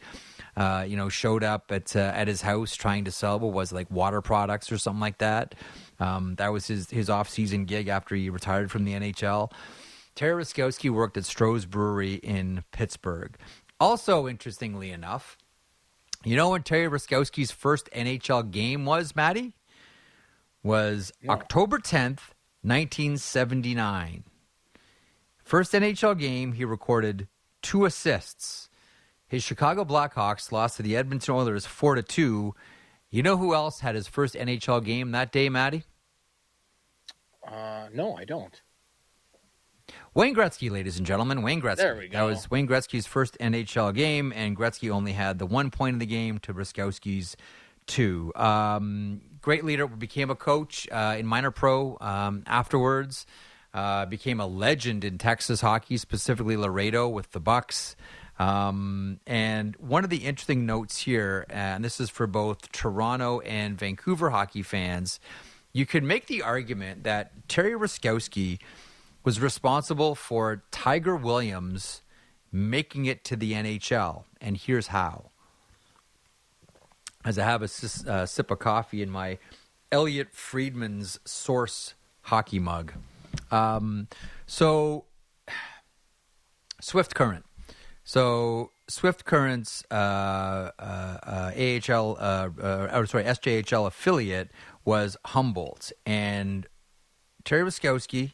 uh, 0.56 0.86
you 0.88 0.96
know, 0.96 1.10
showed 1.10 1.44
up 1.44 1.72
at 1.72 1.96
uh, 1.96 2.00
at 2.00 2.28
his 2.28 2.42
house 2.42 2.76
trying 2.76 3.06
to 3.06 3.12
sell 3.12 3.40
what 3.40 3.54
was 3.54 3.72
like 3.72 3.90
water 3.90 4.22
products 4.22 4.72
or 4.72 4.78
something 4.78 5.00
like 5.02 5.18
that. 5.18 5.56
Um, 6.00 6.36
that 6.36 6.50
was 6.50 6.68
his 6.68 6.90
his 6.90 7.10
off 7.10 7.30
season 7.30 7.66
gig 7.66 7.88
after 7.88 8.16
he 8.16 8.30
retired 8.30 8.70
from 8.72 8.86
the 8.86 8.94
NHL. 8.94 9.52
Terry 10.16 10.44
Ruskowski 10.44 10.92
worked 10.92 11.18
at 11.18 11.24
Stroh's 11.24 11.66
Brewery 11.66 12.16
in 12.16 12.64
Pittsburgh. 12.72 13.36
Also, 13.80 14.28
interestingly 14.28 14.92
enough, 14.92 15.38
you 16.24 16.36
know 16.36 16.52
when 16.52 16.62
Terry 16.62 16.88
Ruskowski's 16.88 17.52
first 17.52 17.90
NHL 17.92 18.52
game 18.52 18.86
was, 18.86 19.16
Maddie? 19.16 19.54
Was 20.62 21.12
October 21.28 21.80
10th, 21.80 22.20
1979. 22.64 24.24
First 25.44 25.74
NHL 25.74 26.18
game, 26.18 26.54
he 26.54 26.66
recorded 26.66 27.28
two 27.62 27.86
assists 27.86 28.70
his 29.34 29.42
Chicago 29.42 29.84
Blackhawks 29.84 30.52
lost 30.52 30.78
to 30.78 30.84
the 30.84 30.96
Edmonton 30.96 31.34
Oilers 31.34 31.66
4 31.66 31.96
to 31.96 32.04
2. 32.04 32.54
You 33.10 33.24
know 33.24 33.36
who 33.36 33.56
else 33.56 33.80
had 33.80 33.96
his 33.96 34.08
first 34.08 34.36
NHL 34.36 34.86
game 34.86 35.10
that 35.10 35.32
day, 35.32 35.50
Maddie? 35.50 35.86
Uh, 37.44 37.88
no, 37.92 38.16
I 38.16 38.26
don't. 38.26 38.62
Wayne 40.14 40.36
Gretzky, 40.36 40.70
ladies 40.70 41.00
and 41.00 41.08
gentlemen. 41.08 41.42
Wayne 41.42 41.64
Gretzky. 41.64 41.78
There 41.78 41.96
we 41.96 42.10
go. 42.10 42.20
That 42.20 42.24
was 42.26 42.52
Wayne 42.52 42.68
Gretzky's 42.68 43.08
first 43.08 43.36
NHL 43.40 43.96
game, 43.96 44.32
and 44.36 44.56
Gretzky 44.56 44.92
only 44.92 45.14
had 45.14 45.40
the 45.40 45.48
one 45.48 45.72
point 45.72 45.94
in 45.96 46.00
the 46.00 46.06
game 46.06 46.38
to 46.38 46.54
Ruskowski's 46.54 47.36
two. 47.88 48.32
Um, 48.36 49.22
great 49.44 49.64
leader, 49.64 49.86
became 49.86 50.32
a 50.32 50.36
coach 50.36 50.88
uh, 50.92 51.16
in 51.20 51.28
minor 51.28 51.52
pro 51.52 51.98
um, 52.02 52.42
afterwards. 52.48 53.28
Uh, 53.74 54.06
became 54.06 54.40
a 54.40 54.46
legend 54.46 55.04
in 55.04 55.18
Texas 55.18 55.62
hockey, 55.62 55.98
specifically 55.98 56.56
Laredo 56.56 57.10
with 57.10 57.32
the 57.32 57.40
Bucks. 57.40 57.96
Um, 58.38 59.20
and 59.26 59.76
one 59.78 60.04
of 60.04 60.12
the 60.12 60.26
interesting 60.26 60.68
notes 60.68 61.00
here, 61.00 61.46
and 61.50 61.84
this 61.84 62.00
is 62.00 62.10
for 62.10 62.28
both 62.28 62.72
Toronto 62.72 63.40
and 63.40 63.78
Vancouver 63.78 64.30
hockey 64.30 64.62
fans, 64.62 65.20
you 65.72 65.88
could 65.88 66.04
make 66.04 66.28
the 66.28 66.44
argument 66.44 67.04
that 67.04 67.48
Terry 67.48 67.72
Ruskowski 67.72 68.60
was 69.24 69.40
responsible 69.40 70.14
for 70.14 70.64
Tiger 70.70 71.16
Williams 71.16 72.02
making 72.52 73.08
it 73.08 73.24
to 73.26 73.36
the 73.36 73.54
NHL. 73.54 74.26
And 74.40 74.56
here's 74.56 74.88
how. 74.88 75.32
As 77.26 77.40
I 77.40 77.44
have 77.44 77.62
a 77.62 77.70
uh, 78.10 78.26
sip 78.26 78.52
of 78.52 78.60
coffee 78.60 79.02
in 79.02 79.10
my 79.10 79.38
Elliotte 79.92 80.34
Friedman's 80.34 81.20
Source 81.26 81.94
hockey 82.24 82.60
mug. 82.60 82.94
Um, 83.52 84.08
so, 84.46 85.06
Swift 86.82 87.16
Current. 87.16 87.46
So 88.04 88.72
Swift 88.88 89.26
Current's 89.26 89.84
uh, 89.90 90.72
uh, 90.78 91.18
uh, 91.24 91.52
AHL, 91.56 92.18
uh, 92.20 92.50
uh, 92.62 92.90
or 92.94 93.06
sorry, 93.06 93.24
SJHL 93.24 93.88
affiliate 93.88 94.52
was 94.84 95.16
Humboldt, 95.28 95.94
and 96.06 96.68
Terry 97.46 97.64
Ruskowski, 97.64 98.34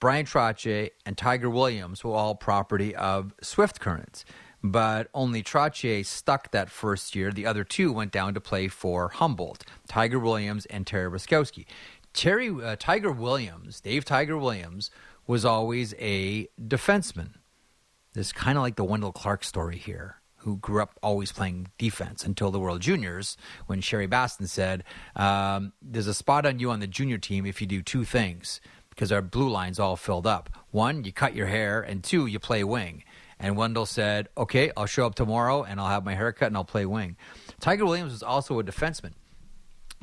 Bryan 0.00 0.26
Trottier, 0.26 0.90
and 1.06 1.16
Tiger 1.16 1.48
Williams 1.48 2.02
were 2.02 2.14
all 2.14 2.34
property 2.34 2.94
of 2.96 3.32
Swift 3.40 3.78
Currents. 3.78 4.24
But 4.66 5.08
only 5.12 5.42
Trottier 5.42 6.04
stuck 6.04 6.50
that 6.50 6.70
first 6.70 7.14
year. 7.14 7.30
The 7.30 7.46
other 7.46 7.64
two 7.64 7.92
went 7.92 8.12
down 8.12 8.32
to 8.34 8.40
play 8.40 8.68
for 8.68 9.10
Humboldt, 9.10 9.62
Tiger 9.86 10.18
Williams 10.18 10.64
and 10.66 10.86
Terry 10.86 11.10
Ruskowski. 11.10 11.66
Terry 12.14 12.48
uh, 12.48 12.74
Tiger 12.78 13.12
Williams, 13.12 13.80
Dave 13.80 14.04
Tiger 14.04 14.38
Williams, 14.38 14.90
was 15.26 15.44
always 15.44 15.94
a 15.98 16.48
defenseman 16.58 17.34
this 18.14 18.32
kind 18.32 18.56
of 18.56 18.62
like 18.62 18.76
the 18.76 18.84
Wendel 18.84 19.12
Clark 19.12 19.44
story 19.44 19.76
here, 19.76 20.16
who 20.38 20.56
grew 20.56 20.80
up 20.80 20.98
always 21.02 21.32
playing 21.32 21.68
defense 21.78 22.24
until 22.24 22.50
the 22.50 22.60
World 22.60 22.80
Juniors, 22.80 23.36
when 23.66 23.80
Sherry 23.80 24.06
Bassin 24.06 24.46
said, 24.46 24.84
um, 25.16 25.72
There's 25.82 26.06
a 26.06 26.14
spot 26.14 26.46
on 26.46 26.58
you 26.58 26.70
on 26.70 26.80
the 26.80 26.86
junior 26.86 27.18
team 27.18 27.44
if 27.44 27.60
you 27.60 27.66
do 27.66 27.82
two 27.82 28.04
things, 28.04 28.60
because 28.88 29.10
our 29.10 29.22
blue 29.22 29.50
line's 29.50 29.80
all 29.80 29.96
filled 29.96 30.26
up. 30.26 30.48
One, 30.70 31.04
you 31.04 31.12
cut 31.12 31.34
your 31.34 31.48
hair, 31.48 31.82
and 31.82 32.02
two, 32.02 32.26
you 32.26 32.38
play 32.38 32.62
wing. 32.64 33.02
And 33.38 33.56
Wendel 33.56 33.86
said, 33.86 34.28
Okay, 34.36 34.70
I'll 34.76 34.86
show 34.86 35.06
up 35.06 35.14
tomorrow 35.14 35.62
and 35.62 35.80
I'll 35.80 35.88
have 35.88 36.04
my 36.04 36.14
haircut 36.14 36.48
and 36.48 36.56
I'll 36.56 36.64
play 36.64 36.86
wing. 36.86 37.16
Tiger 37.60 37.84
Williams 37.84 38.12
was 38.12 38.22
also 38.22 38.58
a 38.58 38.64
defenseman. 38.64 39.12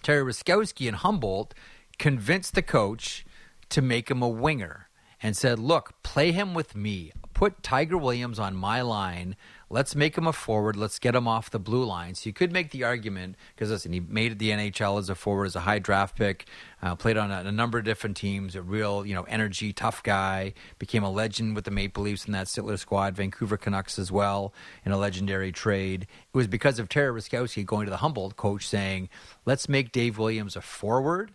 Terry 0.01 0.23
Ruskowski 0.23 0.87
and 0.87 0.97
Humboldt 0.97 1.53
convinced 1.97 2.55
the 2.55 2.61
coach 2.61 3.25
to 3.69 3.81
make 3.81 4.09
him 4.09 4.21
a 4.21 4.27
winger 4.27 4.89
and 5.21 5.37
said, 5.37 5.59
Look, 5.59 6.01
play 6.03 6.31
him 6.31 6.53
with 6.53 6.75
me 6.75 7.11
put 7.41 7.63
Tiger 7.63 7.97
Williams 7.97 8.37
on 8.37 8.55
my 8.55 8.81
line. 8.83 9.35
Let's 9.71 9.95
make 9.95 10.17
him 10.17 10.27
a 10.27 10.33
forward. 10.33 10.75
Let's 10.75 10.99
get 10.99 11.15
him 11.15 11.29
off 11.29 11.49
the 11.49 11.57
blue 11.57 11.85
line. 11.85 12.15
So 12.15 12.27
you 12.27 12.33
could 12.33 12.51
make 12.51 12.71
the 12.71 12.83
argument 12.83 13.37
because 13.55 13.69
listen, 13.69 13.93
he 13.93 14.01
made 14.01 14.37
the 14.37 14.49
NHL 14.49 14.99
as 14.99 15.09
a 15.09 15.15
forward, 15.15 15.45
as 15.45 15.55
a 15.55 15.61
high 15.61 15.79
draft 15.79 16.17
pick, 16.17 16.45
uh, 16.81 16.95
played 16.95 17.15
on 17.15 17.31
a, 17.31 17.39
a, 17.39 17.51
number 17.53 17.77
of 17.77 17.85
different 17.85 18.17
teams. 18.17 18.53
A 18.55 18.61
real, 18.61 19.05
you 19.05 19.15
know, 19.15 19.23
energy, 19.23 19.71
tough 19.71 20.03
guy. 20.03 20.53
Became 20.77 21.03
a 21.03 21.09
legend 21.09 21.55
with 21.55 21.63
the 21.63 21.71
Maple 21.71 22.03
Leafs 22.03 22.25
in 22.25 22.33
that 22.33 22.47
Sittler 22.47 22.77
squad. 22.77 23.15
Vancouver 23.15 23.55
Canucks 23.55 23.97
as 23.97 24.11
well 24.11 24.53
in 24.83 24.91
a 24.91 24.97
legendary 24.97 25.53
trade. 25.53 26.03
It 26.03 26.37
was 26.37 26.47
because 26.47 26.77
of 26.77 26.89
Terry 26.89 27.21
Ruskowski 27.21 27.65
going 27.65 27.85
to 27.85 27.91
the 27.91 27.97
Humboldt 27.97 28.35
coach 28.35 28.67
saying, 28.67 29.07
"Let's 29.45 29.69
make 29.69 29.93
Dave 29.93 30.17
Williams 30.17 30.57
a 30.57 30.61
forward." 30.61 31.31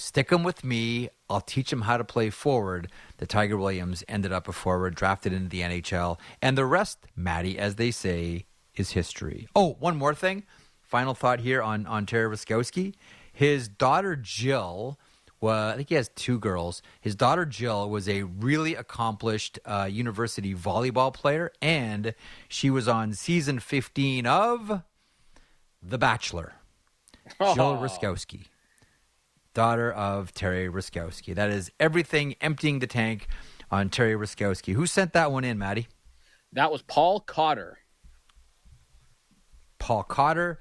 Stick 0.00 0.30
him 0.30 0.42
with 0.42 0.64
me. 0.64 1.10
I'll 1.28 1.40
teach 1.40 1.72
him 1.72 1.82
how 1.82 1.96
to 1.96 2.04
play 2.04 2.30
forward. 2.30 2.90
The 3.18 3.26
Tiger 3.26 3.56
Williams 3.56 4.02
ended 4.08 4.32
up 4.32 4.48
a 4.48 4.52
forward, 4.52 4.94
drafted 4.94 5.32
into 5.32 5.48
the 5.48 5.60
NHL. 5.60 6.18
And 6.42 6.56
the 6.56 6.64
rest, 6.64 6.98
Maddie, 7.14 7.58
as 7.58 7.76
they 7.76 7.90
say, 7.90 8.46
is 8.74 8.90
history. 8.90 9.48
Oh, 9.54 9.76
one 9.78 9.96
more 9.96 10.14
thing. 10.14 10.44
Final 10.80 11.14
thought 11.14 11.40
here 11.40 11.62
on, 11.62 11.86
on 11.86 12.06
Terry 12.06 12.34
Ruskowski. 12.34 12.94
His 13.32 13.68
daughter, 13.68 14.16
Jill, 14.16 14.98
was, 15.40 15.74
I 15.74 15.76
think 15.76 15.88
he 15.88 15.94
has 15.94 16.10
two 16.16 16.38
girls. 16.38 16.82
His 17.00 17.14
daughter 17.14 17.46
Jill 17.46 17.88
was 17.88 18.08
a 18.08 18.24
really 18.24 18.74
accomplished 18.74 19.58
uh, 19.64 19.88
university 19.90 20.54
volleyball 20.54 21.12
player, 21.12 21.52
and 21.62 22.14
she 22.48 22.70
was 22.70 22.88
on 22.88 23.12
season 23.14 23.60
15 23.60 24.26
of 24.26 24.82
The 25.82 25.98
Bachelor. 25.98 26.54
Jill 27.38 27.76
Ruskowski 27.76 28.46
daughter 29.54 29.90
of 29.92 30.32
Terry 30.32 30.68
Ruskowski. 30.68 31.34
That 31.34 31.50
is 31.50 31.70
everything 31.80 32.34
emptying 32.40 32.78
the 32.78 32.86
tank 32.86 33.26
on 33.70 33.88
Terry 33.88 34.14
Ruskowski. 34.14 34.74
Who 34.74 34.86
sent 34.86 35.12
that 35.12 35.32
one 35.32 35.44
in, 35.44 35.58
Maddie? 35.58 35.88
That 36.52 36.72
was 36.72 36.82
Paul 36.82 37.20
Cotter. 37.20 37.78
Paul 39.78 40.02
Cotter. 40.02 40.60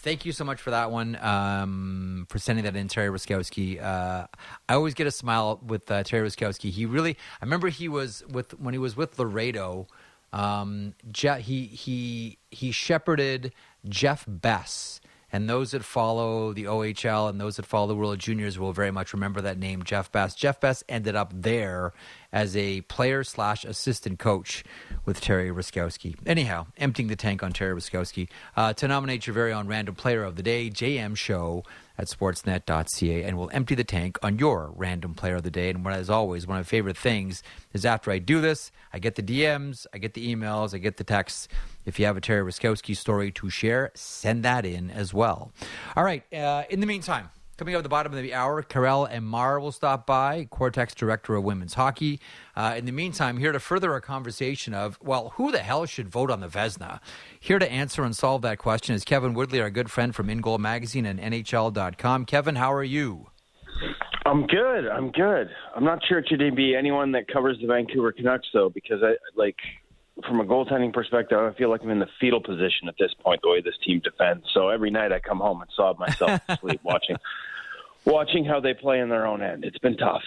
Thank 0.00 0.24
you 0.24 0.32
so 0.32 0.44
much 0.44 0.60
for 0.60 0.70
that 0.70 0.92
one, 0.92 1.16
um, 1.16 2.26
for 2.28 2.38
sending 2.38 2.64
that 2.64 2.76
in, 2.76 2.86
Terry 2.86 3.08
Ruskowski. 3.08 3.82
Uh, 3.82 4.26
I 4.68 4.74
always 4.74 4.94
get 4.94 5.06
a 5.08 5.10
smile 5.10 5.60
with 5.66 5.90
uh, 5.90 6.04
Terry 6.04 6.26
Ruskowski. 6.28 6.70
He 6.70 6.86
really, 6.86 7.16
I 7.40 7.44
remember 7.44 7.68
he 7.68 7.88
was 7.88 8.22
with 8.28 8.58
when 8.60 8.74
he 8.74 8.78
was 8.78 8.96
with 8.96 9.18
Laredo. 9.18 9.88
Um, 10.32 10.94
Je- 11.10 11.40
he 11.40 11.66
he 11.66 12.38
he 12.50 12.70
shepherded 12.70 13.52
Jeff 13.88 14.24
Bess 14.28 15.00
And 15.32 15.48
those 15.48 15.72
that 15.72 15.84
follow 15.84 16.52
the 16.52 16.64
OHL 16.64 17.28
and 17.28 17.40
those 17.40 17.56
that 17.56 17.66
follow 17.66 17.86
the 17.86 17.94
World 17.94 18.14
of 18.14 18.18
Juniors 18.18 18.58
will 18.58 18.72
very 18.72 18.90
much 18.90 19.12
remember 19.12 19.40
that 19.42 19.58
name, 19.58 19.82
Jeff 19.82 20.10
Best. 20.10 20.38
Jeff 20.38 20.60
Best 20.60 20.84
ended 20.88 21.14
up 21.14 21.32
there 21.34 21.92
as 22.32 22.56
a 22.56 22.80
player 22.82 23.24
slash 23.24 23.64
assistant 23.64 24.18
coach 24.18 24.64
with 25.04 25.20
Terry 25.20 25.50
Ruskowski. 25.50 26.14
Anyhow, 26.26 26.66
emptying 26.76 27.08
the 27.08 27.16
tank 27.16 27.42
on 27.42 27.52
Terry 27.52 27.74
Ruskowski. 27.78 28.28
Uh, 28.56 28.72
to 28.74 28.88
nominate 28.88 29.26
your 29.26 29.34
very 29.34 29.52
own 29.52 29.66
random 29.66 29.94
player 29.94 30.24
of 30.24 30.36
the 30.36 30.42
day, 30.42 30.70
JM 30.70 31.16
Show 31.16 31.64
at 31.98 32.06
sportsnet.ca, 32.06 33.22
and 33.24 33.36
we'll 33.36 33.50
empty 33.52 33.74
the 33.74 33.84
tank 33.84 34.18
on 34.22 34.38
your 34.38 34.72
random 34.76 35.14
player 35.14 35.36
of 35.36 35.42
the 35.42 35.50
day. 35.50 35.70
And 35.70 35.86
as 35.88 36.08
always, 36.08 36.46
one 36.46 36.58
of 36.58 36.60
my 36.60 36.68
favorite 36.68 36.96
things 36.96 37.42
is 37.72 37.84
after 37.84 38.10
I 38.10 38.18
do 38.18 38.40
this, 38.40 38.70
I 38.92 39.00
get 39.00 39.16
the 39.16 39.22
DMs, 39.22 39.86
I 39.92 39.98
get 39.98 40.14
the 40.14 40.34
emails, 40.34 40.74
I 40.74 40.78
get 40.78 40.96
the 40.96 41.04
texts. 41.04 41.48
If 41.84 41.98
you 41.98 42.06
have 42.06 42.16
a 42.16 42.20
Terry 42.20 42.48
Ruskowski 42.50 42.96
story 42.96 43.32
to 43.32 43.50
share, 43.50 43.90
send 43.94 44.44
that 44.44 44.64
in 44.64 44.90
as 44.90 45.12
well. 45.12 45.52
All 45.96 46.04
right. 46.04 46.22
Uh, 46.32 46.64
in 46.70 46.80
the 46.80 46.86
meantime, 46.86 47.30
Coming 47.58 47.74
up 47.74 47.80
at 47.80 47.82
the 47.82 47.88
bottom 47.88 48.14
of 48.14 48.22
the 48.22 48.34
hour, 48.34 48.62
Karell 48.62 49.12
Emard 49.12 49.62
will 49.62 49.72
stop 49.72 50.06
by, 50.06 50.44
Quartexx 50.44 50.94
Director 50.94 51.34
of 51.34 51.42
Women's 51.42 51.74
Hockey. 51.74 52.20
Uh, 52.54 52.76
in 52.78 52.84
the 52.84 52.92
meantime, 52.92 53.36
here 53.36 53.50
to 53.50 53.58
further 53.58 53.90
our 53.90 54.00
conversation 54.00 54.74
of, 54.74 54.96
well, 55.02 55.30
who 55.30 55.50
the 55.50 55.58
hell 55.58 55.84
should 55.84 56.08
vote 56.08 56.30
on 56.30 56.38
the 56.38 56.46
Vezina? 56.46 57.00
Here 57.40 57.58
to 57.58 57.68
answer 57.68 58.04
and 58.04 58.14
solve 58.14 58.42
that 58.42 58.58
question 58.58 58.94
is 58.94 59.02
Kevin 59.02 59.34
Woodley, 59.34 59.60
our 59.60 59.70
good 59.70 59.90
friend 59.90 60.14
from 60.14 60.30
In 60.30 60.40
Goal 60.40 60.58
Magazine 60.58 61.04
and 61.04 61.18
NHL.com. 61.18 62.26
Kevin, 62.26 62.54
how 62.54 62.72
are 62.72 62.84
you? 62.84 63.26
I'm 64.24 64.46
good. 64.46 64.86
I'm 64.86 65.10
good. 65.10 65.50
I'm 65.74 65.82
not 65.84 65.98
sure 66.08 66.18
it 66.18 66.28
should 66.28 66.54
be 66.54 66.76
anyone 66.76 67.10
that 67.10 67.26
covers 67.26 67.58
the 67.60 67.66
Vancouver 67.66 68.12
Canucks, 68.12 68.46
though, 68.54 68.70
because 68.70 69.02
I 69.02 69.14
like 69.34 69.56
from 70.26 70.40
a 70.40 70.44
goaltending 70.44 70.92
perspective, 70.92 71.38
I 71.38 71.52
feel 71.56 71.70
like 71.70 71.82
I'm 71.82 71.90
in 71.90 71.98
the 71.98 72.08
fetal 72.20 72.40
position 72.40 72.88
at 72.88 72.94
this 72.98 73.12
point, 73.14 73.40
the 73.42 73.50
way 73.50 73.60
this 73.60 73.76
team 73.84 74.00
defends. 74.02 74.46
So 74.52 74.68
every 74.68 74.90
night 74.90 75.12
I 75.12 75.20
come 75.20 75.38
home 75.38 75.60
and 75.60 75.70
sob 75.74 75.98
myself 75.98 76.40
to 76.46 76.58
sleep 76.58 76.80
watching 76.84 77.16
watching 78.04 78.44
how 78.44 78.60
they 78.60 78.74
play 78.74 79.00
in 79.00 79.08
their 79.08 79.26
own 79.26 79.42
end. 79.42 79.64
It's 79.64 79.78
been 79.78 79.96
tough. 79.96 80.22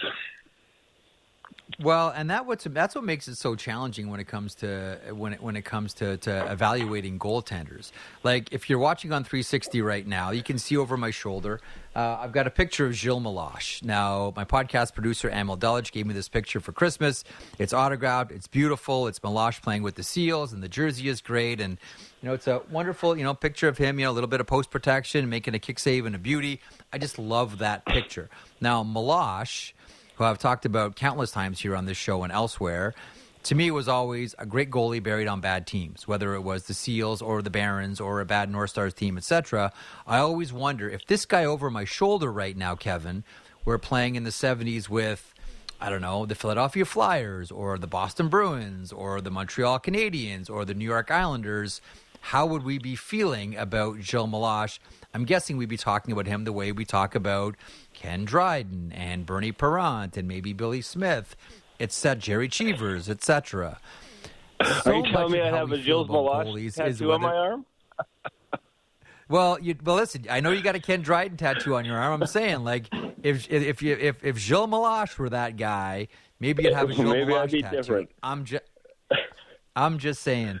Well, 1.80 2.12
and 2.14 2.30
that 2.30 2.46
what's 2.46 2.64
that's 2.64 2.94
what 2.94 3.04
makes 3.04 3.28
it 3.28 3.36
so 3.36 3.54
challenging 3.54 4.10
when 4.10 4.20
it 4.20 4.26
comes 4.26 4.54
to 4.56 4.98
when 5.10 5.32
it 5.34 5.42
when 5.42 5.56
it 5.56 5.64
comes 5.64 5.94
to, 5.94 6.16
to 6.18 6.52
evaluating 6.52 7.18
goaltenders. 7.18 7.92
Like 8.22 8.52
if 8.52 8.68
you're 8.68 8.78
watching 8.78 9.12
on 9.12 9.24
360 9.24 9.80
right 9.80 10.06
now, 10.06 10.30
you 10.30 10.42
can 10.42 10.58
see 10.58 10.76
over 10.76 10.96
my 10.96 11.10
shoulder. 11.10 11.60
Uh, 11.94 12.18
I've 12.20 12.32
got 12.32 12.46
a 12.46 12.50
picture 12.50 12.86
of 12.86 12.94
Gilles 12.94 13.20
Meloche. 13.20 13.82
Now, 13.82 14.32
my 14.34 14.44
podcast 14.44 14.94
producer 14.94 15.28
Amel 15.30 15.58
Delich 15.58 15.92
gave 15.92 16.06
me 16.06 16.14
this 16.14 16.28
picture 16.28 16.58
for 16.58 16.72
Christmas. 16.72 17.22
It's 17.58 17.72
autographed. 17.72 18.32
It's 18.32 18.46
beautiful. 18.46 19.06
It's 19.06 19.18
Meloche 19.20 19.60
playing 19.60 19.82
with 19.82 19.94
the 19.94 20.02
Seals, 20.02 20.52
and 20.52 20.62
the 20.62 20.68
jersey 20.68 21.08
is 21.08 21.20
great. 21.20 21.60
And 21.60 21.78
you 22.22 22.28
know, 22.28 22.34
it's 22.34 22.46
a 22.46 22.62
wonderful 22.70 23.16
you 23.16 23.24
know 23.24 23.34
picture 23.34 23.68
of 23.68 23.78
him. 23.78 23.98
You 23.98 24.06
know, 24.06 24.10
a 24.10 24.14
little 24.14 24.28
bit 24.28 24.40
of 24.40 24.46
post 24.46 24.70
protection, 24.70 25.28
making 25.28 25.54
a 25.54 25.58
kick 25.58 25.78
save 25.78 26.06
and 26.06 26.14
a 26.14 26.18
beauty. 26.18 26.60
I 26.92 26.98
just 26.98 27.18
love 27.18 27.58
that 27.58 27.84
picture. 27.86 28.28
Now, 28.60 28.84
Meloche 28.84 29.72
who 30.22 30.28
I've 30.28 30.38
talked 30.38 30.64
about 30.64 30.94
countless 30.94 31.32
times 31.32 31.60
here 31.60 31.74
on 31.74 31.84
this 31.84 31.96
show 31.96 32.22
and 32.22 32.32
elsewhere, 32.32 32.94
to 33.42 33.56
me 33.56 33.66
it 33.68 33.72
was 33.72 33.88
always 33.88 34.36
a 34.38 34.46
great 34.46 34.70
goalie 34.70 35.02
buried 35.02 35.26
on 35.26 35.40
bad 35.40 35.66
teams, 35.66 36.06
whether 36.06 36.34
it 36.34 36.42
was 36.42 36.64
the 36.64 36.74
Seals 36.74 37.20
or 37.20 37.42
the 37.42 37.50
Barons 37.50 38.00
or 38.00 38.20
a 38.20 38.24
bad 38.24 38.48
North 38.48 38.70
Stars 38.70 38.94
team, 38.94 39.18
etc. 39.18 39.72
I 40.06 40.18
always 40.18 40.52
wonder 40.52 40.88
if 40.88 41.04
this 41.06 41.26
guy 41.26 41.44
over 41.44 41.70
my 41.70 41.84
shoulder 41.84 42.30
right 42.30 42.56
now, 42.56 42.76
Kevin, 42.76 43.24
were 43.64 43.78
playing 43.78 44.14
in 44.14 44.22
the 44.22 44.30
70s 44.30 44.88
with 44.88 45.34
I 45.80 45.90
don't 45.90 46.00
know, 46.00 46.26
the 46.26 46.36
Philadelphia 46.36 46.84
Flyers 46.84 47.50
or 47.50 47.76
the 47.76 47.88
Boston 47.88 48.28
Bruins 48.28 48.92
or 48.92 49.20
the 49.20 49.32
Montreal 49.32 49.80
Canadiens 49.80 50.48
or 50.48 50.64
the 50.64 50.74
New 50.74 50.84
York 50.84 51.10
Islanders, 51.10 51.80
how 52.22 52.46
would 52.46 52.62
we 52.62 52.78
be 52.78 52.94
feeling 52.94 53.56
about 53.56 53.98
Gilles 54.00 54.28
Meloche? 54.28 54.78
I'm 55.12 55.24
guessing 55.24 55.56
we'd 55.56 55.68
be 55.68 55.76
talking 55.76 56.12
about 56.12 56.26
him 56.26 56.44
the 56.44 56.52
way 56.52 56.70
we 56.70 56.84
talk 56.84 57.16
about 57.16 57.56
Ken 57.94 58.24
Dryden 58.24 58.92
and 58.92 59.26
Bernie 59.26 59.50
Parent 59.50 60.16
and 60.16 60.28
maybe 60.28 60.52
Billy 60.52 60.82
Smith, 60.82 61.34
etc., 61.80 62.20
Jerry 62.20 62.48
Cheevers, 62.48 63.10
etc. 63.10 63.80
So 64.84 64.92
Are 64.92 64.94
you 64.94 65.12
telling 65.12 65.32
me 65.32 65.40
I 65.40 65.50
have 65.50 65.72
a 65.72 65.78
Gilles 65.78 66.06
Meloche 66.06 66.72
tattoo 66.72 67.08
whether, 67.08 67.14
on 67.14 67.20
my 67.20 67.36
arm? 67.36 67.66
well, 69.28 69.58
you, 69.60 69.74
well, 69.84 69.96
listen. 69.96 70.24
I 70.30 70.38
know 70.38 70.52
you 70.52 70.62
got 70.62 70.76
a 70.76 70.80
Ken 70.80 71.02
Dryden 71.02 71.36
tattoo 71.36 71.74
on 71.74 71.84
your 71.84 71.98
arm. 71.98 72.22
I'm 72.22 72.28
saying, 72.28 72.62
like, 72.62 72.86
if 73.24 73.50
if 73.50 73.82
you 73.82 73.96
if 74.00 74.24
if 74.24 74.38
Gilles 74.38 74.68
Meloche 74.68 75.18
were 75.18 75.30
that 75.30 75.56
guy, 75.56 76.06
maybe 76.38 76.62
you'd 76.62 76.74
have 76.74 76.88
a 76.88 76.94
Gilles 76.94 77.12
maybe 77.12 77.32
Meloche 77.32 77.62
tattoo. 77.62 77.76
Different. 77.76 78.10
I'm 78.22 78.44
just 78.44 78.62
I'm 79.74 79.98
just 79.98 80.22
saying 80.22 80.60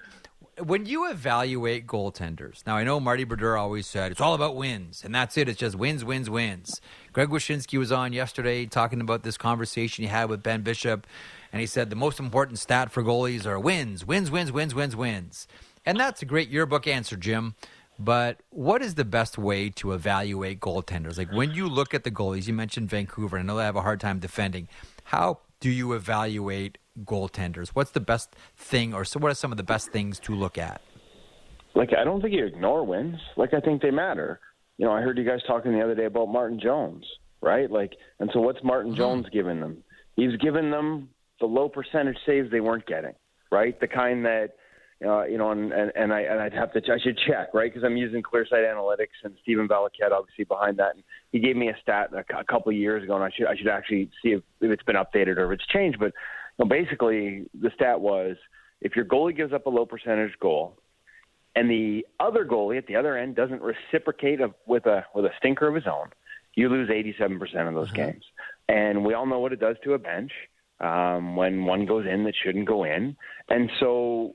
when 0.62 0.86
you 0.86 1.10
evaluate 1.10 1.86
goaltenders, 1.86 2.64
now 2.66 2.76
I 2.76 2.84
know 2.84 3.00
Marty 3.00 3.24
Brodeur 3.24 3.56
always 3.56 3.86
said 3.86 4.12
it's 4.12 4.20
all 4.20 4.34
about 4.34 4.54
wins, 4.54 5.02
and 5.04 5.14
that's 5.14 5.36
it. 5.36 5.48
It's 5.48 5.58
just 5.58 5.76
wins, 5.76 6.04
wins, 6.04 6.30
wins. 6.30 6.80
Greg 7.12 7.28
Wyshynski 7.28 7.78
was 7.78 7.90
on 7.90 8.12
yesterday 8.12 8.66
talking 8.66 9.00
about 9.00 9.22
this 9.22 9.36
conversation 9.36 10.04
he 10.04 10.08
had 10.08 10.28
with 10.30 10.42
Ben 10.42 10.62
Bishop, 10.62 11.06
and 11.52 11.60
he 11.60 11.66
said 11.66 11.90
the 11.90 11.96
most 11.96 12.20
important 12.20 12.58
stat 12.58 12.92
for 12.92 13.02
goalies 13.02 13.44
are 13.44 13.58
wins, 13.58 14.06
wins, 14.06 14.30
wins, 14.30 14.52
wins, 14.52 14.74
wins, 14.74 14.94
wins. 14.94 15.48
And 15.84 15.98
that's 15.98 16.22
a 16.22 16.26
great 16.26 16.48
yearbook 16.48 16.86
answer, 16.86 17.16
Jim. 17.16 17.54
But 17.98 18.40
what 18.50 18.82
is 18.82 18.94
the 18.94 19.04
best 19.04 19.36
way 19.36 19.68
to 19.70 19.92
evaluate 19.92 20.60
goaltenders? 20.60 21.18
Like 21.18 21.32
when 21.32 21.50
you 21.50 21.68
look 21.68 21.92
at 21.92 22.04
the 22.04 22.10
goalies, 22.10 22.46
you 22.46 22.54
mentioned 22.54 22.88
Vancouver. 22.88 23.38
I 23.38 23.42
know 23.42 23.56
they 23.56 23.64
have 23.64 23.76
a 23.76 23.82
hard 23.82 24.00
time 24.00 24.18
defending. 24.18 24.68
How 25.04 25.40
do 25.60 25.70
you 25.70 25.92
evaluate 25.92 26.78
goaltenders? 27.04 27.68
What's 27.70 27.90
the 27.90 28.00
best 28.00 28.34
thing, 28.56 28.94
or 28.94 29.04
so 29.04 29.18
what 29.18 29.30
are 29.30 29.34
some 29.34 29.50
of 29.50 29.56
the 29.56 29.62
best 29.64 29.90
things 29.90 30.18
to 30.20 30.34
look 30.34 30.58
at? 30.58 30.80
Like, 31.74 31.90
I 31.98 32.04
don't 32.04 32.20
think 32.20 32.34
you 32.34 32.44
ignore 32.44 32.84
wins. 32.84 33.18
Like, 33.36 33.54
I 33.54 33.60
think 33.60 33.82
they 33.82 33.90
matter. 33.90 34.40
You 34.76 34.86
know, 34.86 34.92
I 34.92 35.00
heard 35.00 35.16
you 35.18 35.24
guys 35.24 35.40
talking 35.46 35.72
the 35.72 35.82
other 35.82 35.94
day 35.94 36.04
about 36.04 36.28
Martin 36.28 36.60
Jones, 36.60 37.04
right? 37.40 37.70
Like, 37.70 37.92
and 38.20 38.30
so 38.32 38.40
what's 38.40 38.62
Martin 38.62 38.92
mm-hmm. 38.92 38.98
Jones 38.98 39.26
giving 39.32 39.60
them? 39.60 39.82
He's 40.16 40.36
given 40.36 40.70
them 40.70 41.08
the 41.40 41.46
low 41.46 41.68
percentage 41.68 42.18
saves 42.26 42.50
they 42.50 42.60
weren't 42.60 42.86
getting, 42.86 43.14
right? 43.50 43.78
The 43.80 43.88
kind 43.88 44.24
that 44.26 44.50
uh, 45.04 45.24
you 45.24 45.36
know, 45.36 45.50
and, 45.50 45.72
and, 45.72 45.90
and 45.96 46.12
I 46.12 46.20
and 46.20 46.40
I'd 46.40 46.52
have 46.52 46.72
to 46.74 46.80
I 46.92 46.98
should 47.02 47.18
check 47.26 47.54
right 47.54 47.72
because 47.72 47.84
I'm 47.84 47.96
using 47.96 48.22
ClearSight 48.22 48.52
Analytics 48.52 49.24
and 49.24 49.34
Stephen 49.42 49.66
Valiquette 49.66 50.12
obviously 50.12 50.44
behind 50.44 50.78
that. 50.78 50.94
And 50.94 51.02
he 51.32 51.40
gave 51.40 51.56
me 51.56 51.68
a 51.68 51.76
stat 51.82 52.10
a, 52.12 52.38
a 52.38 52.44
couple 52.44 52.70
of 52.70 52.76
years 52.76 53.02
ago, 53.02 53.16
and 53.16 53.24
I 53.24 53.30
should 53.36 53.46
I 53.46 53.56
should 53.56 53.68
actually 53.68 54.10
see 54.22 54.30
if, 54.30 54.42
if 54.60 54.70
it's 54.70 54.82
been 54.84 54.96
updated 54.96 55.38
or 55.38 55.52
if 55.52 55.58
it's 55.58 55.68
changed. 55.68 55.98
But 55.98 56.12
you 56.58 56.64
basically, 56.66 57.44
the 57.58 57.70
stat 57.74 58.00
was 58.00 58.36
if 58.80 58.96
your 58.96 59.04
goalie 59.04 59.36
gives 59.36 59.52
up 59.52 59.66
a 59.66 59.70
low 59.70 59.86
percentage 59.86 60.32
goal, 60.40 60.78
and 61.54 61.70
the 61.70 62.06
other 62.18 62.44
goalie 62.44 62.78
at 62.78 62.86
the 62.86 62.96
other 62.96 63.16
end 63.16 63.36
doesn't 63.36 63.60
reciprocate 63.62 64.40
a, 64.40 64.50
with 64.66 64.86
a 64.86 65.04
with 65.14 65.24
a 65.24 65.30
stinker 65.38 65.68
of 65.68 65.74
his 65.74 65.86
own, 65.86 66.08
you 66.54 66.68
lose 66.68 66.88
87% 66.88 67.68
of 67.68 67.74
those 67.74 67.88
uh-huh. 67.88 67.96
games. 67.96 68.24
And 68.68 69.04
we 69.04 69.14
all 69.14 69.26
know 69.26 69.38
what 69.38 69.52
it 69.52 69.60
does 69.60 69.76
to 69.84 69.92
a 69.92 69.98
bench 69.98 70.32
um, 70.80 71.36
when 71.36 71.64
one 71.66 71.84
goes 71.84 72.06
in 72.06 72.24
that 72.24 72.34
shouldn't 72.42 72.66
go 72.66 72.84
in. 72.84 73.16
And 73.48 73.70
so 73.80 74.34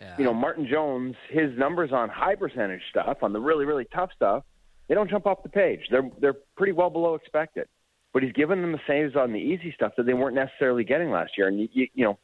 yeah. 0.00 0.14
You 0.16 0.24
know, 0.24 0.32
Martin 0.32 0.66
Jones, 0.70 1.14
his 1.28 1.56
numbers 1.58 1.90
on 1.92 2.08
high 2.08 2.34
percentage 2.34 2.80
stuff, 2.88 3.18
on 3.22 3.32
the 3.32 3.40
really 3.40 3.66
really 3.66 3.86
tough 3.94 4.10
stuff, 4.16 4.44
they 4.88 4.94
don't 4.94 5.10
jump 5.10 5.26
off 5.26 5.42
the 5.42 5.48
page. 5.48 5.80
They're 5.90 6.10
they're 6.20 6.36
pretty 6.56 6.72
well 6.72 6.90
below 6.90 7.14
expected. 7.14 7.68
But 8.12 8.22
he's 8.22 8.32
given 8.32 8.60
them 8.60 8.72
the 8.72 8.80
saves 8.86 9.14
on 9.14 9.32
the 9.32 9.38
easy 9.38 9.72
stuff 9.74 9.92
that 9.96 10.04
they 10.04 10.14
weren't 10.14 10.34
necessarily 10.34 10.82
getting 10.84 11.10
last 11.10 11.32
year, 11.38 11.48
and 11.48 11.68
you, 11.72 11.86
you 11.94 12.04
know 12.04 12.18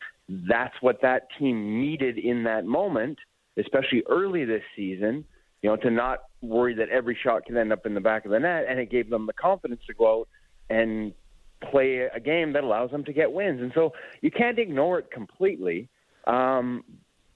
that's 0.49 0.75
what 0.81 1.01
that 1.03 1.29
team 1.39 1.81
needed 1.81 2.19
in 2.19 2.43
that 2.45 2.65
moment, 2.65 3.19
especially 3.57 4.03
early 4.09 4.45
this 4.45 4.63
season. 4.75 5.25
You 5.63 5.71
know, 5.71 5.77
to 5.77 5.91
not 5.91 6.25
worry 6.43 6.75
that 6.75 6.89
every 6.91 7.17
shot 7.23 7.47
can 7.47 7.57
end 7.57 7.73
up 7.73 7.87
in 7.87 7.95
the 7.95 8.01
back 8.01 8.25
of 8.25 8.31
the 8.31 8.39
net, 8.39 8.67
and 8.69 8.79
it 8.79 8.91
gave 8.91 9.09
them 9.09 9.27
the 9.27 9.33
confidence 9.33 9.81
to 9.87 9.95
go 9.95 10.21
out 10.21 10.29
and 10.71 11.13
play 11.71 12.09
a 12.15 12.21
game 12.21 12.53
that 12.53 12.65
allows 12.65 12.91
them 12.91 13.05
to 13.05 13.13
get 13.13 13.33
wins. 13.33 13.61
And 13.61 13.73
so 13.75 13.93
you 14.21 14.31
can't 14.31 14.59
ignore 14.59 14.99
it 14.99 15.11
completely. 15.11 15.89
Um, 16.27 16.85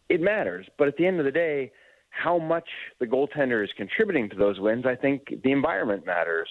it 0.08 0.20
matters. 0.20 0.66
But 0.78 0.88
at 0.88 0.96
the 0.96 1.06
end 1.06 1.18
of 1.18 1.24
the 1.24 1.32
day, 1.32 1.72
how 2.10 2.38
much 2.38 2.68
the 2.98 3.06
goaltender 3.06 3.64
is 3.64 3.70
contributing 3.76 4.28
to 4.30 4.36
those 4.36 4.60
wins, 4.60 4.84
I 4.86 4.96
think 4.96 5.32
the 5.42 5.52
environment 5.52 6.04
matters. 6.04 6.48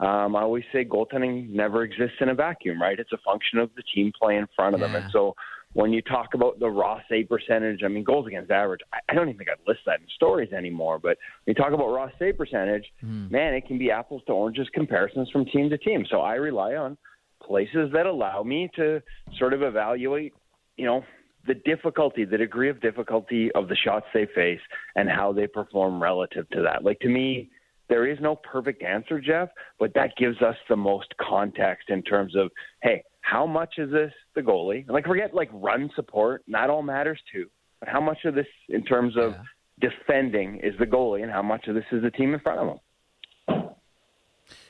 Um, 0.00 0.34
I 0.34 0.42
always 0.42 0.64
say 0.72 0.84
goaltending 0.84 1.50
never 1.50 1.84
exists 1.84 2.16
in 2.20 2.30
a 2.30 2.34
vacuum, 2.34 2.80
right? 2.80 2.98
It's 2.98 3.12
a 3.12 3.18
function 3.18 3.58
of 3.58 3.70
the 3.76 3.82
team 3.94 4.12
play 4.18 4.36
in 4.36 4.46
front 4.56 4.74
of 4.74 4.80
yeah. 4.80 4.86
them. 4.86 5.02
And 5.02 5.12
so 5.12 5.34
when 5.74 5.92
you 5.92 6.00
talk 6.00 6.32
about 6.32 6.58
the 6.58 6.68
raw 6.68 7.00
save 7.08 7.28
percentage, 7.28 7.82
I 7.84 7.88
mean, 7.88 8.02
goals 8.02 8.26
against 8.26 8.50
average, 8.50 8.80
I, 9.08 9.14
don't 9.14 9.28
even 9.28 9.36
think 9.36 9.50
I'd 9.50 9.68
list 9.68 9.80
that 9.84 10.00
in 10.00 10.06
stories 10.16 10.52
anymore. 10.52 10.98
But 10.98 11.18
when 11.44 11.54
you 11.54 11.54
talk 11.54 11.72
about 11.72 11.92
raw 11.92 12.08
save 12.18 12.38
percentage, 12.38 12.86
mm. 13.04 13.30
man, 13.30 13.52
it 13.52 13.66
can 13.66 13.78
be 13.78 13.90
apples 13.90 14.22
to 14.26 14.32
oranges 14.32 14.68
comparisons 14.72 15.30
from 15.30 15.44
team 15.44 15.68
to 15.68 15.76
team. 15.76 16.06
So 16.10 16.20
I 16.20 16.34
rely 16.34 16.76
on 16.76 16.96
places 17.42 17.90
that 17.92 18.06
allow 18.06 18.42
me 18.42 18.70
to 18.76 19.02
sort 19.38 19.52
of 19.52 19.62
evaluate, 19.62 20.32
you 20.76 20.86
know, 20.86 21.04
the 21.46 21.54
difficulty, 21.54 22.24
the 22.24 22.38
degree 22.38 22.70
of 22.70 22.80
difficulty 22.80 23.50
of 23.52 23.68
the 23.68 23.76
shots 23.76 24.06
they 24.12 24.26
face 24.34 24.60
and 24.96 25.08
how 25.08 25.32
they 25.32 25.46
perform 25.46 26.02
relative 26.02 26.48
to 26.50 26.62
that. 26.62 26.84
Like 26.84 27.00
to 27.00 27.08
me, 27.08 27.50
there 27.90 28.06
is 28.06 28.18
no 28.20 28.36
perfect 28.36 28.82
answer, 28.82 29.20
Jeff, 29.20 29.50
but 29.78 29.92
that 29.94 30.16
gives 30.16 30.40
us 30.40 30.56
the 30.70 30.76
most 30.76 31.12
context 31.20 31.90
in 31.90 32.02
terms 32.02 32.34
of, 32.36 32.50
hey, 32.82 33.02
how 33.20 33.44
much 33.46 33.74
is 33.76 33.90
this 33.90 34.12
the 34.34 34.40
goalie? 34.40 34.88
Like 34.88 35.04
forget 35.04 35.34
like 35.34 35.50
run 35.52 35.90
support, 35.94 36.42
that 36.48 36.70
all 36.70 36.82
matters 36.82 37.20
too. 37.30 37.46
But 37.80 37.88
how 37.88 38.00
much 38.00 38.18
of 38.24 38.34
this 38.34 38.46
in 38.68 38.84
terms 38.84 39.16
of 39.18 39.32
yeah. 39.32 39.90
defending 39.90 40.60
is 40.62 40.72
the 40.78 40.86
goalie 40.86 41.22
and 41.22 41.30
how 41.30 41.42
much 41.42 41.66
of 41.66 41.74
this 41.74 41.84
is 41.92 42.02
the 42.02 42.10
team 42.10 42.32
in 42.32 42.40
front 42.40 42.60
of 42.60 42.66
them. 42.68 42.78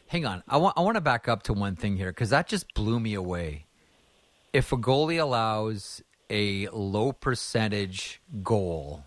Hang 0.09 0.27
on. 0.27 0.43
I 0.49 0.57
want 0.57 0.75
I 0.77 0.81
want 0.81 0.97
to 0.97 1.01
back 1.01 1.29
up 1.29 1.45
to 1.45 1.53
one 1.53 1.77
thing 1.77 1.97
here 1.97 2.11
because 2.11 2.31
that 2.31 2.49
just 2.49 2.75
blew 2.75 2.99
me 2.99 3.15
away. 3.15 3.67
If 4.53 4.73
a 4.73 4.77
goalie 4.77 5.21
allows 5.21 6.03
a 6.29 6.69
low 6.69 7.13
percentage 7.13 8.21
goal, 8.43 9.05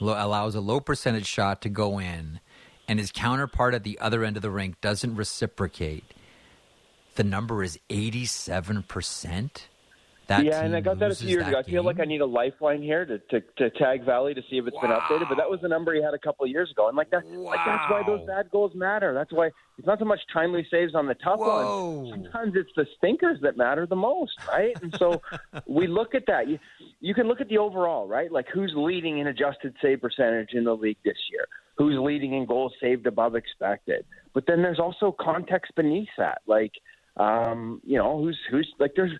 lo- 0.00 0.16
allows 0.18 0.54
a 0.54 0.60
low 0.60 0.80
percentage 0.80 1.26
shot 1.26 1.62
to 1.62 1.70
go 1.70 1.98
in, 1.98 2.40
and 2.88 2.98
his 2.98 3.12
counterpart 3.12 3.74
at 3.74 3.84
the 3.84 3.98
other 4.00 4.24
end 4.24 4.36
of 4.36 4.42
the 4.42 4.50
rink 4.50 4.80
doesn't 4.80 5.14
reciprocate, 5.14 6.04
the 7.14 7.24
number 7.24 7.62
is 7.62 7.78
eighty 7.90 8.24
seven 8.24 8.82
percent. 8.82 9.68
That 10.28 10.44
yeah, 10.44 10.60
and 10.60 10.76
I 10.76 10.80
got 10.80 10.98
that 10.98 11.10
a 11.10 11.14
few 11.14 11.28
years 11.28 11.48
ago. 11.48 11.58
I 11.58 11.62
feel 11.62 11.82
like 11.82 12.00
I 12.00 12.04
need 12.04 12.20
a 12.20 12.26
lifeline 12.26 12.82
here 12.82 13.06
to, 13.06 13.18
to, 13.18 13.40
to 13.56 13.70
tag 13.78 14.04
Valley 14.04 14.34
to 14.34 14.42
see 14.50 14.58
if 14.58 14.66
it's 14.66 14.76
been 14.78 14.90
updated. 14.90 15.26
But 15.26 15.38
that 15.38 15.48
was 15.48 15.60
the 15.62 15.68
number 15.68 15.94
he 15.94 16.02
had 16.02 16.12
a 16.12 16.18
couple 16.18 16.44
of 16.44 16.50
years 16.50 16.70
ago, 16.70 16.86
and 16.86 16.94
like 16.98 17.08
that, 17.12 17.26
like 17.26 17.60
that's 17.64 17.90
why 17.90 18.02
those 18.06 18.26
bad 18.26 18.50
goals 18.50 18.72
matter. 18.74 19.14
That's 19.14 19.32
why 19.32 19.46
it's 19.78 19.86
not 19.86 19.98
so 19.98 20.04
much 20.04 20.20
timely 20.30 20.66
saves 20.70 20.94
on 20.94 21.06
the 21.06 21.14
tough 21.14 21.38
Whoa. 21.38 22.00
ones. 22.00 22.10
Sometimes 22.10 22.52
it's 22.56 22.70
the 22.76 22.86
stinkers 22.98 23.38
that 23.40 23.56
matter 23.56 23.86
the 23.86 23.96
most, 23.96 24.34
right? 24.46 24.76
And 24.82 24.94
so 24.98 25.22
we 25.66 25.86
look 25.86 26.14
at 26.14 26.26
that. 26.26 26.46
You 26.46 26.58
you 27.00 27.14
can 27.14 27.26
look 27.26 27.40
at 27.40 27.48
the 27.48 27.56
overall, 27.56 28.06
right? 28.06 28.30
Like 28.30 28.48
who's 28.52 28.74
leading 28.76 29.20
in 29.20 29.28
adjusted 29.28 29.74
save 29.80 30.02
percentage 30.02 30.50
in 30.52 30.64
the 30.64 30.76
league 30.76 30.98
this 31.06 31.16
year? 31.32 31.48
Who's 31.78 31.96
leading 31.98 32.34
in 32.34 32.44
goals 32.44 32.72
saved 32.80 33.06
above 33.06 33.36
expected? 33.36 34.04
But 34.34 34.44
then 34.46 34.62
there's 34.62 34.80
also 34.80 35.14
context 35.18 35.72
beneath 35.76 36.08
that, 36.18 36.42
like 36.46 36.72
um, 37.18 37.80
you 37.84 37.98
know, 37.98 38.18
who's 38.18 38.38
who's 38.50 38.68
like 38.78 38.92
there's 38.94 39.12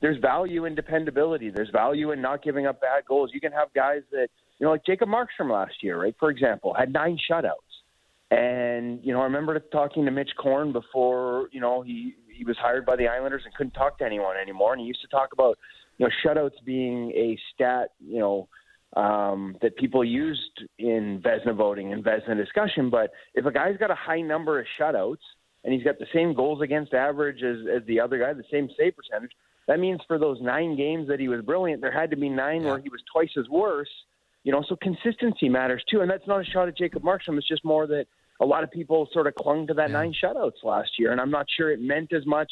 there's 0.00 0.18
value 0.20 0.64
in 0.64 0.74
dependability. 0.74 1.50
There's 1.50 1.70
value 1.70 2.12
in 2.12 2.20
not 2.20 2.42
giving 2.42 2.66
up 2.66 2.80
bad 2.80 3.04
goals. 3.06 3.30
You 3.32 3.40
can 3.40 3.52
have 3.52 3.72
guys 3.74 4.02
that 4.12 4.28
you 4.58 4.66
know, 4.66 4.70
like 4.70 4.84
Jacob 4.84 5.08
Markstrom 5.08 5.50
last 5.50 5.82
year, 5.82 6.00
right? 6.00 6.14
For 6.18 6.30
example, 6.30 6.74
had 6.74 6.92
nine 6.92 7.18
shutouts. 7.30 7.52
And 8.30 9.00
you 9.02 9.12
know, 9.12 9.20
I 9.20 9.24
remember 9.24 9.58
talking 9.72 10.04
to 10.04 10.10
Mitch 10.10 10.30
Korn 10.40 10.72
before 10.72 11.48
you 11.52 11.60
know 11.60 11.82
he 11.82 12.14
he 12.32 12.44
was 12.44 12.56
hired 12.56 12.84
by 12.84 12.96
the 12.96 13.06
Islanders 13.06 13.42
and 13.44 13.54
couldn't 13.54 13.72
talk 13.72 13.98
to 13.98 14.04
anyone 14.04 14.36
anymore. 14.36 14.72
And 14.72 14.80
he 14.80 14.86
used 14.86 15.02
to 15.02 15.08
talk 15.08 15.32
about 15.32 15.58
you 15.98 16.06
know 16.06 16.12
shutouts 16.24 16.64
being 16.64 17.10
a 17.12 17.38
stat 17.54 17.90
you 18.04 18.18
know 18.18 18.48
um, 18.96 19.56
that 19.60 19.76
people 19.76 20.04
used 20.04 20.64
in 20.78 21.20
Vezina 21.24 21.54
voting 21.54 21.92
and 21.92 22.04
Vezina 22.04 22.36
discussion. 22.36 22.90
But 22.90 23.10
if 23.34 23.44
a 23.44 23.52
guy's 23.52 23.76
got 23.76 23.90
a 23.90 23.96
high 23.96 24.20
number 24.20 24.60
of 24.60 24.66
shutouts 24.78 25.16
and 25.64 25.72
he's 25.72 25.82
got 25.82 25.98
the 25.98 26.06
same 26.14 26.34
goals 26.34 26.60
against 26.62 26.94
average 26.94 27.42
as, 27.42 27.58
as 27.74 27.86
the 27.86 28.00
other 28.00 28.18
guy, 28.18 28.32
the 28.32 28.44
same 28.50 28.68
save 28.78 28.94
percentage, 28.96 29.32
that 29.66 29.80
means 29.80 30.00
for 30.06 30.18
those 30.18 30.38
nine 30.40 30.76
games 30.76 31.08
that 31.08 31.18
he 31.18 31.28
was 31.28 31.40
brilliant, 31.40 31.80
there 31.80 31.92
had 31.92 32.10
to 32.10 32.16
be 32.16 32.28
nine 32.28 32.64
where 32.64 32.78
he 32.78 32.88
was 32.88 33.00
twice 33.12 33.30
as 33.38 33.48
worse. 33.48 33.88
You 34.42 34.52
know, 34.52 34.62
so 34.68 34.76
consistency 34.76 35.48
matters 35.48 35.82
too. 35.90 36.02
And 36.02 36.10
that's 36.10 36.26
not 36.26 36.42
a 36.42 36.44
shot 36.44 36.68
at 36.68 36.76
Jacob 36.76 37.02
Markstrom. 37.02 37.38
It's 37.38 37.48
just 37.48 37.64
more 37.64 37.86
that 37.86 38.06
a 38.40 38.44
lot 38.44 38.62
of 38.62 38.70
people 38.70 39.08
sort 39.12 39.26
of 39.26 39.34
clung 39.36 39.66
to 39.68 39.74
that 39.74 39.90
nine 39.90 40.14
shutouts 40.22 40.62
last 40.62 40.90
year, 40.98 41.12
and 41.12 41.20
I'm 41.20 41.30
not 41.30 41.46
sure 41.56 41.70
it 41.70 41.80
meant 41.80 42.12
as 42.12 42.26
much. 42.26 42.50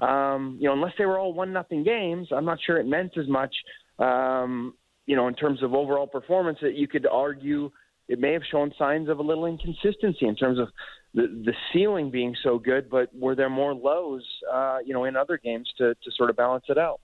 Um, 0.00 0.58
you 0.60 0.68
know, 0.68 0.74
unless 0.74 0.92
they 0.98 1.06
were 1.06 1.18
all 1.18 1.32
one 1.32 1.52
nothing 1.52 1.82
games, 1.82 2.28
I'm 2.30 2.44
not 2.44 2.58
sure 2.64 2.78
it 2.78 2.86
meant 2.86 3.16
as 3.16 3.26
much. 3.26 3.54
Um, 3.98 4.74
you 5.06 5.16
know, 5.16 5.28
in 5.28 5.34
terms 5.34 5.62
of 5.62 5.74
overall 5.74 6.06
performance, 6.06 6.58
that 6.62 6.74
you 6.74 6.88
could 6.88 7.06
argue 7.06 7.70
it 8.08 8.18
may 8.18 8.32
have 8.32 8.42
shown 8.50 8.72
signs 8.78 9.08
of 9.08 9.18
a 9.18 9.22
little 9.22 9.46
inconsistency 9.46 10.26
in 10.26 10.36
terms 10.36 10.58
of 10.58 10.68
the 11.14 11.42
the 11.44 11.54
ceiling 11.72 12.10
being 12.10 12.34
so 12.42 12.58
good, 12.58 12.90
but 12.90 13.14
were 13.14 13.34
there 13.34 13.50
more 13.50 13.74
lows, 13.74 14.24
uh, 14.52 14.78
you 14.84 14.92
know, 14.92 15.04
in 15.04 15.16
other 15.16 15.38
games 15.38 15.70
to 15.78 15.94
to 15.94 16.10
sort 16.16 16.30
of 16.30 16.36
balance 16.36 16.64
it 16.68 16.78
out? 16.78 17.00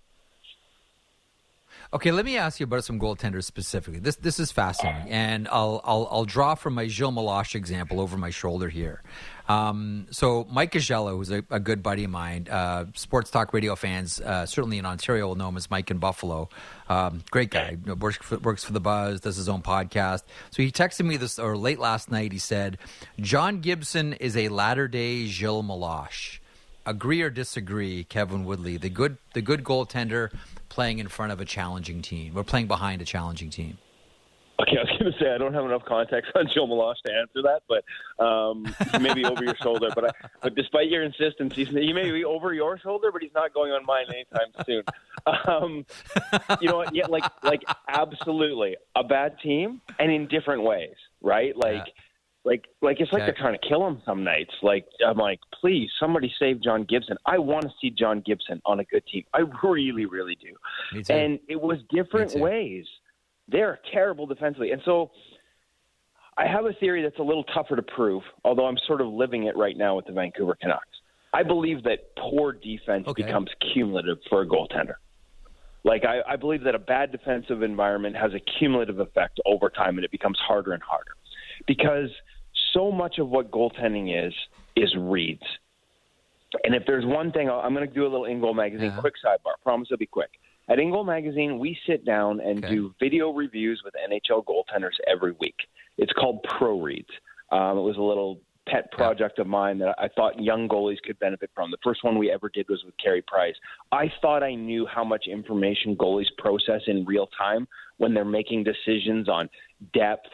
Okay, 1.93 2.13
let 2.13 2.25
me 2.25 2.37
ask 2.37 2.61
you 2.61 2.65
about 2.65 2.85
some 2.85 3.01
goaltenders 3.01 3.43
specifically. 3.45 3.99
This 3.99 4.15
this 4.15 4.39
is 4.39 4.53
fascinating, 4.53 5.11
and 5.11 5.49
I'll 5.49 5.81
I'll, 5.83 6.07
I'll 6.09 6.25
draw 6.25 6.55
from 6.55 6.75
my 6.75 6.87
Gilles 6.87 7.11
Meloche 7.11 7.57
example 7.57 7.99
over 7.99 8.17
my 8.17 8.31
shoulder 8.31 8.69
here. 8.69 9.03
Um, 9.49 10.07
so 10.13 10.47
Mike 10.49 10.71
Gagello, 10.71 11.17
who's 11.17 11.33
a, 11.33 11.43
a 11.51 11.59
good 11.59 11.83
buddy 11.83 12.05
of 12.05 12.11
mine, 12.11 12.47
uh, 12.49 12.85
sports 12.95 13.33
talk 13.33 13.53
radio 13.53 13.75
fans 13.75 14.21
uh, 14.21 14.47
certainly 14.47 14.79
in 14.79 14.87
Ontario 14.87 15.27
will 15.27 15.35
know 15.35 15.49
him 15.49 15.57
as 15.57 15.69
Mike 15.69 15.91
in 15.91 15.99
Buffalo. 15.99 16.49
Um, 16.89 17.25
great 17.33 17.51
guy, 17.51 17.77
works 17.99 18.19
for, 18.19 18.39
works 18.39 18.63
for 18.63 18.73
the 18.73 18.79
Buzz, 18.79 19.21
does 19.21 19.35
his 19.35 19.49
own 19.49 19.63
podcast. 19.63 20.23
So 20.53 20.63
he 20.63 20.71
texted 20.71 21.05
me 21.07 21.17
this 21.17 21.41
or 21.41 21.57
late 21.57 21.81
last 21.81 22.09
night. 22.09 22.31
He 22.31 22.39
said, 22.39 22.79
"John 23.19 23.61
Gibson 23.61 24.13
is 24.13 24.37
a 24.37 24.49
latter 24.49 24.87
day 24.87 25.27
Gilles 25.27 25.65
Meloche." 25.65 26.39
Agree 26.87 27.21
or 27.21 27.31
disagree, 27.31 28.05
Kevin 28.05 28.45
Woodley, 28.45 28.77
the 28.77 28.89
good 28.89 29.19
the 29.35 29.43
good 29.43 29.65
goaltender 29.65 30.31
playing 30.71 31.01
in 31.01 31.09
front 31.09 31.33
of 31.33 31.41
a 31.41 31.45
challenging 31.45 32.01
team. 32.01 32.33
We're 32.33 32.45
playing 32.45 32.69
behind 32.69 33.03
a 33.03 33.05
challenging 33.05 33.51
team. 33.51 33.77
Okay, 34.61 34.77
I 34.77 34.83
was 34.83 34.99
going 34.99 35.13
to 35.13 35.19
say 35.19 35.35
I 35.35 35.39
don't 35.39 35.55
have 35.55 35.65
enough 35.65 35.85
context 35.87 36.33
on 36.35 36.47
Joe 36.55 36.67
Meloche 36.67 37.01
to 37.07 37.13
answer 37.13 37.43
that, 37.43 37.63
but 37.69 38.25
um, 38.25 38.75
he 38.93 38.99
may 38.99 39.15
be 39.15 39.25
over 39.25 39.43
your 39.43 39.57
shoulder. 39.57 39.89
But, 39.95 40.05
I, 40.05 40.29
but 40.43 40.55
despite 40.55 40.89
your 40.89 41.03
insistence, 41.03 41.55
he's, 41.55 41.69
he 41.71 41.93
may 41.93 42.11
be 42.11 42.25
over 42.25 42.53
your 42.53 42.79
shoulder, 42.79 43.11
but 43.13 43.23
he's 43.23 43.35
not 43.35 43.53
going 43.53 43.73
on 43.73 43.85
mine 43.85 44.07
anytime 44.09 44.65
soon. 44.67 44.83
Um, 45.47 45.87
you 46.61 46.69
know, 46.69 46.79
what? 46.79 46.95
yeah, 46.95 47.07
like 47.07 47.25
like 47.43 47.63
absolutely 47.89 48.77
a 48.97 49.05
bad 49.05 49.39
team, 49.43 49.81
and 49.99 50.11
in 50.11 50.27
different 50.29 50.63
ways, 50.63 50.95
right? 51.21 51.57
Like. 51.57 51.87
Yeah. 51.87 51.93
Like, 52.45 52.67
like 52.81 53.01
it's 53.01 53.13
like 53.13 53.23
Okay. 53.23 53.27
they're 53.33 53.41
trying 53.43 53.59
to 53.59 53.69
kill 53.69 53.87
him 53.87 54.01
some 54.05 54.25
nights. 54.25 54.53
Like, 54.63 54.87
I'm 55.07 55.19
like, 55.19 55.41
please, 55.61 55.91
somebody 56.01 56.33
save 56.39 56.63
John 56.63 56.85
Gibson. 56.85 57.17
I 57.27 57.39
want 57.39 57.65
to 57.65 57.71
see 57.81 57.91
John 57.91 58.23
Gibson 58.25 58.63
on 58.65 58.81
a 58.81 58.85
good 58.85 59.07
team. 59.07 59.25
I 59.35 59.43
really, 59.63 60.07
really 60.07 60.37
do. 60.37 60.55
And 61.11 61.39
it 61.49 61.61
was 61.61 61.79
different 61.91 62.35
ways. 62.37 62.87
They're 63.49 63.79
terrible 63.93 64.27
defensively. 64.27 64.71
And 64.71 64.81
so 64.85 65.11
I 66.39 66.47
have 66.47 66.65
a 66.65 66.73
theory 66.75 67.03
that's 67.03 67.19
a 67.19 67.23
little 67.23 67.45
tougher 67.45 67.77
to 67.77 67.83
prove, 67.83 68.23
although 68.45 68.67
I'm 68.67 68.79
sort 68.87 69.01
of 69.03 69.09
living 69.09 69.45
it 69.45 69.57
right 69.57 69.77
now 69.77 69.97
with 69.97 70.07
the 70.07 70.13
Vancouver 70.13 70.57
Canucks. 70.61 70.87
I 71.35 71.43
believe 71.43 71.83
that 71.85 72.17
poor 72.17 72.53
defense 72.53 73.07
Okay. 73.07 73.23
becomes 73.23 73.51
cumulative 73.73 74.19
for 74.31 74.41
a 74.43 74.47
goaltender. 74.47 74.95
Like, 75.85 76.05
I, 76.05 76.21
I 76.27 76.37
believe 76.37 76.63
that 76.65 76.75
a 76.75 76.79
bad 76.79 77.13
defensive 77.13 77.63
environment 77.63 78.17
has 78.17 78.33
a 78.35 78.41
cumulative 78.59 78.99
effect 78.99 79.41
over 79.47 79.71
time, 79.71 79.97
and 79.97 80.05
it 80.05 80.11
becomes 80.11 80.39
harder 80.39 80.73
and 80.73 80.83
harder. 80.83 81.13
Because 81.67 82.09
so 82.73 82.91
much 82.91 83.19
of 83.19 83.29
what 83.29 83.51
goaltending 83.51 84.27
is, 84.27 84.33
is 84.77 84.95
reads. 84.99 85.43
And 86.65 86.75
if 86.75 86.83
there's 86.87 87.07
one 87.07 87.31
thing, 87.33 87.49
I'm 87.49 87.75
going 87.75 87.87
to 87.87 87.95
do 87.95 88.03
a 88.03 88.09
little 88.09 88.27
Ingoal 88.27 88.55
Magazine 88.55 88.89
Uh-huh. 88.91 89.01
quick 89.01 89.15
sidebar. 89.25 89.53
Promise 89.63 89.89
it'll 89.89 89.99
be 89.99 90.07
quick. 90.07 90.31
At 90.69 90.79
Ingoal 90.79 91.05
Magazine, 91.05 91.59
we 91.59 91.79
sit 91.87 92.05
down 92.05 92.41
and 92.41 92.65
Okay. 92.65 92.75
do 92.75 92.95
video 93.01 93.31
reviews 93.33 93.83
with 93.85 93.95
NHL 93.95 94.45
goaltenders 94.45 94.95
every 95.07 95.33
week. 95.41 95.57
It's 95.99 96.13
called 96.13 96.43
Pro 96.45 96.81
Reads. 96.81 97.11
Um, 97.51 97.79
it 97.79 97.83
was 97.83 97.97
a 97.97 98.03
little 98.03 98.41
pet 98.69 98.91
project 98.93 99.39
of 99.41 99.47
mine 99.49 99.79
that 99.79 99.95
I 99.99 100.07
thought 100.09 100.41
young 100.41 100.69
goalies 100.69 101.01
could 101.03 101.19
benefit 101.19 101.51
from. 101.55 101.71
The 101.73 101.79
first 101.83 102.05
one 102.05 102.19
we 102.19 102.31
ever 102.31 102.49
did 102.49 102.69
was 102.69 102.85
with 102.85 102.97
Carey 102.99 103.23
Price. 103.23 103.55
I 103.91 104.13
thought 104.23 104.43
I 104.45 104.55
knew 104.55 104.87
how 104.87 105.03
much 105.03 105.27
information 105.27 105.97
goalies 105.97 106.29
process 106.39 106.83
in 106.87 107.05
real 107.05 107.27
time 107.37 107.67
when 107.97 108.15
they're 108.15 108.25
making 108.25 108.63
decisions 108.65 109.29
on 109.29 109.49
depth, 109.93 110.29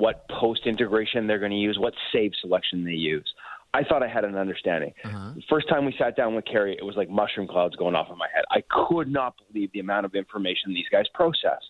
what 0.00 0.26
post 0.28 0.62
integration 0.66 1.26
they're 1.26 1.38
going 1.38 1.50
to 1.52 1.56
use, 1.56 1.78
what 1.78 1.94
save 2.12 2.32
selection 2.40 2.84
they 2.84 2.92
use. 2.92 3.30
I 3.72 3.84
thought 3.84 4.02
I 4.02 4.08
had 4.08 4.24
an 4.24 4.34
understanding. 4.34 4.92
Uh-huh. 5.04 5.32
The 5.36 5.42
first 5.48 5.68
time 5.68 5.84
we 5.84 5.94
sat 5.96 6.16
down 6.16 6.34
with 6.34 6.44
Carey, 6.44 6.76
it 6.76 6.84
was 6.84 6.96
like 6.96 7.08
mushroom 7.08 7.46
clouds 7.46 7.76
going 7.76 7.94
off 7.94 8.08
in 8.10 8.18
my 8.18 8.26
head. 8.34 8.44
I 8.50 8.62
could 8.88 9.08
not 9.08 9.34
believe 9.46 9.70
the 9.72 9.78
amount 9.78 10.06
of 10.06 10.14
information 10.14 10.74
these 10.74 10.88
guys 10.90 11.04
process. 11.14 11.60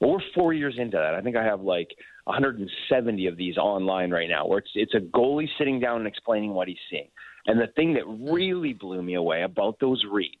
Well, 0.00 0.12
we're 0.12 0.18
four 0.34 0.52
years 0.52 0.76
into 0.78 0.96
that. 0.96 1.14
I 1.14 1.20
think 1.20 1.34
I 1.34 1.42
have 1.42 1.60
like 1.60 1.88
170 2.24 3.26
of 3.26 3.36
these 3.36 3.56
online 3.56 4.10
right 4.12 4.28
now, 4.28 4.46
where 4.46 4.58
it's 4.58 4.70
it's 4.74 4.94
a 4.94 5.00
goalie 5.00 5.48
sitting 5.58 5.80
down 5.80 5.98
and 5.98 6.06
explaining 6.06 6.54
what 6.54 6.68
he's 6.68 6.76
seeing. 6.88 7.08
And 7.46 7.58
the 7.58 7.66
thing 7.74 7.94
that 7.94 8.06
really 8.32 8.74
blew 8.74 9.02
me 9.02 9.14
away 9.14 9.42
about 9.42 9.80
those 9.80 10.04
reads 10.08 10.36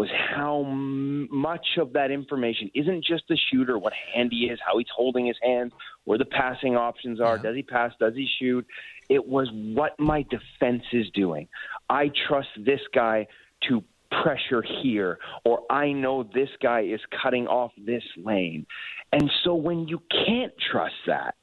was 0.00 0.08
how 0.34 0.64
m- 0.64 1.28
much 1.30 1.66
of 1.76 1.92
that 1.92 2.10
information 2.10 2.70
isn't 2.74 3.04
just 3.04 3.22
the 3.28 3.36
shooter, 3.50 3.78
what 3.78 3.92
hand 4.14 4.30
he 4.32 4.46
is, 4.46 4.58
how 4.66 4.78
he's 4.78 4.88
holding 4.96 5.26
his 5.26 5.36
hands, 5.42 5.72
where 6.04 6.16
the 6.16 6.24
passing 6.24 6.74
options 6.74 7.20
are, 7.20 7.36
does 7.36 7.54
he 7.54 7.62
pass, 7.62 7.92
does 8.00 8.14
he 8.14 8.26
shoot. 8.38 8.66
It 9.10 9.26
was 9.26 9.48
what 9.52 10.00
my 10.00 10.24
defense 10.30 10.84
is 10.94 11.04
doing. 11.12 11.48
I 11.90 12.10
trust 12.26 12.48
this 12.64 12.80
guy 12.94 13.26
to 13.68 13.84
pressure 14.22 14.64
here, 14.82 15.18
or 15.44 15.70
I 15.70 15.92
know 15.92 16.22
this 16.22 16.48
guy 16.62 16.80
is 16.80 17.00
cutting 17.22 17.46
off 17.46 17.72
this 17.76 18.02
lane. 18.16 18.64
And 19.12 19.30
so 19.44 19.54
when 19.54 19.86
you 19.86 20.00
can't 20.26 20.54
trust 20.72 20.94
that, 21.08 21.34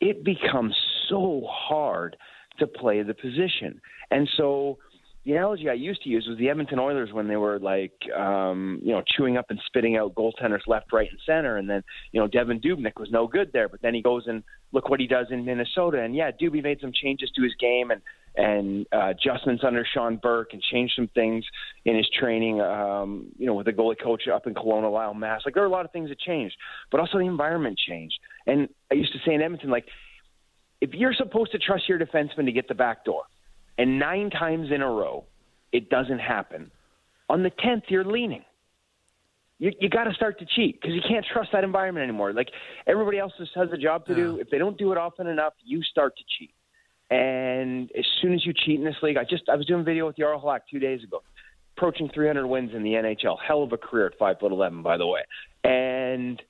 it 0.00 0.24
becomes 0.24 0.74
so 1.08 1.46
hard 1.48 2.16
to 2.58 2.66
play 2.66 3.04
the 3.04 3.14
position. 3.14 3.80
And 4.10 4.28
so 4.36 4.78
the 5.24 5.32
analogy 5.32 5.68
I 5.68 5.74
used 5.74 6.02
to 6.02 6.08
use 6.08 6.26
was 6.28 6.36
the 6.38 6.48
Edmonton 6.48 6.80
Oilers 6.80 7.12
when 7.12 7.28
they 7.28 7.36
were 7.36 7.60
like, 7.60 7.92
um, 8.16 8.80
you 8.82 8.92
know, 8.92 9.02
chewing 9.16 9.36
up 9.36 9.46
and 9.50 9.60
spitting 9.66 9.96
out 9.96 10.14
goaltenders 10.14 10.66
left, 10.66 10.92
right, 10.92 11.08
and 11.08 11.18
center. 11.24 11.58
And 11.58 11.70
then, 11.70 11.84
you 12.10 12.20
know, 12.20 12.26
Devan 12.26 12.62
Dubnyk 12.62 12.98
was 12.98 13.10
no 13.12 13.28
good 13.28 13.50
there, 13.52 13.68
but 13.68 13.80
then 13.82 13.94
he 13.94 14.02
goes 14.02 14.24
and 14.26 14.42
look 14.72 14.88
what 14.88 14.98
he 14.98 15.06
does 15.06 15.26
in 15.30 15.44
Minnesota. 15.44 16.00
And 16.00 16.16
yeah, 16.16 16.32
Doobie 16.32 16.62
made 16.62 16.80
some 16.80 16.92
changes 16.92 17.30
to 17.36 17.42
his 17.42 17.54
game, 17.60 17.90
and 17.90 18.00
and 18.34 18.86
uh, 18.92 19.10
adjustments 19.10 19.62
under 19.64 19.86
Sean 19.92 20.16
Burke 20.16 20.54
and 20.54 20.62
changed 20.62 20.94
some 20.96 21.08
things 21.08 21.44
in 21.84 21.96
his 21.96 22.08
training. 22.18 22.60
Um, 22.60 23.26
you 23.38 23.46
know, 23.46 23.54
with 23.54 23.66
the 23.66 23.72
goalie 23.72 24.00
coach 24.02 24.22
up 24.26 24.46
in 24.46 24.54
Kelowna, 24.54 24.90
Lyle 24.90 25.14
Mast. 25.14 25.44
Like 25.44 25.54
there 25.54 25.62
are 25.62 25.66
a 25.66 25.70
lot 25.70 25.84
of 25.84 25.92
things 25.92 26.08
that 26.08 26.18
changed, 26.18 26.56
but 26.90 26.98
also 26.98 27.18
the 27.18 27.26
environment 27.26 27.78
changed. 27.78 28.18
And 28.46 28.68
I 28.90 28.94
used 28.94 29.12
to 29.12 29.18
say 29.24 29.34
in 29.34 29.42
Edmonton, 29.42 29.70
like 29.70 29.86
if 30.80 30.94
you're 30.94 31.14
supposed 31.14 31.52
to 31.52 31.58
trust 31.58 31.88
your 31.88 31.98
defenseman 31.98 32.46
to 32.46 32.52
get 32.52 32.66
the 32.66 32.74
back 32.74 33.04
door, 33.04 33.22
and 33.78 33.98
nine 33.98 34.30
times 34.30 34.68
in 34.74 34.82
a 34.82 34.88
row 34.88 35.24
it 35.72 35.88
doesn't 35.88 36.18
happen, 36.18 36.70
on 37.28 37.42
the 37.42 37.50
tenth 37.50 37.84
you're 37.88 38.04
leaning 38.04 38.44
you, 39.62 39.70
you 39.78 39.88
got 39.88 40.04
to 40.04 40.14
start 40.14 40.40
to 40.40 40.44
cheat 40.56 40.80
because 40.80 40.92
you 40.92 41.00
can't 41.08 41.24
trust 41.32 41.50
that 41.52 41.62
environment 41.62 42.02
anymore. 42.02 42.32
Like 42.32 42.48
everybody 42.88 43.20
else 43.20 43.32
just 43.38 43.52
has 43.54 43.68
a 43.72 43.76
job 43.76 44.04
to 44.06 44.14
do. 44.14 44.38
If 44.40 44.50
they 44.50 44.58
don't 44.58 44.76
do 44.76 44.90
it 44.90 44.98
often 44.98 45.28
enough, 45.28 45.52
you 45.64 45.84
start 45.84 46.14
to 46.16 46.24
cheat. 46.36 46.52
And 47.12 47.88
as 47.96 48.04
soon 48.20 48.34
as 48.34 48.44
you 48.44 48.52
cheat 48.52 48.80
in 48.80 48.84
this 48.84 48.96
league, 49.02 49.16
I 49.16 49.22
just 49.22 49.44
I 49.48 49.54
was 49.54 49.64
doing 49.66 49.82
a 49.82 49.84
video 49.84 50.08
with 50.08 50.16
Jaro 50.16 50.42
Halak 50.42 50.62
two 50.68 50.80
days 50.80 51.04
ago, 51.04 51.22
approaching 51.76 52.10
300 52.12 52.44
wins 52.44 52.72
in 52.74 52.82
the 52.82 52.90
NHL. 52.90 53.36
Hell 53.46 53.62
of 53.62 53.72
a 53.72 53.76
career 53.76 54.06
at 54.06 54.18
five 54.18 54.40
foot 54.40 54.50
eleven, 54.50 54.82
by 54.82 54.96
the 54.96 55.06
way. 55.06 55.20
And 55.62 56.42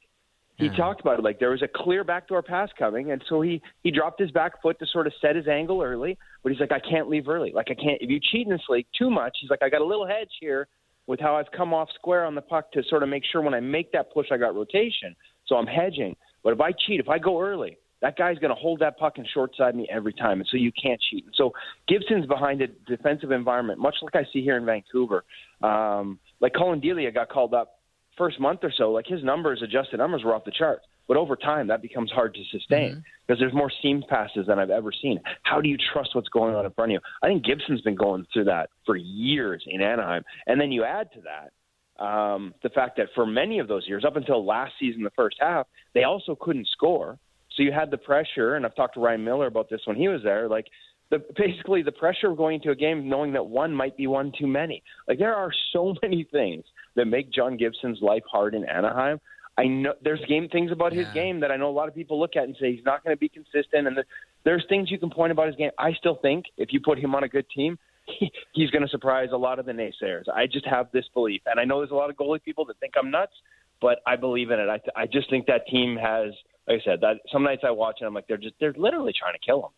he 0.63 0.69
yeah. 0.69 0.77
talked 0.77 1.01
about 1.01 1.19
it 1.19 1.23
like 1.23 1.41
there 1.41 1.51
was 1.51 1.63
a 1.63 1.69
clear 1.69 2.05
backdoor 2.05 2.43
pass 2.43 2.69
coming, 2.79 3.11
and 3.11 3.23
so 3.29 3.41
he 3.41 3.61
he 3.83 3.91
dropped 3.91 4.21
his 4.21 4.31
back 4.31 4.63
foot 4.63 4.79
to 4.79 4.87
sort 4.87 5.07
of 5.07 5.13
set 5.21 5.35
his 5.35 5.49
angle 5.49 5.83
early. 5.83 6.17
But 6.43 6.53
he's 6.53 6.61
like, 6.61 6.73
I 6.73 6.79
can't 6.79 7.09
leave 7.09 7.29
early. 7.29 7.53
Like 7.53 7.69
I 7.71 7.75
can't. 7.75 8.01
If 8.01 8.09
you 8.09 8.21
cheat 8.21 8.47
in 8.47 8.53
this 8.53 8.63
league 8.69 8.87
too 8.97 9.11
much, 9.11 9.37
he's 9.41 9.51
like, 9.51 9.63
I 9.63 9.69
got 9.69 9.81
a 9.81 9.85
little 9.85 10.07
hedge 10.07 10.31
here 10.41 10.69
with 11.07 11.19
how 11.19 11.37
I've 11.37 11.51
come 11.57 11.75
off 11.75 11.89
square 11.95 12.25
on 12.25 12.35
the 12.35 12.41
puck 12.41 12.71
to 12.73 12.83
sort 12.89 13.03
of 13.03 13.09
make 13.09 13.25
sure 13.31 13.43
when 13.43 13.55
I 13.55 13.61
make 13.61 13.91
that 13.93 14.13
push, 14.13 14.29
I 14.31 14.37
got 14.37 14.55
rotation. 14.55 15.17
So 15.47 15.57
I'm 15.57 15.67
hedging. 15.67 16.15
But 16.45 16.53
if 16.53 16.61
I 16.61 16.71
cheat, 16.87 17.01
if 17.01 17.09
I 17.09 17.19
go 17.19 17.41
early, 17.41 17.77
that 18.01 18.17
guy's 18.17 18.39
going 18.39 18.55
to 18.55 18.61
hold 18.61 18.81
that 18.81 18.99
puck 18.99 19.15
and 19.17 19.27
short 19.33 19.53
side 19.57 19.75
me 19.75 19.89
every 19.91 20.13
time. 20.13 20.41
And 20.41 20.49
so 20.51 20.57
you 20.57 20.73
can't 20.81 21.01
cheat. 21.11 21.25
And 21.25 21.35
so 21.37 21.53
Gibson's 21.89 22.27
behind 22.27 22.63
a 22.63 22.69
defensive 22.89 23.31
environment, 23.31 23.79
much 23.79 23.97
like 24.03 24.15
I 24.15 24.25
see 24.33 24.43
here 24.43 24.57
in 24.57 24.65
Vancouver. 24.65 25.25
Um, 25.63 26.19
like 26.41 26.53
Collin 26.53 26.81
Delia 26.81 27.11
got 27.13 27.29
called 27.29 27.55
up 27.55 27.79
first 28.17 28.41
month 28.41 28.61
or 28.63 28.73
so, 28.77 28.91
like 28.91 29.07
his 29.07 29.23
numbers, 29.23 29.63
adjusted 29.63 29.99
numbers 29.99 30.25
were 30.25 30.35
off 30.35 30.45
the 30.45 30.53
charts. 30.53 30.85
But 31.09 31.17
over 31.17 31.37
time, 31.37 31.67
that 31.67 31.83
becomes 31.83 32.11
hard 32.11 32.35
to 32.35 32.41
sustain 32.51 32.91
mm-hmm. 32.91 33.01
because 33.27 33.41
there's 33.41 33.53
more 33.53 33.71
seam 33.83 34.03
passes 34.09 34.47
than 34.47 34.59
I've 34.59 34.71
ever 34.71 34.93
seen. 34.93 35.21
How 35.43 35.61
do 35.61 35.69
you 35.69 35.77
trust 35.93 36.15
what's 36.15 36.29
going 36.29 36.55
on 36.55 36.65
in 36.65 36.73
front 36.73 36.93
of 36.93 36.95
you? 36.95 37.01
I 37.23 37.27
think 37.27 37.45
Gibson's 37.45 37.81
been 37.81 37.97
going 37.97 38.25
through 38.33 38.45
that 38.45 38.71
for 38.87 38.97
years 38.97 39.65
in 39.67 39.83
Anaheim. 39.83 40.23
And 40.47 40.61
then 40.61 40.71
you 40.71 40.85
add 40.85 41.09
to 41.13 41.21
that 41.23 42.03
um, 42.03 42.55
the 42.63 42.69
fact 42.71 42.97
that 42.99 43.09
for 43.15 43.27
many 43.27 43.59
of 43.59 43.69
those 43.69 43.87
years, 43.87 44.05
up 44.07 44.17
until 44.17 44.45
last 44.47 44.73
season, 44.79 45.03
the 45.03 45.11
first 45.11 45.37
half, 45.41 45.67
they 45.93 46.05
also 46.05 46.37
couldn't 46.41 46.69
score. 46.69 47.19
So 47.57 47.63
you 47.63 47.73
had 47.73 47.91
the 47.91 47.99
pressure, 47.99 48.55
and 48.55 48.65
I've 48.65 48.75
talked 48.75 48.95
to 48.95 49.01
Ryan 49.01 49.25
Miller 49.25 49.47
about 49.47 49.69
this 49.69 49.81
when 49.85 49.97
he 49.97 50.09
was 50.09 50.23
there. 50.23 50.49
Like, 50.49 50.67
the, 51.13 51.23
basically 51.37 51.83
the 51.83 51.93
pressure 51.93 52.31
of 52.31 52.39
going 52.39 52.57
into 52.57 52.71
a 52.71 52.75
game 52.75 53.09
knowing 53.09 53.35
that 53.35 53.45
one 53.45 53.73
might 53.73 53.97
be 53.97 54.07
one 54.07 54.33
too 54.37 54.47
many. 54.47 54.83
Like 55.07 55.19
there 55.19 55.35
are 55.35 55.51
so 55.73 55.95
many 56.03 56.27
things 56.33 56.65
that 56.95 57.07
make 57.07 57.33
John 57.33 57.57
Gibson's 57.57 58.01
life 58.01 58.23
hard 58.31 58.55
in 58.55 58.65
Anaheim. 58.65 59.21
I 59.57 59.65
know 59.65 59.93
there's 60.03 60.21
game 60.27 60.49
things 60.49 60.73
about 60.73 60.95
yeah. 60.95 61.05
his 61.05 61.15
game 61.15 61.41
that 61.41 61.51
I 61.51 61.57
know 61.57 61.69
a 61.69 61.73
lot 61.73 61.89
of 61.89 61.95
people 61.95 62.19
look 62.19 62.37
at 62.37 62.45
and 62.45 62.57
say 62.59 62.75
he's 62.75 62.85
not 62.85 63.05
going 63.05 63.15
to 63.15 63.21
be 63.21 63.29
consistent, 63.29 63.87
and 63.87 63.97
the, 63.97 64.05
there's 64.45 64.65
things 64.69 64.91
you 64.91 64.99
can 64.99 65.11
point 65.11 65.33
about 65.33 65.47
his 65.49 65.57
game. 65.57 65.71
I 65.79 65.93
still 65.93 66.17
think 66.17 66.47
if 66.57 66.73
you 66.73 66.81
put 66.81 66.99
him 66.99 67.15
on 67.15 67.23
a 67.25 67.29
good 67.29 67.47
team, 67.55 67.79
he, 68.07 68.33
he's 68.53 68.71
going 68.71 68.83
to 68.83 68.89
surprise 68.89 69.29
a 69.33 69.37
lot 69.37 69.59
of 69.59 69.67
the 69.67 69.73
naysayers. 69.73 70.25
I 70.35 70.47
just 70.47 70.67
have 70.67 70.91
this 70.93 71.05
belief, 71.13 71.43
and 71.47 71.61
I 71.61 71.65
know 71.65 71.81
there's 71.81 71.91
a 71.91 71.95
lot 71.95 72.11
of 72.11 72.17
goalie 72.17 72.43
people 72.43 72.65
that 72.67 72.79
think 72.81 72.95
I'm 72.99 73.11
nuts, 73.11 73.35
but 73.81 73.99
I 74.07 74.17
believe 74.17 74.51
in 74.51 74.59
it. 74.59 74.69
I, 74.69 75.03
I 75.03 75.07
just 75.07 75.29
think 75.29 75.47
that 75.47 75.67
team 75.67 75.97
has, 75.97 76.33
like 76.67 76.81
I 76.81 76.85
said, 76.85 77.01
that 77.03 77.17
some 77.31 77.43
nights 77.43 77.63
I 77.65 77.71
watch 77.71 77.97
and 78.01 78.07
I'm 78.07 78.15
like, 78.15 78.27
they're 78.29 78.37
just 78.39 78.55
they're 78.61 78.75
literally 78.77 79.13
trying 79.19 79.35
to 79.35 79.41
kill 79.45 79.65
him. 79.67 79.73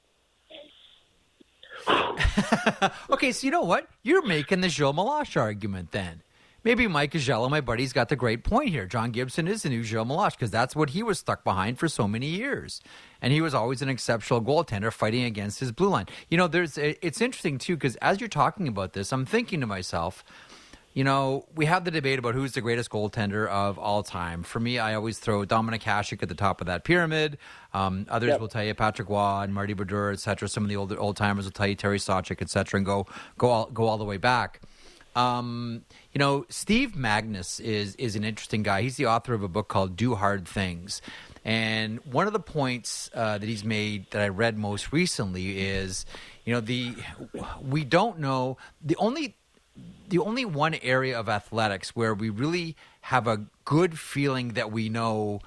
okay, 3.10 3.32
so 3.32 3.46
you 3.46 3.50
know 3.50 3.62
what? 3.62 3.88
You're 4.02 4.24
making 4.24 4.60
the 4.60 4.68
Joe 4.68 4.92
Meloche 4.92 5.40
argument 5.40 5.90
then. 5.92 6.22
Maybe 6.64 6.86
Mike 6.88 7.12
Agello, 7.12 7.50
my 7.50 7.60
buddy's 7.60 7.92
got 7.92 8.08
the 8.08 8.16
great 8.16 8.42
point 8.42 8.70
here. 8.70 8.86
John 8.86 9.10
Gibson 9.10 9.46
is 9.46 9.62
the 9.62 9.68
new 9.68 9.84
Joe 9.84 10.04
Meloche 10.04 10.32
because 10.32 10.50
that's 10.50 10.74
what 10.74 10.90
he 10.90 11.02
was 11.02 11.18
stuck 11.18 11.44
behind 11.44 11.78
for 11.78 11.88
so 11.88 12.08
many 12.08 12.26
years. 12.26 12.80
And 13.20 13.34
he 13.34 13.42
was 13.42 13.52
always 13.52 13.82
an 13.82 13.90
exceptional 13.90 14.40
goaltender 14.40 14.90
fighting 14.90 15.24
against 15.24 15.60
his 15.60 15.72
blue 15.72 15.90
line. 15.90 16.06
You 16.30 16.38
know, 16.38 16.48
there's 16.48 16.78
it's 16.78 17.20
interesting 17.20 17.58
too 17.58 17.76
because 17.76 17.96
as 17.96 18.18
you're 18.18 18.28
talking 18.28 18.66
about 18.66 18.94
this, 18.94 19.12
I'm 19.12 19.26
thinking 19.26 19.60
to 19.60 19.66
myself, 19.66 20.24
you 20.94 21.04
know, 21.04 21.44
we 21.54 21.66
have 21.66 21.84
the 21.84 21.90
debate 21.90 22.18
about 22.18 22.34
who's 22.34 22.52
the 22.52 22.60
greatest 22.62 22.88
goaltender 22.88 23.46
of 23.48 23.78
all 23.78 24.02
time. 24.02 24.42
For 24.42 24.60
me, 24.60 24.78
I 24.78 24.94
always 24.94 25.18
throw 25.18 25.44
Dominik 25.44 25.82
Hasek 25.82 26.22
at 26.22 26.28
the 26.30 26.34
top 26.34 26.62
of 26.62 26.68
that 26.68 26.84
pyramid. 26.84 27.36
Um, 27.74 28.06
others 28.08 28.28
yep. 28.28 28.40
will 28.40 28.48
tell 28.48 28.64
you 28.64 28.74
Patrick 28.74 29.10
Roy 29.10 29.42
and 29.42 29.52
Marty 29.52 29.74
Brodeur, 29.74 30.12
et 30.12 30.20
cetera. 30.20 30.48
Some 30.48 30.62
of 30.62 30.70
the 30.70 30.76
old 30.76 30.96
old 30.96 31.16
timers 31.18 31.44
will 31.44 31.52
tell 31.52 31.66
you 31.66 31.74
Terry 31.74 31.98
Sawchuk, 31.98 32.40
et 32.40 32.48
cetera, 32.48 32.78
and 32.78 32.86
go 32.86 33.06
go 33.36 33.50
all, 33.50 33.66
go 33.66 33.84
all 33.84 33.98
the 33.98 34.04
way 34.04 34.16
back. 34.16 34.60
Um, 35.16 35.84
you 36.14 36.20
know, 36.20 36.46
Steve 36.48 36.92
Magness 36.92 37.60
is 37.60 37.96
is 37.96 38.14
an 38.14 38.24
interesting 38.24 38.62
guy. 38.62 38.82
He's 38.82 38.96
the 38.96 39.06
author 39.06 39.34
of 39.34 39.42
a 39.42 39.48
book 39.48 39.66
called 39.66 39.96
"Do 39.96 40.14
Hard 40.14 40.46
Things," 40.46 41.02
and 41.44 41.98
one 42.06 42.28
of 42.28 42.32
the 42.32 42.40
points 42.40 43.10
uh, 43.12 43.36
that 43.38 43.46
he's 43.46 43.64
made 43.64 44.10
that 44.12 44.22
I 44.22 44.28
read 44.28 44.56
most 44.56 44.92
recently 44.92 45.58
is, 45.60 46.06
you 46.44 46.54
know, 46.54 46.60
the 46.60 46.94
we 47.60 47.82
don't 47.82 48.20
know 48.20 48.56
the 48.80 48.96
only 48.96 49.36
the 50.08 50.20
only 50.20 50.44
one 50.44 50.74
area 50.74 51.18
of 51.18 51.28
athletics 51.28 51.96
where 51.96 52.14
we 52.14 52.30
really 52.30 52.76
have 53.00 53.26
a 53.26 53.46
good 53.64 53.98
feeling 53.98 54.50
that 54.50 54.70
we 54.70 54.88
know 54.88 55.40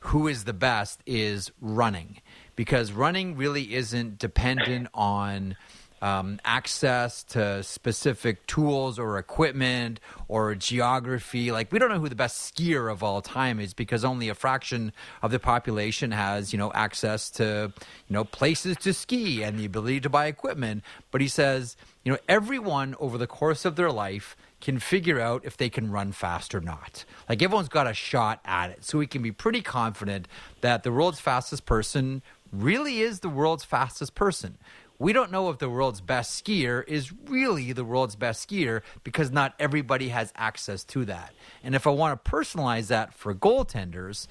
who 0.00 0.26
is 0.26 0.44
the 0.44 0.52
best 0.52 1.00
is 1.06 1.52
running 1.60 2.20
because 2.56 2.90
running 2.90 3.36
really 3.36 3.74
isn't 3.74 4.18
dependent 4.18 4.88
on 4.94 5.56
um, 6.02 6.40
access 6.44 7.22
to 7.24 7.62
specific 7.62 8.46
tools 8.46 8.98
or 8.98 9.18
equipment 9.18 10.00
or 10.28 10.54
geography. 10.54 11.50
Like 11.50 11.72
we 11.72 11.78
don't 11.78 11.90
know 11.90 11.98
who 11.98 12.08
the 12.08 12.14
best 12.14 12.54
skier 12.54 12.90
of 12.90 13.02
all 13.02 13.20
time 13.20 13.60
is 13.60 13.74
because 13.74 14.04
only 14.04 14.28
a 14.28 14.34
fraction 14.34 14.92
of 15.22 15.30
the 15.30 15.38
population 15.38 16.12
has 16.12 16.52
you 16.52 16.58
know 16.58 16.72
access 16.72 17.30
to 17.30 17.72
you 18.08 18.14
know 18.14 18.24
places 18.24 18.76
to 18.78 18.92
ski 18.92 19.42
and 19.42 19.58
the 19.58 19.64
ability 19.64 20.00
to 20.00 20.08
buy 20.08 20.26
equipment. 20.26 20.84
But 21.10 21.20
he 21.20 21.28
says 21.28 21.76
you 22.04 22.12
know 22.12 22.18
everyone 22.28 22.94
over 23.00 23.18
the 23.18 23.26
course 23.26 23.64
of 23.64 23.76
their 23.76 23.90
life 23.90 24.36
can 24.60 24.78
figure 24.78 25.20
out 25.20 25.44
if 25.44 25.56
they 25.56 25.68
can 25.68 25.90
run 25.90 26.10
fast 26.12 26.54
or 26.54 26.60
not. 26.60 27.04
Like 27.28 27.42
everyone's 27.42 27.68
got 27.68 27.86
a 27.86 27.94
shot 27.94 28.40
at 28.44 28.70
it. 28.70 28.84
So 28.84 28.98
we 28.98 29.06
can 29.06 29.22
be 29.22 29.30
pretty 29.30 29.62
confident 29.62 30.26
that 30.62 30.82
the 30.82 30.90
world's 30.90 31.20
fastest 31.20 31.64
person 31.64 32.22
really 32.52 33.00
is 33.00 33.20
the 33.20 33.28
world's 33.28 33.64
fastest 33.64 34.14
person 34.14 34.58
we 34.98 35.12
don't 35.12 35.30
know 35.30 35.48
if 35.50 35.58
the 35.58 35.70
world's 35.70 36.00
best 36.00 36.44
skier 36.44 36.86
is 36.88 37.12
really 37.26 37.72
the 37.72 37.84
world's 37.84 38.16
best 38.16 38.48
skier 38.48 38.82
because 39.04 39.30
not 39.30 39.54
everybody 39.58 40.08
has 40.08 40.32
access 40.34 40.82
to 40.84 41.04
that. 41.04 41.32
And 41.62 41.74
if 41.74 41.86
I 41.86 41.90
want 41.90 42.24
to 42.24 42.30
personalize 42.30 42.88
that 42.88 43.14
for 43.14 43.34
goaltenders, 43.34 44.26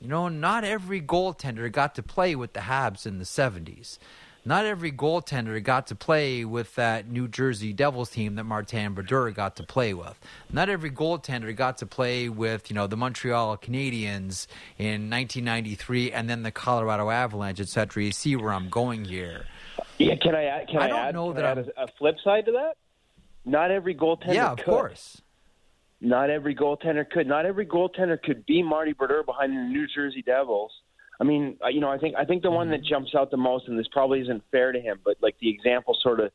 you 0.00 0.08
know, 0.08 0.28
not 0.28 0.64
every 0.64 1.00
goaltender 1.00 1.70
got 1.70 1.94
to 1.94 2.02
play 2.02 2.34
with 2.34 2.54
the 2.54 2.60
Habs 2.60 3.06
in 3.06 3.18
the 3.18 3.24
70s. 3.24 3.98
Not 4.42 4.64
every 4.64 4.90
goaltender 4.90 5.62
got 5.62 5.88
to 5.88 5.94
play 5.94 6.46
with 6.46 6.74
that 6.76 7.06
New 7.06 7.28
Jersey 7.28 7.74
Devils 7.74 8.08
team 8.08 8.36
that 8.36 8.44
Martin 8.44 8.94
Brodeur 8.94 9.30
got 9.32 9.56
to 9.56 9.62
play 9.62 9.92
with. 9.92 10.18
Not 10.50 10.70
every 10.70 10.90
goaltender 10.90 11.54
got 11.54 11.76
to 11.78 11.86
play 11.86 12.30
with, 12.30 12.70
you 12.70 12.74
know, 12.74 12.86
the 12.86 12.96
Montreal 12.96 13.58
Canadiens 13.58 14.46
in 14.78 15.10
1993 15.10 16.12
and 16.12 16.30
then 16.30 16.42
the 16.42 16.50
Colorado 16.50 17.10
Avalanche, 17.10 17.60
etc. 17.60 18.02
You 18.02 18.12
see 18.12 18.34
where 18.34 18.54
I'm 18.54 18.70
going 18.70 19.04
here. 19.04 19.44
Yeah, 20.00 20.16
can 20.16 20.34
I 20.34 20.44
add? 20.44 20.68
Can 20.68 20.78
I, 20.78 20.84
I 20.84 20.88
don't 20.88 20.98
add, 20.98 21.14
know 21.14 21.32
that 21.34 21.44
add 21.44 21.58
a, 21.58 21.82
a, 21.82 21.86
flip 21.98 22.16
side 22.24 22.46
to 22.46 22.52
that. 22.52 22.76
Not 23.44 23.70
every 23.70 23.94
goaltender. 23.94 24.26
Could. 24.26 24.34
Yeah, 24.34 24.52
of 24.52 24.58
could. 24.58 24.64
course. 24.64 25.20
Not 26.00 26.30
every 26.30 26.54
goaltender 26.54 27.08
could. 27.08 27.26
Not 27.26 27.44
every 27.44 27.66
goaltender 27.66 28.20
could 28.20 28.46
be 28.46 28.62
Marty 28.62 28.94
Brodeur 28.94 29.22
behind 29.22 29.52
the 29.52 29.60
New 29.60 29.86
Jersey 29.94 30.22
Devils. 30.22 30.72
I 31.20 31.24
mean, 31.24 31.58
you 31.70 31.80
know, 31.80 31.90
I 31.90 31.98
think 31.98 32.14
I 32.16 32.24
think 32.24 32.42
the 32.42 32.48
mm-hmm. 32.48 32.56
one 32.56 32.70
that 32.70 32.82
jumps 32.82 33.14
out 33.14 33.30
the 33.30 33.36
most, 33.36 33.68
and 33.68 33.78
this 33.78 33.86
probably 33.92 34.20
isn't 34.20 34.42
fair 34.50 34.72
to 34.72 34.80
him, 34.80 35.00
but 35.04 35.18
like 35.20 35.36
the 35.40 35.50
example 35.50 35.94
sort 36.00 36.20
of 36.20 36.32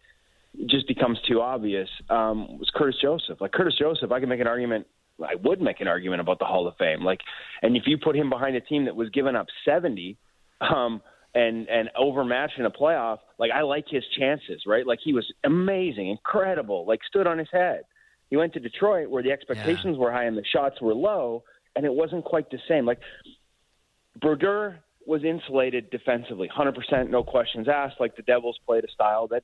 just 0.67 0.87
becomes 0.87 1.19
too 1.27 1.41
obvious. 1.41 1.89
Um, 2.09 2.59
was 2.59 2.69
Curtis 2.73 2.97
Joseph? 3.01 3.41
Like 3.41 3.51
Curtis 3.51 3.75
Joseph, 3.79 4.11
I 4.11 4.19
can 4.19 4.29
make 4.29 4.41
an 4.41 4.47
argument. 4.47 4.85
I 5.19 5.35
would 5.43 5.59
make 5.59 5.81
an 5.81 5.87
argument 5.87 6.21
about 6.21 6.37
the 6.37 6.45
Hall 6.45 6.67
of 6.67 6.75
Fame. 6.77 7.03
Like, 7.03 7.21
and 7.63 7.75
if 7.75 7.83
you 7.87 7.97
put 7.97 8.15
him 8.15 8.29
behind 8.29 8.55
a 8.55 8.61
team 8.61 8.85
that 8.85 8.95
was 8.95 9.09
giving 9.09 9.35
up 9.35 9.47
seventy. 9.65 10.17
Um, 10.61 11.01
and 11.35 11.67
and 11.69 11.89
overmatched 11.97 12.57
in 12.57 12.65
a 12.65 12.71
playoff, 12.71 13.19
like 13.37 13.51
I 13.51 13.61
like 13.61 13.85
his 13.87 14.03
chances, 14.17 14.63
right? 14.65 14.87
Like 14.87 14.99
he 15.03 15.13
was 15.13 15.31
amazing, 15.43 16.09
incredible, 16.09 16.85
like 16.87 17.01
stood 17.07 17.27
on 17.27 17.37
his 17.37 17.49
head. 17.51 17.81
He 18.29 18.37
went 18.37 18.53
to 18.53 18.59
Detroit 18.59 19.09
where 19.09 19.21
the 19.21 19.31
expectations 19.31 19.95
yeah. 19.95 19.97
were 19.97 20.11
high 20.11 20.23
and 20.23 20.37
the 20.37 20.45
shots 20.45 20.81
were 20.81 20.95
low, 20.95 21.43
and 21.75 21.85
it 21.85 21.93
wasn't 21.93 22.23
quite 22.23 22.49
the 22.49 22.57
same. 22.67 22.85
Like 22.85 22.99
Brodeur 24.19 24.79
was 25.05 25.23
insulated 25.23 25.91
defensively, 25.91 26.49
100%, 26.57 27.09
no 27.11 27.23
questions 27.23 27.67
asked. 27.67 27.99
Like 27.99 28.15
the 28.15 28.23
Devils 28.23 28.57
played 28.65 28.83
a 28.83 28.91
style 28.91 29.27
that 29.27 29.43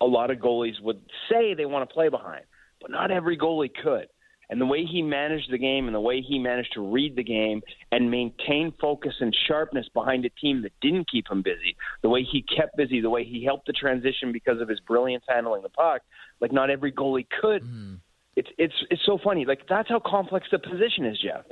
a 0.00 0.06
lot 0.06 0.30
of 0.30 0.38
goalies 0.38 0.80
would 0.82 1.00
say 1.28 1.54
they 1.54 1.66
want 1.66 1.88
to 1.88 1.92
play 1.92 2.08
behind, 2.08 2.44
but 2.80 2.90
not 2.90 3.10
every 3.10 3.36
goalie 3.36 3.70
could. 3.82 4.06
And 4.50 4.60
the 4.60 4.66
way 4.66 4.84
he 4.84 5.02
managed 5.02 5.50
the 5.50 5.58
game 5.58 5.86
and 5.86 5.94
the 5.94 6.00
way 6.00 6.20
he 6.20 6.38
managed 6.38 6.72
to 6.74 6.80
read 6.80 7.16
the 7.16 7.24
game 7.24 7.62
and 7.92 8.10
maintain 8.10 8.72
focus 8.80 9.14
and 9.20 9.34
sharpness 9.48 9.86
behind 9.94 10.24
a 10.24 10.30
team 10.40 10.62
that 10.62 10.72
didn't 10.80 11.10
keep 11.10 11.30
him 11.30 11.42
busy, 11.42 11.76
the 12.02 12.08
way 12.08 12.22
he 12.22 12.42
kept 12.42 12.76
busy, 12.76 13.00
the 13.00 13.10
way 13.10 13.24
he 13.24 13.44
helped 13.44 13.66
the 13.66 13.72
transition 13.72 14.32
because 14.32 14.60
of 14.60 14.68
his 14.68 14.80
brilliance 14.80 15.24
handling 15.28 15.62
the 15.62 15.68
puck, 15.68 16.02
like 16.40 16.52
not 16.52 16.70
every 16.70 16.92
goalie 16.92 17.26
could. 17.40 17.62
Mm. 17.62 17.98
It's 18.36 18.48
it's 18.58 18.74
it's 18.90 19.02
so 19.06 19.18
funny. 19.22 19.44
Like 19.44 19.62
that's 19.68 19.88
how 19.88 20.00
complex 20.04 20.48
the 20.50 20.58
position 20.58 21.06
is, 21.06 21.18
Jeff. 21.22 21.44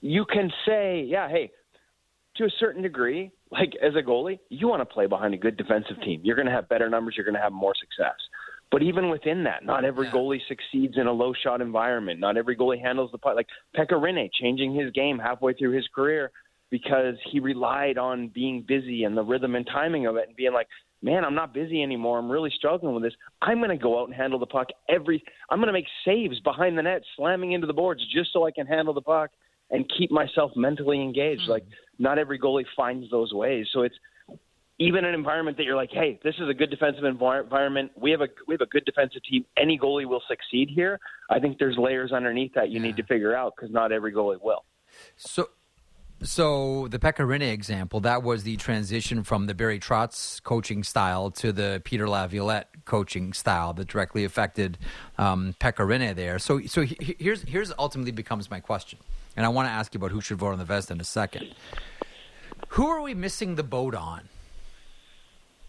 You 0.00 0.24
can 0.24 0.52
say, 0.66 1.04
yeah, 1.08 1.28
hey, 1.28 1.52
to 2.36 2.44
a 2.44 2.50
certain 2.58 2.82
degree, 2.82 3.30
like 3.50 3.72
as 3.80 3.94
a 3.94 4.02
goalie, 4.02 4.40
you 4.48 4.68
want 4.68 4.80
to 4.80 4.86
play 4.86 5.06
behind 5.06 5.32
a 5.34 5.36
good 5.36 5.56
defensive 5.56 6.00
team. 6.02 6.20
You're 6.24 6.36
going 6.36 6.46
to 6.46 6.52
have 6.52 6.68
better 6.68 6.90
numbers. 6.90 7.14
You're 7.16 7.24
going 7.24 7.36
to 7.36 7.40
have 7.40 7.52
more 7.52 7.74
success. 7.78 8.16
But 8.70 8.82
even 8.82 9.08
within 9.08 9.44
that, 9.44 9.64
not 9.64 9.84
every 9.84 10.06
yeah. 10.06 10.12
goalie 10.12 10.40
succeeds 10.48 10.94
in 10.96 11.06
a 11.06 11.12
low 11.12 11.32
shot 11.44 11.60
environment. 11.60 12.18
Not 12.18 12.36
every 12.36 12.56
goalie 12.56 12.80
handles 12.80 13.10
the 13.12 13.18
puck. 13.18 13.36
Like 13.36 13.46
Pekka 13.76 13.92
Rinne 13.92 14.28
changing 14.40 14.74
his 14.74 14.90
game 14.90 15.18
halfway 15.18 15.52
through 15.52 15.72
his 15.72 15.86
career 15.94 16.32
because 16.70 17.14
he 17.30 17.38
relied 17.38 17.98
on 17.98 18.28
being 18.34 18.64
busy 18.66 19.04
and 19.04 19.16
the 19.16 19.22
rhythm 19.22 19.54
and 19.54 19.66
timing 19.66 20.06
of 20.06 20.16
it 20.16 20.26
and 20.26 20.36
being 20.36 20.52
like, 20.52 20.66
man, 21.02 21.24
I'm 21.24 21.34
not 21.34 21.54
busy 21.54 21.82
anymore. 21.82 22.18
I'm 22.18 22.30
really 22.30 22.50
struggling 22.56 22.94
with 22.94 23.04
this. 23.04 23.12
I'm 23.42 23.58
going 23.58 23.68
to 23.68 23.76
go 23.76 24.00
out 24.00 24.08
and 24.08 24.14
handle 24.14 24.38
the 24.38 24.46
puck 24.46 24.68
every. 24.88 25.22
I'm 25.50 25.58
going 25.58 25.68
to 25.68 25.72
make 25.72 25.86
saves 26.04 26.40
behind 26.40 26.76
the 26.76 26.82
net, 26.82 27.02
slamming 27.16 27.52
into 27.52 27.66
the 27.66 27.74
boards 27.74 28.02
just 28.12 28.32
so 28.32 28.46
I 28.46 28.50
can 28.50 28.66
handle 28.66 28.94
the 28.94 29.02
puck 29.02 29.30
and 29.70 29.90
keep 29.96 30.10
myself 30.10 30.50
mentally 30.56 31.00
engaged. 31.00 31.42
Mm. 31.42 31.48
Like 31.48 31.64
not 31.98 32.18
every 32.18 32.38
goalie 32.38 32.64
finds 32.74 33.10
those 33.10 33.32
ways. 33.32 33.66
So 33.72 33.82
it's 33.82 33.94
even 34.78 35.04
an 35.04 35.14
environment 35.14 35.56
that 35.56 35.64
you're 35.64 35.76
like, 35.76 35.90
hey, 35.92 36.18
this 36.24 36.34
is 36.38 36.48
a 36.48 36.54
good 36.54 36.70
defensive 36.70 37.04
environment. 37.04 37.92
We 37.96 38.10
have 38.10 38.20
a 38.20 38.28
we 38.48 38.54
have 38.54 38.60
a 38.60 38.66
good 38.66 38.84
defensive 38.84 39.22
team. 39.28 39.44
Any 39.56 39.78
goalie 39.78 40.06
will 40.06 40.22
succeed 40.28 40.68
here. 40.74 40.98
I 41.30 41.38
think 41.38 41.58
there's 41.58 41.78
layers 41.78 42.12
underneath 42.12 42.54
that 42.54 42.70
you 42.70 42.80
yeah. 42.80 42.86
need 42.86 42.96
to 42.96 43.04
figure 43.04 43.36
out 43.36 43.54
because 43.56 43.72
not 43.72 43.92
every 43.92 44.12
goalie 44.12 44.42
will. 44.42 44.64
So. 45.16 45.48
So 46.22 46.88
the 46.88 46.98
Pekka 46.98 47.26
Rinne 47.26 47.52
example, 47.52 48.00
that 48.00 48.22
was 48.22 48.44
the 48.44 48.56
transition 48.56 49.24
from 49.24 49.46
the 49.46 49.52
Barry 49.52 49.78
Trotz 49.78 50.42
coaching 50.42 50.82
style 50.82 51.30
to 51.32 51.52
the 51.52 51.82
Peter 51.84 52.08
Laviolette 52.08 52.68
coaching 52.86 53.34
style 53.34 53.74
that 53.74 53.88
directly 53.88 54.24
affected 54.24 54.78
um, 55.18 55.54
there. 55.60 56.38
So, 56.38 56.60
so 56.62 56.82
he, 56.82 57.16
here's 57.18 57.42
here's 57.42 57.72
ultimately 57.78 58.12
becomes 58.12 58.48
my 58.50 58.60
question, 58.60 59.00
and 59.36 59.44
I 59.44 59.50
want 59.50 59.68
to 59.68 59.72
ask 59.72 59.92
you 59.92 59.98
about 59.98 60.12
who 60.12 60.22
should 60.22 60.38
vote 60.38 60.52
on 60.52 60.58
the 60.58 60.64
vest 60.64 60.90
in 60.90 60.98
a 60.98 61.04
second. 61.04 61.54
Who 62.68 62.86
are 62.86 63.02
we 63.02 63.12
missing 63.12 63.56
the 63.56 63.64
boat 63.64 63.94
on? 63.94 64.28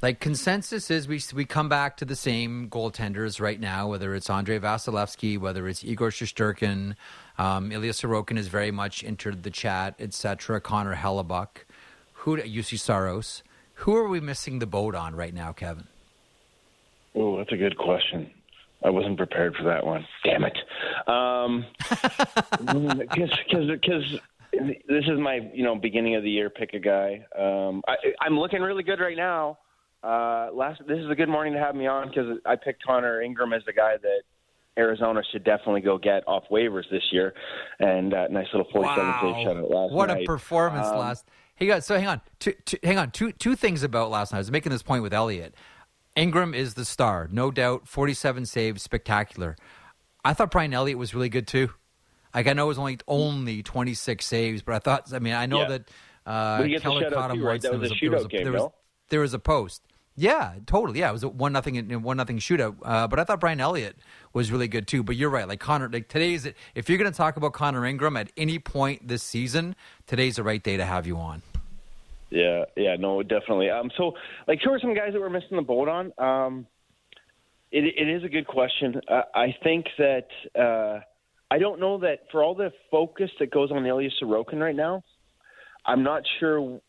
Like 0.01 0.19
consensus 0.19 0.91
is 0.91 1.07
we 1.07 1.21
we 1.33 1.45
come 1.45 1.69
back 1.69 1.97
to 1.97 2.05
the 2.05 2.15
same 2.15 2.69
goaltenders 2.69 3.39
right 3.39 3.59
now, 3.59 3.87
whether 3.87 4.13
it's 4.13 4.29
Andrei 4.29 4.59
Vasilevskiy, 4.59 5.39
whether 5.39 5.67
it's 5.67 5.83
Igor 5.83 6.09
Shesterkin, 6.09 6.95
um, 7.37 7.71
Ilya 7.71 7.93
Sorokin 7.93 8.37
has 8.37 8.47
very 8.47 8.71
much 8.71 9.03
entered 9.03 9.43
the 9.43 9.49
chat, 9.49 9.95
etc. 9.99 10.59
Connor 10.59 10.95
Hellebuyck, 10.95 11.63
who 12.13 12.37
Juuse 12.37 12.79
Saros. 12.79 13.41
Who 13.79 13.95
are 13.95 14.07
we 14.07 14.19
missing 14.19 14.59
the 14.59 14.65
boat 14.65 14.95
on 14.95 15.15
right 15.15 15.33
now, 15.33 15.51
Kevin? 15.51 15.87
Oh, 17.13 17.37
that's 17.37 17.51
a 17.51 17.57
good 17.57 17.77
question. 17.77 18.29
I 18.83 18.89
wasn't 18.89 19.17
prepared 19.17 19.55
for 19.55 19.63
that 19.63 19.85
one. 19.85 20.05
Damn 20.23 20.43
it. 20.43 20.57
Because 23.47 23.67
because 23.67 24.19
this 24.87 25.03
is 25.07 25.19
my 25.19 25.39
you 25.53 25.63
know 25.63 25.75
beginning 25.75 26.15
of 26.15 26.23
the 26.23 26.29
year 26.29 26.49
pick 26.49 26.73
a 26.73 26.79
guy. 26.79 27.25
Um, 27.37 27.81
I, 27.87 27.95
I'm 28.21 28.39
looking 28.39 28.61
really 28.61 28.83
good 28.83 28.99
right 28.99 29.17
now. 29.17 29.57
Uh, 30.05 30.49
last, 30.53 30.81
this 30.87 30.99
is 30.99 31.09
a 31.09 31.15
good 31.15 31.29
morning 31.29 31.53
to 31.53 31.59
have 31.59 31.75
me 31.75 31.87
on 31.87 32.09
because 32.09 32.37
I 32.45 32.55
picked 32.55 32.85
Connor 32.85 33.23
Ingram 33.23 33.53
as 33.53 33.63
the 33.65 33.73
guy 33.73 33.95
that 33.99 34.21
Arizona 34.77 35.21
should 35.31 35.43
definitely 35.43 35.81
go 35.81 35.97
get 35.97 36.23
off 36.27 36.43
waivers 36.51 36.83
this 36.91 37.01
year. 37.11 37.33
And 37.79 38.13
uh, 38.13 38.27
nice 38.27 38.45
little 38.53 38.69
47 38.71 39.03
wow. 39.03 39.19
save 39.21 39.47
shutout 39.47 39.61
last 39.63 39.93
what 39.93 40.07
night. 40.07 40.17
What 40.17 40.21
a 40.21 40.25
performance 40.25 40.87
um, 40.87 40.99
last. 40.99 41.25
Hey 41.55 41.65
guys, 41.65 41.87
so 41.87 41.97
hang 41.97 42.07
on. 42.07 42.21
Two, 42.39 42.53
two, 42.65 42.77
hang 42.83 42.99
on. 42.99 43.09
Two 43.11 43.31
two 43.31 43.55
things 43.55 43.81
about 43.81 44.11
last 44.11 44.31
night. 44.31 44.37
I 44.37 44.41
was 44.41 44.51
making 44.51 44.71
this 44.71 44.83
point 44.83 45.01
with 45.01 45.13
Elliotte. 45.13 45.55
Ingram 46.15 46.53
is 46.53 46.75
the 46.75 46.85
star, 46.85 47.27
no 47.31 47.49
doubt. 47.49 47.87
47 47.87 48.45
saves, 48.45 48.83
spectacular. 48.83 49.55
I 50.23 50.33
thought 50.33 50.51
Brian 50.51 50.73
Elliott 50.73 50.99
was 50.99 51.15
really 51.15 51.29
good 51.29 51.47
too. 51.47 51.71
Like 52.33 52.47
I 52.47 52.53
know 52.53 52.65
it 52.65 52.67
was 52.67 52.77
only 52.77 52.99
only 53.07 53.63
26 53.63 54.23
saves, 54.23 54.61
but 54.61 54.75
I 54.75 54.79
thought 54.79 55.13
I 55.13 55.19
mean 55.19 55.33
I 55.33 55.47
know 55.47 55.61
yeah. 55.61 55.67
that 55.67 55.89
uh, 56.27 56.79
Keller 56.79 57.09
caught 57.09 57.31
him 57.31 57.41
once. 57.41 57.63
Right? 57.63 57.71
That 57.71 57.79
was 57.79 57.91
a 57.91 57.95
shootout 57.95 58.29
game, 58.29 58.43
there 58.43 58.53
was, 58.53 58.71
there 59.09 59.21
was 59.21 59.33
a 59.33 59.39
post. 59.39 59.81
Yeah, 60.17 60.53
totally. 60.65 60.99
Yeah, 60.99 61.09
it 61.09 61.13
was 61.13 61.23
a 61.23 61.29
one 61.29 61.51
nothing 61.51 61.75
in 61.75 62.01
one 62.01 62.17
nothing 62.17 62.39
shootout. 62.39 62.77
Uh, 62.81 63.07
but 63.07 63.19
I 63.19 63.25
thought 63.25 63.41
Brian 63.41 63.59
Elliott 63.59 63.97
was 64.33 64.49
really 64.49 64.69
good 64.69 64.87
too. 64.87 65.03
But 65.03 65.17
you're 65.17 65.29
right. 65.29 65.47
Like 65.47 65.59
Connor, 65.59 65.89
like 65.89 66.07
today's 66.07 66.47
if 66.73 66.87
you're 66.87 66.97
going 66.97 67.11
to 67.11 67.17
talk 67.17 67.35
about 67.35 67.51
Connor 67.53 67.85
Ingram 67.85 68.15
at 68.15 68.31
any 68.37 68.57
point 68.57 69.07
this 69.07 69.23
season, 69.23 69.75
today's 70.07 70.37
the 70.37 70.43
right 70.43 70.63
day 70.63 70.77
to 70.77 70.85
have 70.85 71.05
you 71.05 71.17
on. 71.17 71.41
Yeah, 72.29 72.65
yeah, 72.75 72.95
no, 72.97 73.23
definitely. 73.23 73.69
Um, 73.69 73.91
so 73.97 74.13
like, 74.47 74.59
who 74.63 74.71
are 74.71 74.79
some 74.79 74.95
guys 74.95 75.13
that 75.13 75.19
we're 75.19 75.29
missing 75.29 75.57
the 75.57 75.61
boat 75.61 75.87
on? 75.87 76.13
Um, 76.17 76.67
it, 77.71 77.83
it 77.83 78.09
is 78.09 78.23
a 78.23 78.29
good 78.29 78.47
question. 78.47 79.01
Uh, 79.07 79.21
I 79.33 79.55
think 79.63 79.85
that 79.97 80.27
uh, 80.57 81.01
I 81.51 81.59
don't 81.59 81.79
know 81.79 81.99
that 81.99 82.21
for 82.31 82.41
all 82.41 82.55
the 82.55 82.71
focus 82.89 83.29
that 83.39 83.51
goes 83.51 83.71
on 83.71 83.85
Ilya 83.85 84.09
Sorokin 84.21 84.59
right 84.59 84.75
now, 84.75 85.03
I'm 85.85 86.03
not 86.03 86.23
sure 86.39 86.81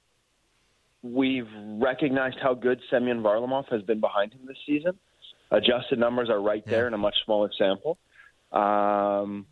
We've 1.03 1.49
recognized 1.79 2.39
how 2.43 2.55
good 2.55 2.81
Semyon 2.91 3.23
Varlamov 3.23 3.69
has 3.71 3.83
been 3.83 4.01
behind 4.01 4.33
him 4.33 4.41
this 4.47 4.57
season. 4.67 4.99
Adjusted 5.51 5.99
numbers 5.99 6.29
are 6.29 6.41
right 6.41 6.65
there 6.67 6.83
yeah. 6.83 6.89
in 6.89 6.95
a 6.95 6.99
much 6.99 7.15
smaller 7.25 7.51
sample. 7.57 7.99
Um, 8.53 9.47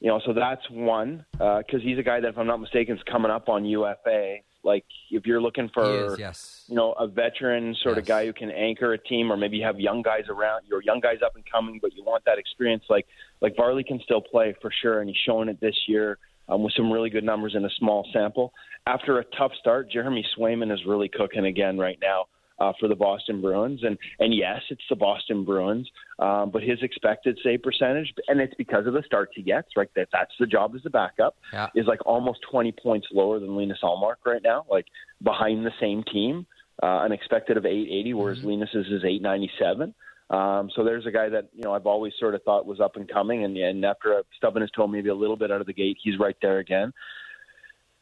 you 0.00 0.08
know, 0.08 0.20
so 0.26 0.32
that's 0.32 0.68
one 0.70 1.24
because 1.32 1.64
uh, 1.74 1.78
he's 1.78 1.98
a 1.98 2.02
guy 2.02 2.20
that, 2.20 2.28
if 2.28 2.38
I'm 2.38 2.46
not 2.46 2.60
mistaken, 2.60 2.96
is 2.96 3.02
coming 3.10 3.30
up 3.30 3.48
on 3.48 3.64
UFA. 3.64 4.38
Like, 4.62 4.84
if 5.10 5.26
you're 5.26 5.40
looking 5.40 5.70
for, 5.72 6.12
is, 6.12 6.18
yes. 6.18 6.64
you 6.68 6.74
know, 6.74 6.92
a 6.92 7.06
veteran 7.06 7.76
sort 7.82 7.96
yes. 7.96 8.02
of 8.02 8.06
guy 8.06 8.26
who 8.26 8.32
can 8.32 8.50
anchor 8.50 8.92
a 8.92 8.98
team, 8.98 9.30
or 9.30 9.36
maybe 9.36 9.56
you 9.56 9.64
have 9.64 9.78
young 9.78 10.02
guys 10.02 10.24
around, 10.28 10.62
your 10.66 10.82
young 10.82 11.00
guys 11.00 11.18
up 11.24 11.36
and 11.36 11.44
coming, 11.50 11.78
but 11.80 11.94
you 11.94 12.02
want 12.02 12.24
that 12.24 12.38
experience. 12.38 12.84
Like, 12.90 13.06
like 13.40 13.54
Varley 13.56 13.84
can 13.84 14.00
still 14.00 14.20
play 14.20 14.54
for 14.60 14.72
sure, 14.82 15.00
and 15.00 15.08
he's 15.08 15.18
showing 15.24 15.48
it 15.48 15.60
this 15.60 15.76
year 15.86 16.18
um, 16.48 16.62
with 16.62 16.72
some 16.76 16.90
really 16.90 17.10
good 17.10 17.24
numbers 17.24 17.54
in 17.54 17.64
a 17.64 17.70
small 17.78 18.06
sample. 18.12 18.52
After 18.86 19.18
a 19.18 19.24
tough 19.36 19.52
start, 19.60 19.90
Jeremy 19.90 20.24
Swayman 20.36 20.72
is 20.72 20.80
really 20.86 21.08
cooking 21.08 21.46
again 21.46 21.78
right 21.78 21.98
now. 22.00 22.26
Uh, 22.58 22.72
for 22.80 22.88
the 22.88 22.94
Boston 22.94 23.42
Bruins, 23.42 23.80
and 23.82 23.98
and 24.18 24.34
yes, 24.34 24.62
it's 24.70 24.80
the 24.88 24.96
Boston 24.96 25.44
Bruins, 25.44 25.86
um, 26.18 26.48
but 26.50 26.62
his 26.62 26.78
expected 26.80 27.38
save 27.44 27.62
percentage, 27.62 28.10
and 28.28 28.40
it's 28.40 28.54
because 28.54 28.86
of 28.86 28.94
the 28.94 29.02
starts 29.04 29.32
he 29.36 29.42
gets. 29.42 29.68
Right, 29.76 29.90
that 29.94 30.08
that's 30.10 30.32
the 30.40 30.46
job 30.46 30.74
as 30.74 30.80
a 30.86 30.88
backup 30.88 31.36
yeah. 31.52 31.66
is 31.74 31.84
like 31.86 31.98
almost 32.06 32.38
20 32.50 32.72
points 32.82 33.08
lower 33.12 33.38
than 33.40 33.56
Linus 33.56 33.80
Ullmark 33.82 34.24
right 34.24 34.40
now, 34.42 34.64
like 34.70 34.86
behind 35.22 35.66
the 35.66 35.70
same 35.78 36.02
team, 36.04 36.46
uh, 36.82 37.04
an 37.04 37.12
expected 37.12 37.58
of 37.58 37.66
880, 37.66 38.14
whereas 38.14 38.38
mm-hmm. 38.38 38.48
Linus's 38.48 38.86
is 38.86 39.04
897. 39.04 39.94
Um, 40.28 40.70
so 40.74 40.82
there's 40.82 41.06
a 41.06 41.12
guy 41.12 41.28
that 41.28 41.48
you 41.54 41.62
know 41.62 41.72
I've 41.72 41.86
always 41.86 42.12
sort 42.18 42.34
of 42.34 42.42
thought 42.42 42.66
was 42.66 42.80
up 42.80 42.96
and 42.96 43.08
coming, 43.08 43.44
and, 43.44 43.56
and 43.56 43.84
after 43.84 44.22
stubbing 44.36 44.62
his 44.62 44.70
toe 44.72 44.86
maybe 44.86 45.08
a 45.08 45.14
little 45.14 45.36
bit 45.36 45.52
out 45.52 45.60
of 45.60 45.66
the 45.66 45.72
gate, 45.72 45.98
he's 46.02 46.18
right 46.18 46.36
there 46.42 46.58
again. 46.58 46.92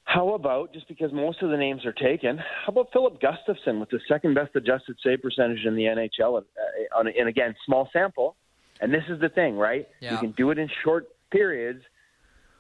How 0.05 0.35
about 0.35 0.72
just 0.72 0.87
because 0.87 1.12
most 1.12 1.43
of 1.43 1.51
the 1.51 1.57
names 1.57 1.85
are 1.87 1.93
taken? 1.93 2.39
How 2.39 2.68
about 2.68 2.89
Filip 2.93 3.20
Gustavsson 3.20 3.81
with 3.81 3.89
the 3.91 4.01
second 4.07 4.35
best 4.35 4.55
adjusted 4.55 4.97
save 5.03 5.22
percentage 5.22 5.64
in 5.64 5.75
the 5.75 5.85
NHL, 5.85 6.39
uh, 6.39 6.99
on, 6.99 7.09
and 7.09 7.29
again 7.29 7.55
small 7.64 7.89
sample. 7.93 8.37
And 8.81 8.93
this 8.93 9.05
is 9.09 9.20
the 9.20 9.29
thing, 9.29 9.57
right? 9.57 9.89
Yeah. 10.01 10.12
You 10.12 10.18
can 10.18 10.33
do 10.33 10.51
it 10.51 10.59
in 10.59 10.68
short 10.83 11.09
periods. 11.31 11.83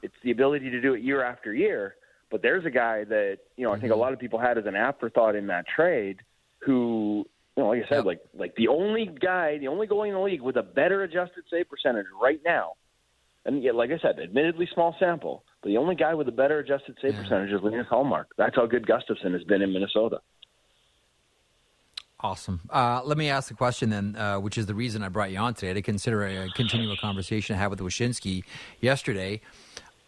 It's 0.02 0.14
the 0.22 0.30
ability 0.30 0.70
to 0.70 0.80
do 0.80 0.94
it 0.94 1.02
year 1.02 1.22
after 1.22 1.54
year. 1.54 1.96
But 2.30 2.42
there's 2.42 2.64
a 2.64 2.70
guy 2.70 3.04
that 3.04 3.38
you 3.56 3.64
know 3.64 3.72
I 3.72 3.74
think 3.74 3.90
a 3.90 3.92
mm-hmm. 3.92 4.00
lot 4.00 4.12
of 4.12 4.18
people 4.18 4.38
had 4.38 4.58
as 4.58 4.66
an 4.66 4.74
afterthought 4.74 5.36
in 5.36 5.46
that 5.48 5.66
trade, 5.68 6.20
who 6.58 7.26
you 7.56 7.62
know, 7.62 7.68
like 7.68 7.84
I 7.84 7.88
said, 7.88 7.96
yep. 7.96 8.04
like 8.04 8.20
like 8.34 8.54
the 8.56 8.68
only 8.68 9.08
guy, 9.20 9.58
the 9.58 9.68
only 9.68 9.86
goalie 9.86 10.08
in 10.08 10.14
the 10.14 10.20
league 10.20 10.42
with 10.42 10.56
a 10.56 10.62
better 10.62 11.02
adjusted 11.02 11.44
save 11.50 11.68
percentage 11.68 12.06
right 12.20 12.40
now, 12.44 12.72
and 13.44 13.62
yet, 13.62 13.74
like 13.74 13.90
I 13.90 13.98
said, 13.98 14.18
admittedly 14.18 14.68
small 14.74 14.96
sample, 14.98 15.44
but 15.62 15.68
the 15.68 15.76
only 15.76 15.94
guy 15.94 16.14
with 16.14 16.28
a 16.28 16.32
better 16.32 16.58
adjusted 16.58 16.96
save 17.00 17.14
yeah. 17.14 17.22
percentage 17.22 17.52
is 17.52 17.60
Linus 17.62 17.86
Ullmark. 17.90 18.24
That's 18.36 18.56
how 18.56 18.66
good 18.66 18.86
Gustavsson 18.86 19.32
has 19.32 19.44
been 19.44 19.62
in 19.62 19.72
Minnesota. 19.72 20.20
Awesome. 22.20 22.60
Uh, 22.70 23.02
let 23.04 23.18
me 23.18 23.28
ask 23.28 23.48
the 23.48 23.54
question 23.54 23.90
then, 23.90 24.16
uh, 24.16 24.40
which 24.40 24.56
is 24.56 24.64
the 24.64 24.74
reason 24.74 25.02
I 25.02 25.08
brought 25.08 25.30
you 25.30 25.38
on 25.38 25.52
today 25.52 25.74
to 25.74 25.82
consider 25.82 26.24
a, 26.24 26.36
a 26.36 26.48
a 26.56 26.96
conversation 26.96 27.54
I 27.54 27.58
had 27.58 27.68
with 27.68 27.80
Wyshynski 27.80 28.44
yesterday. 28.80 29.42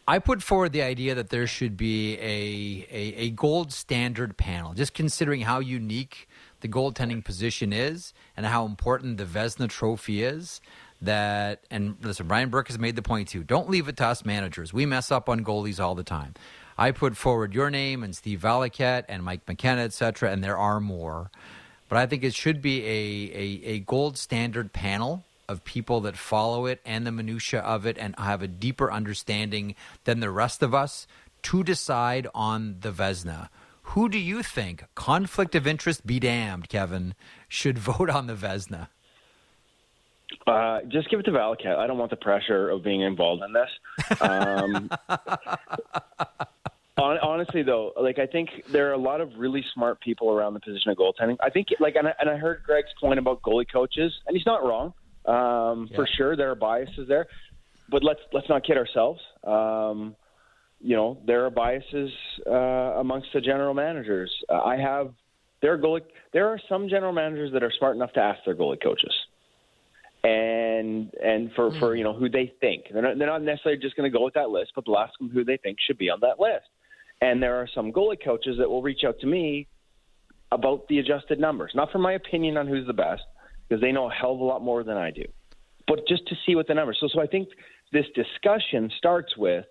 I 0.08 0.18
put 0.18 0.42
forward 0.42 0.72
the 0.72 0.82
idea 0.82 1.14
that 1.14 1.30
there 1.30 1.46
should 1.46 1.76
be 1.76 2.14
a, 2.14 2.86
a, 2.90 3.14
a 3.24 3.30
gold 3.30 3.72
standard 3.72 4.36
panel, 4.36 4.72
just 4.72 4.94
considering 4.94 5.42
how 5.42 5.58
unique 5.58 6.28
the 6.66 6.72
goaltending 6.72 7.24
position 7.24 7.72
is 7.72 8.12
and 8.36 8.44
how 8.44 8.66
important 8.66 9.18
the 9.18 9.24
Vezina 9.24 9.68
Trophy 9.68 10.22
is. 10.22 10.60
That 11.02 11.60
and 11.70 11.96
listen, 12.00 12.26
Brian 12.26 12.48
Burke 12.48 12.68
has 12.68 12.78
made 12.78 12.96
the 12.96 13.02
point 13.02 13.28
too. 13.28 13.44
Don't 13.44 13.68
leave 13.68 13.86
it 13.86 13.98
to 13.98 14.06
us 14.06 14.24
managers. 14.24 14.72
We 14.72 14.86
mess 14.86 15.12
up 15.12 15.28
on 15.28 15.44
goalies 15.44 15.78
all 15.78 15.94
the 15.94 16.02
time. 16.02 16.32
I 16.78 16.90
put 16.90 17.18
forward 17.18 17.54
your 17.54 17.70
name 17.70 18.02
and 18.02 18.16
Steve 18.16 18.40
Valiquette 18.40 19.04
and 19.08 19.22
Mike 19.22 19.42
McKenna, 19.46 19.82
etc., 19.82 20.30
and 20.30 20.42
there 20.42 20.56
are 20.56 20.80
more. 20.80 21.30
But 21.90 21.98
I 21.98 22.06
think 22.06 22.24
it 22.24 22.34
should 22.34 22.62
be 22.62 22.82
a, 22.82 22.88
a, 22.88 23.74
a 23.74 23.78
gold 23.80 24.16
standard 24.16 24.72
panel 24.72 25.24
of 25.48 25.64
people 25.64 26.00
that 26.00 26.16
follow 26.16 26.64
it 26.64 26.80
and 26.84 27.06
the 27.06 27.12
minutia 27.12 27.60
of 27.60 27.86
it 27.86 27.98
and 27.98 28.14
have 28.18 28.42
a 28.42 28.48
deeper 28.48 28.90
understanding 28.90 29.74
than 30.04 30.20
the 30.20 30.30
rest 30.30 30.62
of 30.62 30.74
us 30.74 31.06
to 31.42 31.62
decide 31.62 32.26
on 32.34 32.76
the 32.80 32.90
Vezina. 32.90 33.50
Who 33.96 34.10
do 34.10 34.18
you 34.18 34.42
think, 34.42 34.84
conflict 34.94 35.54
of 35.54 35.66
interest 35.66 36.06
be 36.06 36.20
damned, 36.20 36.68
Kevin, 36.68 37.14
should 37.48 37.78
vote 37.90 38.10
on 38.10 38.26
the 38.26 38.34
Vezina? 38.34 38.88
Uh, 40.46 40.80
just 40.88 41.08
give 41.08 41.18
it 41.18 41.22
to 41.22 41.30
Valiquette. 41.30 41.78
I 41.78 41.86
don't 41.86 41.96
want 41.96 42.10
the 42.10 42.16
pressure 42.16 42.68
of 42.68 42.84
being 42.84 43.00
involved 43.00 43.42
in 43.42 43.54
this. 43.54 44.20
Um, 44.20 44.90
honestly, 46.98 47.62
though, 47.62 47.94
like 47.98 48.18
I 48.18 48.26
think 48.26 48.50
there 48.70 48.90
are 48.90 48.92
a 48.92 48.98
lot 48.98 49.22
of 49.22 49.30
really 49.38 49.64
smart 49.72 49.98
people 50.02 50.30
around 50.30 50.52
the 50.52 50.60
position 50.60 50.90
of 50.90 50.98
goaltending. 50.98 51.38
I 51.42 51.48
think, 51.48 51.68
like, 51.80 51.96
and 51.96 52.08
I, 52.08 52.12
and 52.20 52.28
I 52.28 52.36
heard 52.36 52.64
Greg's 52.66 52.92
point 53.00 53.18
about 53.18 53.40
goalie 53.40 53.64
coaches, 53.72 54.12
and 54.26 54.36
he's 54.36 54.44
not 54.44 54.62
wrong. 54.62 54.92
Um, 55.24 55.88
yeah. 55.90 55.96
For 55.96 56.06
sure, 56.06 56.36
there 56.36 56.50
are 56.50 56.54
biases 56.54 57.08
there, 57.08 57.28
but 57.88 58.04
let's 58.04 58.20
let's 58.34 58.50
not 58.50 58.62
kid 58.62 58.76
ourselves. 58.76 59.22
Um, 59.42 60.16
you 60.80 60.96
know, 60.96 61.18
there 61.26 61.44
are 61.46 61.50
biases 61.50 62.10
uh, 62.46 62.52
amongst 63.00 63.28
the 63.34 63.40
general 63.40 63.74
managers. 63.74 64.32
Uh, 64.48 64.62
I 64.62 64.76
have 64.76 65.12
there 65.62 65.72
are 65.72 65.78
goalie. 65.78 66.02
There 66.32 66.48
are 66.48 66.60
some 66.68 66.88
general 66.88 67.12
managers 67.12 67.52
that 67.52 67.62
are 67.62 67.72
smart 67.78 67.96
enough 67.96 68.12
to 68.12 68.20
ask 68.20 68.40
their 68.44 68.54
goalie 68.54 68.82
coaches 68.82 69.12
and 70.26 71.12
and 71.22 71.52
for 71.54 71.70
mm. 71.70 71.78
for 71.78 71.94
you 71.94 72.02
know 72.02 72.12
who 72.12 72.28
they 72.28 72.52
think 72.60 72.86
they're 72.92 73.02
not, 73.02 73.18
they're 73.18 73.28
not 73.28 73.42
necessarily 73.42 73.80
just 73.80 73.96
going 73.96 74.10
to 74.10 74.16
go 74.16 74.24
with 74.24 74.34
that 74.34 74.50
list, 74.50 74.72
but 74.74 74.84
they'll 74.84 74.96
ask 74.96 75.16
them 75.18 75.30
who 75.30 75.44
they 75.44 75.56
think 75.58 75.78
should 75.86 75.98
be 75.98 76.10
on 76.10 76.18
that 76.20 76.40
list. 76.40 76.66
And 77.20 77.42
there 77.42 77.56
are 77.56 77.68
some 77.74 77.92
goalie 77.92 78.22
coaches 78.22 78.56
that 78.58 78.68
will 78.68 78.82
reach 78.82 79.02
out 79.06 79.18
to 79.20 79.26
me 79.26 79.68
about 80.52 80.86
the 80.88 80.98
adjusted 80.98 81.38
numbers, 81.38 81.72
not 81.74 81.90
for 81.92 81.98
my 81.98 82.12
opinion 82.12 82.56
on 82.56 82.66
who's 82.66 82.86
the 82.86 82.92
best, 82.92 83.22
because 83.68 83.80
they 83.80 83.92
know 83.92 84.10
a 84.10 84.12
hell 84.12 84.34
of 84.34 84.40
a 84.40 84.44
lot 84.44 84.62
more 84.62 84.82
than 84.82 84.96
I 84.96 85.10
do, 85.10 85.24
but 85.86 86.00
just 86.08 86.26
to 86.28 86.34
see 86.44 86.56
what 86.56 86.66
the 86.66 86.74
numbers. 86.74 86.98
So 87.00 87.08
so 87.12 87.20
I 87.20 87.26
think 87.26 87.48
this 87.92 88.06
discussion 88.14 88.90
starts 88.98 89.36
with 89.36 89.64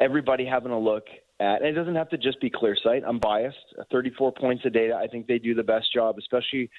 everybody 0.00 0.44
having 0.44 0.72
a 0.72 0.78
look 0.78 1.04
at, 1.40 1.62
and 1.62 1.66
it 1.66 1.72
doesn't 1.72 1.94
have 1.94 2.08
to 2.10 2.18
just 2.18 2.40
be 2.40 2.50
Clearsight. 2.50 3.02
I'm 3.06 3.18
biased. 3.18 3.56
34 3.90 4.32
points 4.32 4.64
of 4.64 4.72
data. 4.72 4.94
I 4.94 5.06
think 5.06 5.26
they 5.26 5.38
do 5.38 5.54
the 5.54 5.62
best 5.62 5.92
job, 5.92 6.16
especially 6.18 6.70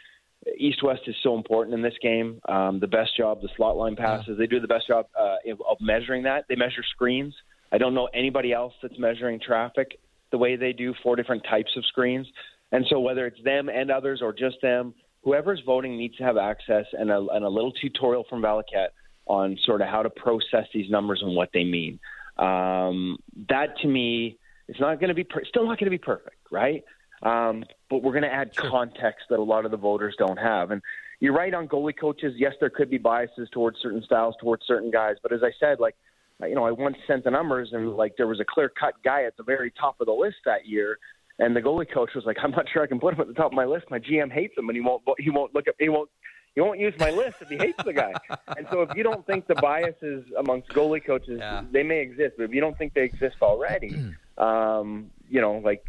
East 0.57 0.83
West 0.83 1.01
is 1.07 1.15
so 1.23 1.35
important 1.35 1.73
in 1.73 1.81
this 1.81 1.95
game. 2.01 2.39
Um, 2.47 2.79
the 2.79 2.87
best 2.87 3.15
job, 3.17 3.41
the 3.41 3.49
slot 3.57 3.75
line 3.75 3.95
passes, 3.95 4.29
yeah. 4.29 4.35
they 4.37 4.47
do 4.47 4.59
the 4.59 4.67
best 4.67 4.87
job 4.87 5.07
uh, 5.19 5.37
of 5.69 5.77
measuring 5.81 6.23
that. 6.23 6.45
They 6.47 6.55
measure 6.55 6.83
screens. 6.91 7.33
I 7.71 7.77
don't 7.77 7.93
know 7.93 8.07
anybody 8.13 8.53
else 8.53 8.73
that's 8.81 8.97
measuring 8.97 9.39
traffic 9.39 9.99
the 10.31 10.37
way 10.37 10.55
they 10.55 10.73
do 10.73 10.93
four 11.03 11.15
different 11.15 11.43
types 11.49 11.71
of 11.75 11.85
screens. 11.85 12.27
And 12.71 12.85
so 12.89 12.99
whether 12.99 13.25
it's 13.25 13.41
them 13.43 13.69
and 13.69 13.89
others 13.89 14.21
or 14.21 14.33
just 14.33 14.57
them, 14.61 14.93
whoever's 15.23 15.61
voting 15.65 15.97
needs 15.97 16.15
to 16.17 16.23
have 16.23 16.37
access 16.37 16.85
and 16.93 17.11
a, 17.11 17.25
and 17.31 17.43
a 17.43 17.49
little 17.49 17.71
tutorial 17.71 18.25
from 18.29 18.41
Valiquette 18.41 18.89
on 19.25 19.57
sort 19.65 19.81
of 19.81 19.87
how 19.87 20.03
to 20.03 20.09
process 20.09 20.65
these 20.73 20.89
numbers 20.89 21.21
and 21.21 21.35
what 21.35 21.49
they 21.53 21.63
mean. 21.63 21.99
Um, 22.39 23.17
that 23.49 23.77
to 23.79 23.87
me, 23.87 24.37
it's 24.67 24.79
not 24.79 24.99
going 24.99 25.09
to 25.09 25.15
be 25.15 25.23
per- 25.23 25.43
still 25.45 25.65
not 25.65 25.79
going 25.79 25.85
to 25.85 25.91
be 25.91 25.97
perfect, 25.97 26.37
right? 26.51 26.83
Um, 27.23 27.63
but 27.89 28.03
we're 28.03 28.11
going 28.11 28.23
to 28.23 28.33
add 28.33 28.53
sure. 28.53 28.69
context 28.69 29.25
that 29.29 29.39
a 29.39 29.43
lot 29.43 29.65
of 29.65 29.71
the 29.71 29.77
voters 29.77 30.15
don't 30.17 30.37
have. 30.37 30.71
And 30.71 30.81
you're 31.19 31.33
right 31.33 31.53
on 31.53 31.67
goalie 31.67 31.97
coaches. 31.97 32.33
Yes, 32.37 32.53
there 32.59 32.69
could 32.69 32.89
be 32.89 32.97
biases 32.97 33.49
towards 33.51 33.79
certain 33.81 34.03
styles, 34.03 34.35
towards 34.39 34.65
certain 34.67 34.91
guys. 34.91 35.15
But 35.23 35.33
as 35.33 35.41
I 35.43 35.51
said, 35.59 35.79
like, 35.79 35.95
you 36.41 36.53
know, 36.53 36.65
I 36.65 36.71
once 36.71 36.97
sent 37.07 37.23
the 37.23 37.31
numbers 37.31 37.69
and 37.71 37.95
like 37.95 38.13
there 38.17 38.27
was 38.27 38.39
a 38.39 38.45
clear 38.47 38.69
cut 38.69 38.93
guy 39.03 39.23
at 39.23 39.35
the 39.37 39.43
very 39.43 39.71
top 39.71 39.99
of 39.99 40.05
the 40.05 40.13
list 40.13 40.37
that 40.45 40.67
year. 40.67 40.99
And 41.39 41.55
the 41.55 41.61
goalie 41.61 41.91
coach 41.91 42.11
was 42.15 42.25
like, 42.25 42.37
"I'm 42.41 42.51
not 42.51 42.65
sure 42.71 42.81
I 42.81 42.87
can 42.87 42.99
put 42.99 43.13
him 43.13 43.21
at 43.21 43.27
the 43.27 43.33
top 43.33 43.47
of 43.47 43.53
my 43.53 43.65
list. 43.65 43.85
My 43.91 43.99
GM 43.99 44.31
hates 44.31 44.57
him, 44.57 44.69
and 44.69 44.75
he 44.75 44.81
won't. 44.81 45.03
He 45.19 45.29
won't 45.29 45.53
look 45.53 45.67
at. 45.67 45.75
He 45.77 45.87
won't. 45.87 46.09
He 46.57 46.61
won't 46.61 46.79
use 46.79 46.95
my 46.97 47.11
list 47.11 47.35
if 47.39 47.49
he 47.49 47.55
hates 47.55 47.77
the 47.85 47.93
guy." 47.93 48.13
and 48.57 48.65
so, 48.71 48.81
if 48.81 48.89
you 48.95 49.03
don't 49.03 49.23
think 49.27 49.45
the 49.45 49.53
biases 49.53 50.25
amongst 50.39 50.69
goalie 50.69 51.05
coaches, 51.05 51.37
yeah. 51.39 51.61
they 51.71 51.83
may 51.83 52.01
exist, 52.01 52.33
but 52.35 52.45
if 52.45 52.51
you 52.51 52.61
don't 52.61 52.75
think 52.79 52.95
they 52.95 53.03
exist 53.03 53.35
already, 53.43 53.95
um, 54.39 55.11
you 55.29 55.39
know, 55.39 55.61
like 55.63 55.85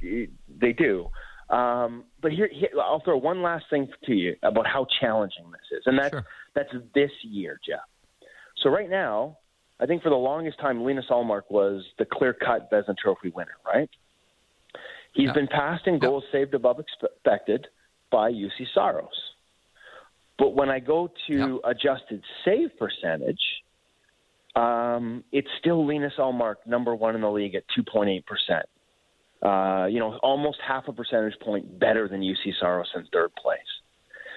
they 0.60 0.74
do. 0.74 1.08
Um, 1.48 2.04
but 2.20 2.32
here, 2.32 2.50
here, 2.52 2.68
I'll 2.78 3.00
throw 3.00 3.16
one 3.16 3.40
last 3.40 3.64
thing 3.70 3.88
to 4.04 4.12
you 4.12 4.36
about 4.42 4.66
how 4.66 4.86
challenging 5.00 5.50
this 5.52 5.78
is, 5.78 5.84
and 5.86 5.98
that's 5.98 6.10
sure. 6.10 6.26
that's 6.54 6.74
this 6.94 7.12
year, 7.22 7.58
Jeff. 7.66 7.80
So 8.62 8.68
right 8.68 8.90
now, 8.90 9.38
I 9.80 9.86
think 9.86 10.02
for 10.02 10.10
the 10.10 10.16
longest 10.16 10.60
time, 10.60 10.82
Linus 10.82 11.06
Ullmark 11.10 11.44
was 11.48 11.82
the 11.98 12.04
clear-cut 12.04 12.70
Vezina 12.70 12.94
Trophy 13.02 13.30
winner. 13.30 13.56
Right? 13.64 13.88
He's 15.14 15.32
been 15.32 15.48
passed 15.48 15.86
in 15.86 15.98
goals 15.98 16.24
saved 16.30 16.52
above 16.52 16.78
expected 16.78 17.68
by 18.10 18.32
Juuse 18.32 18.66
Saros. 18.74 19.27
But 20.38 20.54
when 20.54 20.68
I 20.68 20.78
go 20.78 21.10
to 21.28 21.60
adjusted 21.64 22.22
save 22.44 22.70
percentage, 22.78 23.40
um, 24.54 25.24
it's 25.32 25.48
still 25.58 25.86
Linus 25.86 26.14
Ullmark, 26.18 26.56
number 26.66 26.94
one 26.94 27.14
in 27.14 27.20
the 27.20 27.30
league 27.30 27.54
at 27.54 27.64
2.8 27.76 28.24
percent 28.24 28.66
uh, 29.42 29.86
you 29.86 30.00
know, 30.00 30.18
almost 30.22 30.58
half 30.66 30.88
a 30.88 30.92
percentage 30.92 31.38
point 31.40 31.78
better 31.78 32.08
than 32.08 32.20
Juuse 32.20 32.54
Saros 32.60 32.88
in 32.94 33.04
third 33.12 33.30
place. 33.36 33.58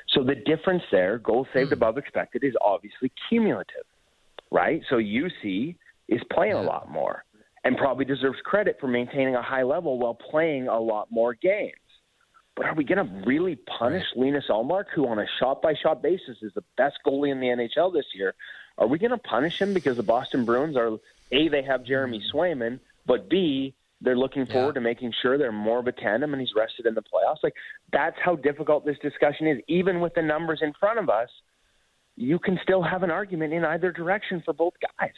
So 0.09 0.23
the 0.23 0.35
difference 0.35 0.83
there, 0.91 1.17
goals 1.17 1.47
saved 1.53 1.69
mm. 1.69 1.73
above 1.73 1.97
expected, 1.97 2.43
is 2.43 2.53
obviously 2.63 3.11
cumulative, 3.29 3.85
right? 4.51 4.81
So 4.89 4.97
Juuse 4.97 5.75
is 6.07 6.21
playing 6.31 6.53
yeah. 6.53 6.61
a 6.61 6.65
lot 6.65 6.91
more 6.91 7.23
and 7.63 7.77
probably 7.77 8.05
deserves 8.05 8.39
credit 8.43 8.77
for 8.79 8.87
maintaining 8.87 9.35
a 9.35 9.41
high 9.41 9.63
level 9.63 9.99
while 9.99 10.15
playing 10.15 10.67
a 10.67 10.79
lot 10.79 11.07
more 11.11 11.33
games. 11.33 11.75
But 12.61 12.69
are 12.69 12.75
we 12.75 12.83
going 12.83 13.03
to 13.03 13.25
really 13.25 13.55
punish. 13.55 14.03
Linus 14.15 14.45
Ullmark, 14.47 14.85
who 14.93 15.07
on 15.07 15.17
a 15.17 15.25
shot 15.39 15.63
by 15.63 15.73
shot 15.73 16.03
basis 16.03 16.37
is 16.43 16.53
the 16.53 16.63
best 16.77 16.99
goalie 17.03 17.31
in 17.31 17.39
the 17.39 17.47
NHL 17.47 17.91
this 17.91 18.05
year? 18.13 18.35
Are 18.77 18.85
we 18.85 18.99
going 18.99 19.09
to 19.09 19.17
punish 19.17 19.59
him 19.59 19.73
because 19.73 19.97
the 19.97 20.03
Boston 20.03 20.45
Bruins 20.45 20.77
are 20.77 20.99
A, 21.31 21.47
they 21.47 21.63
have 21.63 21.83
Jeremy 21.83 22.19
hmm. 22.19 22.37
Swayman, 22.37 22.79
but 23.07 23.31
B, 23.31 23.73
they're 23.99 24.15
looking 24.15 24.45
forward 24.45 24.75
yeah. 24.75 24.79
to 24.79 24.81
making 24.81 25.11
sure 25.23 25.39
they're 25.39 25.51
more 25.51 25.79
of 25.79 25.87
a 25.87 25.91
tandem 25.91 26.35
and 26.35 26.39
he's 26.39 26.53
rested 26.55 26.85
in 26.85 26.93
the 26.93 27.01
playoffs. 27.01 27.39
Like 27.41 27.55
that's 27.91 28.17
how 28.23 28.35
difficult 28.35 28.85
this 28.85 28.99
discussion 28.99 29.47
is. 29.47 29.57
Even 29.67 29.99
with 29.99 30.13
the 30.13 30.21
numbers 30.21 30.59
in 30.61 30.71
front 30.79 30.99
of 30.99 31.09
us, 31.09 31.29
you 32.15 32.37
can 32.37 32.59
still 32.61 32.83
have 32.83 33.01
an 33.01 33.09
argument 33.09 33.53
in 33.53 33.65
either 33.65 33.91
direction 33.91 34.43
for 34.45 34.53
both 34.53 34.73
guys. 34.99 35.09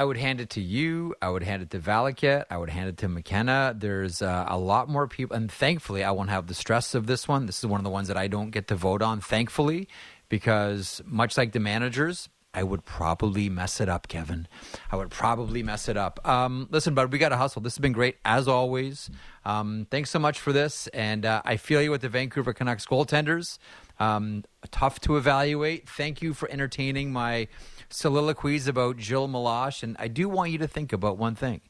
I 0.00 0.04
would 0.04 0.16
hand 0.16 0.40
it 0.40 0.48
to 0.50 0.62
you. 0.62 1.14
I 1.20 1.28
would 1.28 1.42
hand 1.42 1.62
it 1.62 1.68
to 1.72 1.78
Valiquette. 1.78 2.44
I 2.48 2.56
would 2.56 2.70
hand 2.70 2.88
it 2.88 2.96
to 2.98 3.08
McKenna. 3.08 3.74
There's 3.76 4.22
uh, 4.22 4.46
a 4.48 4.56
lot 4.56 4.88
more 4.88 5.06
people, 5.06 5.36
and 5.36 5.52
thankfully, 5.52 6.02
I 6.02 6.10
won't 6.10 6.30
have 6.30 6.46
the 6.46 6.54
stress 6.54 6.94
of 6.94 7.06
this 7.06 7.28
one. 7.28 7.44
This 7.44 7.58
is 7.58 7.66
one 7.66 7.80
of 7.80 7.84
the 7.84 7.90
ones 7.90 8.08
that 8.08 8.16
I 8.16 8.26
don't 8.26 8.48
get 8.48 8.66
to 8.68 8.74
vote 8.76 9.02
on, 9.02 9.20
thankfully, 9.20 9.88
because 10.30 11.02
much 11.04 11.36
like 11.36 11.52
the 11.52 11.60
managers, 11.60 12.30
I 12.54 12.62
would 12.62 12.86
probably 12.86 13.50
mess 13.50 13.78
it 13.78 13.90
up, 13.90 14.08
Kevin. 14.08 14.48
I 14.90 14.96
would 14.96 15.10
probably 15.10 15.62
mess 15.62 15.86
it 15.86 15.98
up. 15.98 16.26
Um, 16.26 16.66
listen, 16.70 16.94
bud, 16.94 17.12
we 17.12 17.18
got 17.18 17.28
to 17.28 17.36
hustle. 17.36 17.60
This 17.60 17.74
has 17.74 17.82
been 17.82 17.92
great 17.92 18.16
as 18.24 18.48
always. 18.48 19.10
Um, 19.44 19.86
thanks 19.90 20.08
so 20.08 20.18
much 20.18 20.40
for 20.40 20.54
this, 20.54 20.86
and 20.94 21.26
uh, 21.26 21.42
I 21.44 21.58
feel 21.58 21.82
you 21.82 21.90
with 21.90 22.00
the 22.00 22.08
Vancouver 22.08 22.54
Canucks 22.54 22.86
goaltenders. 22.86 23.58
Um, 23.98 24.44
tough 24.70 24.98
to 25.00 25.18
evaluate. 25.18 25.90
Thank 25.90 26.22
you 26.22 26.32
for 26.32 26.50
entertaining 26.50 27.12
my 27.12 27.48
soliloquies 27.90 28.66
about 28.66 28.98
Gilles 29.00 29.28
Meloche, 29.28 29.82
and 29.82 29.96
I 29.98 30.08
do 30.08 30.28
want 30.28 30.50
you 30.50 30.58
to 30.58 30.66
think 30.66 30.92
about 30.92 31.18
one 31.18 31.34
thing. 31.34 31.60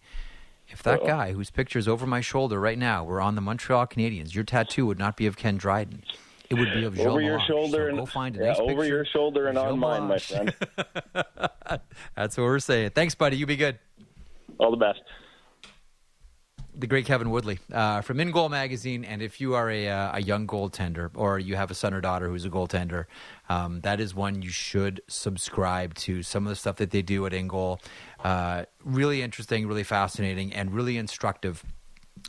If 0.68 0.82
that 0.84 1.00
Uh-oh. 1.00 1.06
guy 1.06 1.32
whose 1.32 1.50
picture 1.50 1.78
is 1.78 1.88
over 1.88 2.06
my 2.06 2.20
shoulder 2.20 2.60
right 2.60 2.78
now 2.78 3.02
were 3.02 3.20
on 3.20 3.34
the 3.34 3.40
Montreal 3.40 3.86
Canadiens, 3.88 4.34
your 4.34 4.44
tattoo 4.44 4.86
would 4.86 4.98
not 4.98 5.16
be 5.16 5.26
of 5.26 5.36
Ken 5.36 5.56
Dryden. 5.56 6.04
It 6.48 6.54
would 6.54 6.72
be 6.72 6.84
of 6.84 6.94
Jill 6.96 7.12
over 7.12 7.20
your 7.20 7.40
shoulder 7.46 7.84
so 7.84 7.88
and 7.88 7.98
go 7.98 8.06
find 8.06 8.36
yeah, 8.36 8.54
over 8.58 8.84
your 8.84 9.04
shoulder 9.04 9.46
and 9.46 9.56
on 9.56 9.78
mine, 9.78 10.04
my 10.04 10.18
friend. 10.18 10.54
That's 12.16 12.36
what 12.36 12.44
we're 12.44 12.58
saying. 12.58 12.90
Thanks, 12.90 13.14
buddy. 13.14 13.36
You 13.36 13.46
be 13.46 13.56
good. 13.56 13.78
All 14.58 14.70
the 14.70 14.76
best. 14.76 15.00
The 16.80 16.86
great 16.86 17.04
Kevin 17.04 17.28
Woodley 17.28 17.58
uh, 17.70 18.00
from 18.00 18.20
In 18.20 18.30
Goal 18.30 18.48
Magazine, 18.48 19.04
and 19.04 19.20
if 19.20 19.38
you 19.38 19.54
are 19.54 19.70
a, 19.70 19.90
uh, 19.90 20.16
a 20.16 20.22
young 20.22 20.46
goaltender 20.46 21.10
or 21.14 21.38
you 21.38 21.54
have 21.54 21.70
a 21.70 21.74
son 21.74 21.92
or 21.92 22.00
daughter 22.00 22.26
who's 22.26 22.46
a 22.46 22.48
goaltender, 22.48 23.04
um, 23.50 23.82
that 23.82 24.00
is 24.00 24.14
one 24.14 24.40
you 24.40 24.48
should 24.48 25.02
subscribe 25.06 25.92
to. 25.96 26.22
Some 26.22 26.46
of 26.46 26.48
the 26.48 26.56
stuff 26.56 26.76
that 26.76 26.90
they 26.90 27.02
do 27.02 27.26
at 27.26 27.34
In 27.34 27.48
Goal, 27.48 27.82
uh, 28.24 28.64
really 28.82 29.20
interesting, 29.20 29.68
really 29.68 29.82
fascinating, 29.82 30.54
and 30.54 30.72
really 30.72 30.96
instructive 30.96 31.62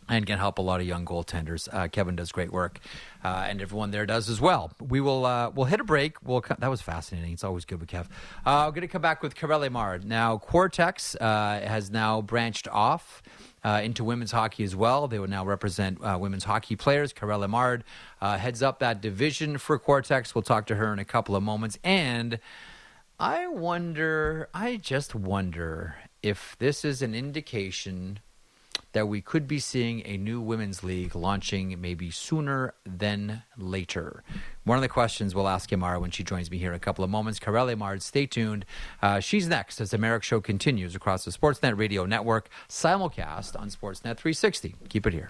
and 0.10 0.26
can 0.26 0.38
help 0.38 0.58
a 0.58 0.62
lot 0.62 0.82
of 0.82 0.86
young 0.86 1.06
goaltenders. 1.06 1.70
Uh, 1.72 1.88
Kevin 1.88 2.18
does 2.18 2.34
great 2.34 2.52
work, 2.52 2.80
uh, 3.24 3.46
and 3.48 3.62
everyone 3.62 3.92
there 3.92 4.06
does 4.06 4.30
as 4.30 4.42
well. 4.42 4.74
We 4.82 5.00
will 5.00 5.26
uh, 5.26 5.52
we'll 5.52 5.68
hit 5.68 5.80
a 5.80 5.86
break. 5.86 6.18
We'll 6.26 6.44
that 6.60 6.70
was 6.70 6.82
fascinating. 6.82 7.32
It's 7.32 7.46
always 7.46 7.64
good 7.64 7.80
with 7.80 7.90
Kev. 7.90 8.08
I'm 8.46 8.72
going 8.72 8.82
to 8.82 8.90
come 8.90 9.02
back 9.02 9.24
with 9.24 9.34
Karell 9.34 9.66
Emard. 9.66 10.04
Now, 10.04 10.42
uh, 11.22 11.62
has 11.62 11.90
now 11.90 12.22
branched 12.22 12.68
off. 12.68 13.22
Uh, 13.64 13.80
into 13.84 14.04
women's 14.04 14.32
hockey 14.32 14.64
as 14.64 14.76
well. 14.76 15.08
They 15.08 15.20
will 15.20 15.28
now 15.28 15.46
represent 15.46 16.00
women's 16.20 16.46
hockey 16.46 16.76
players. 16.76 17.14
Karell 17.14 17.46
Emard 17.48 17.84
heads 18.20 18.64
up 18.64 18.80
that 18.80 19.02
division 19.02 19.60
for 19.60 19.78
Quartexx. 19.78 20.34
We'll 20.34 20.42
talk 20.42 20.66
to 20.66 20.76
her 20.78 20.92
in 20.92 20.98
a 20.98 21.06
couple 21.06 21.36
of 21.36 21.44
moments. 21.44 21.78
And 21.84 22.40
I 23.20 23.46
wonder, 23.46 24.50
I 24.52 24.78
just 24.78 25.14
wonder 25.14 25.98
if 26.24 26.56
this 26.58 26.84
is 26.84 27.04
an 27.04 27.14
indication 27.14 28.18
that 28.94 29.08
we 29.08 29.22
could 29.22 29.48
be 29.48 29.60
seeing 29.60 30.06
a 30.06 30.18
new 30.18 30.42
women's 30.42 30.84
league 30.84 31.16
launching 31.16 31.80
maybe 31.80 32.12
sooner 32.12 32.74
than 32.86 33.44
later? 33.58 34.24
One 34.64 34.78
of 34.78 34.82
the 34.82 34.90
questions 34.90 35.34
we'll 35.34 35.48
ask 35.48 35.72
Amara 35.74 36.00
when 36.00 36.12
she 36.12 36.24
joins 36.24 36.52
me 36.52 36.58
here 36.58 36.70
in 36.70 36.76
a 36.76 36.80
couple 36.80 37.04
of 37.04 37.10
moments. 37.10 37.40
Karell 37.40 37.74
Emard, 37.74 38.02
stay 38.02 38.26
tuned. 38.26 38.66
Uh, 39.02 39.20
she's 39.20 39.48
next 39.48 39.82
as 39.82 39.92
the 39.92 39.98
Marek 39.98 40.24
Show 40.24 40.42
continues 40.42 40.96
across 40.96 41.26
the 41.26 41.32
Sportsnet 41.32 41.78
Radio 41.78 42.06
Network, 42.06 42.50
simulcast 42.70 43.60
on 43.60 43.70
Sportsnet 43.70 44.18
360. 44.18 44.76
Keep 44.90 45.08
it 45.08 45.14
here. 45.14 45.30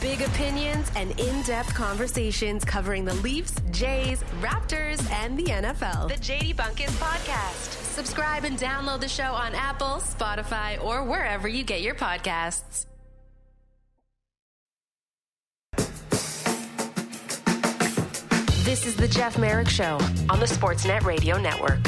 Big 0.00 0.20
opinions 0.22 0.90
and 0.96 1.18
in 1.20 1.42
depth 1.42 1.74
conversations 1.74 2.64
covering 2.64 3.04
the 3.04 3.14
Leafs, 3.14 3.54
Jays, 3.70 4.22
Raptors, 4.40 5.08
and 5.10 5.38
the 5.38 5.44
NFL. 5.44 6.08
The 6.08 6.14
JD 6.14 6.56
Bunkis 6.56 6.90
Podcast. 6.98 7.70
Subscribe 7.92 8.44
and 8.44 8.58
download 8.58 9.00
the 9.00 9.08
show 9.08 9.32
on 9.32 9.54
Apple, 9.54 9.98
Spotify, 10.00 10.82
or 10.82 11.04
wherever 11.04 11.46
you 11.46 11.62
get 11.62 11.82
your 11.82 11.94
podcasts. 11.94 12.86
This 18.64 18.86
is 18.86 18.96
the 18.96 19.08
Jeff 19.08 19.38
Marek 19.38 19.68
Show 19.68 19.98
on 20.30 20.40
the 20.40 20.46
Sportsnet 20.46 21.02
Radio 21.02 21.38
Network. 21.38 21.80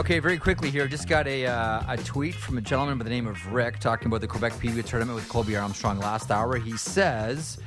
Okay, 0.00 0.18
very 0.18 0.38
quickly 0.38 0.70
here. 0.70 0.88
Just 0.88 1.06
got 1.06 1.26
a 1.26 1.44
uh, 1.44 1.82
a 1.86 1.98
tweet 1.98 2.34
from 2.34 2.56
a 2.56 2.62
gentleman 2.62 2.96
by 2.96 3.04
the 3.04 3.10
name 3.10 3.26
of 3.26 3.52
Rick 3.52 3.80
talking 3.80 4.06
about 4.06 4.22
the 4.22 4.26
Quebec 4.26 4.58
Pee 4.58 4.72
Wee 4.72 4.82
tournament 4.82 5.14
with 5.14 5.28
Colby 5.28 5.56
Armstrong 5.56 5.98
last 5.98 6.30
hour. 6.30 6.56
He 6.56 6.74
says, 6.78 7.58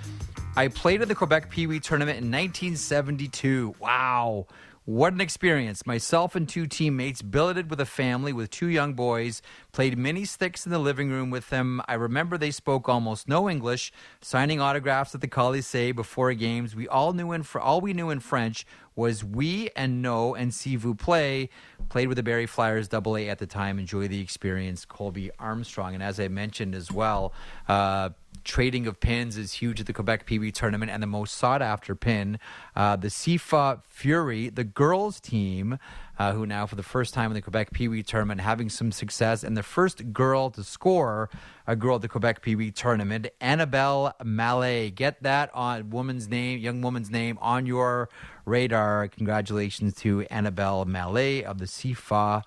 "I 0.55 0.67
played 0.69 1.03
at 1.03 1.09
the 1.09 1.13
Quebec 1.13 1.51
Pee 1.51 1.67
Wee 1.67 1.79
tournament 1.79 2.17
in 2.17 2.31
1972. 2.31 3.75
Wow." 3.79 4.47
What 4.85 5.13
an 5.13 5.21
experience. 5.21 5.85
Myself 5.85 6.35
and 6.35 6.47
two 6.47 6.67
teammates 6.67 7.21
billeted 7.21 7.69
with 7.69 7.79
a 7.79 7.85
family 7.85 8.33
with 8.33 8.49
two 8.49 8.67
young 8.67 8.95
boys, 8.95 9.41
played 9.71 9.97
mini 9.97 10.25
sticks 10.25 10.65
in 10.65 10.73
the 10.73 10.79
living 10.79 11.09
room 11.09 11.29
with 11.29 11.49
them. 11.49 11.81
I 11.87 11.93
remember 11.93 12.37
they 12.37 12.51
spoke 12.51 12.89
almost 12.89 13.29
no 13.29 13.49
English, 13.49 13.93
signing 14.19 14.59
autographs 14.59 15.15
at 15.15 15.21
the 15.21 15.27
Colisée 15.29 15.95
before 15.95 16.33
games. 16.33 16.75
We 16.75 16.89
all 16.89 17.13
knew 17.13 17.31
in 17.31 17.45
all 17.61 17.79
we 17.79 17.93
knew 17.93 18.09
in 18.09 18.19
French 18.19 18.65
was 18.93 19.23
we 19.23 19.69
and 19.73 20.01
no 20.01 20.35
and 20.35 20.53
si 20.53 20.75
vous 20.75 20.95
play. 20.95 21.49
Played 21.87 22.09
with 22.09 22.17
the 22.17 22.23
Barrie 22.23 22.45
Flyers 22.45 22.89
double 22.89 23.15
A 23.15 23.29
at 23.29 23.39
the 23.39 23.47
time. 23.47 23.79
Enjoy 23.79 24.09
the 24.09 24.19
experience, 24.19 24.83
Colby 24.83 25.31
Armstrong. 25.39 25.93
And 25.93 26.03
as 26.03 26.19
I 26.19 26.27
mentioned 26.27 26.75
as 26.75 26.91
well, 26.91 27.31
uh, 27.69 28.09
trading 28.43 28.87
of 28.87 28.99
pins 28.99 29.37
is 29.37 29.53
huge 29.53 29.79
at 29.79 29.85
the 29.85 29.93
Quebec 29.93 30.25
Wee 30.29 30.51
tournament, 30.51 30.91
and 30.91 31.01
the 31.01 31.07
most 31.07 31.35
sought 31.35 31.61
after 31.61 31.95
pin, 31.95 32.39
uh, 32.75 32.95
the 32.95 33.07
CIFA 33.07 33.81
Fury, 33.87 34.49
the 34.49 34.63
girls 34.63 35.19
team, 35.19 35.79
uh, 36.19 36.33
who 36.33 36.45
now 36.45 36.65
for 36.65 36.75
the 36.75 36.83
first 36.83 37.13
time 37.13 37.31
in 37.31 37.33
the 37.33 37.41
Quebec 37.41 37.71
Pee 37.71 37.87
Wee 37.87 38.03
tournament 38.03 38.41
having 38.41 38.69
some 38.69 38.91
success, 38.91 39.43
and 39.43 39.57
the 39.57 39.63
first 39.63 40.13
girl 40.13 40.49
to 40.51 40.63
score 40.63 41.29
a 41.65 41.75
girl 41.75 41.95
at 41.95 42.01
the 42.01 42.09
Quebec 42.09 42.41
Pee 42.41 42.55
Wee 42.55 42.71
tournament, 42.71 43.27
Annabelle 43.41 44.13
Mallet. 44.23 44.95
Get 44.95 45.23
that 45.23 45.49
on 45.53 45.89
woman's 45.89 46.27
name, 46.27 46.59
young 46.59 46.81
woman's 46.81 47.09
name 47.09 47.37
on 47.41 47.65
your 47.65 48.09
radar. 48.45 49.07
Congratulations 49.07 49.95
to 49.95 50.21
Annabelle 50.29 50.85
Mallet 50.85 51.45
of 51.45 51.57
the 51.57 51.65
CIFA 51.65 52.43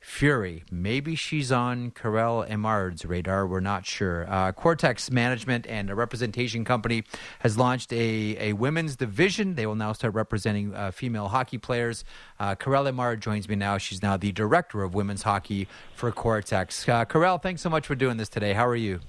Fury. 0.00 0.64
Maybe 0.70 1.14
she's 1.14 1.52
on 1.52 1.90
Karell 1.90 2.48
Emard's 2.48 3.04
radar. 3.04 3.46
We're 3.46 3.60
not 3.60 3.84
sure. 3.84 4.26
Uh, 4.28 4.50
Quartexx 4.50 5.10
Management 5.10 5.66
and 5.66 5.90
a 5.90 5.94
representation 5.94 6.64
company 6.64 7.04
has 7.40 7.58
launched 7.58 7.92
a, 7.92 8.36
a 8.38 8.52
women's 8.54 8.96
division. 8.96 9.56
They 9.56 9.66
will 9.66 9.74
now 9.74 9.92
start 9.92 10.14
representing 10.14 10.74
uh, 10.74 10.90
female 10.90 11.28
hockey 11.28 11.58
players. 11.58 12.02
Uh, 12.38 12.54
Karell 12.54 12.90
Emard 12.90 13.20
joins 13.20 13.46
me 13.46 13.56
now. 13.56 13.76
She's 13.76 14.02
now 14.02 14.16
the 14.16 14.32
director 14.32 14.82
of 14.82 14.94
women's 14.94 15.22
hockey 15.22 15.68
for 15.94 16.10
Quartexx. 16.10 16.88
Uh, 16.88 17.04
Karell, 17.04 17.40
thanks 17.40 17.60
so 17.60 17.68
much 17.68 17.86
for 17.86 17.94
doing 17.94 18.16
this 18.16 18.30
today. 18.30 18.54
How 18.54 18.66
are 18.66 18.76
you? 18.76 19.00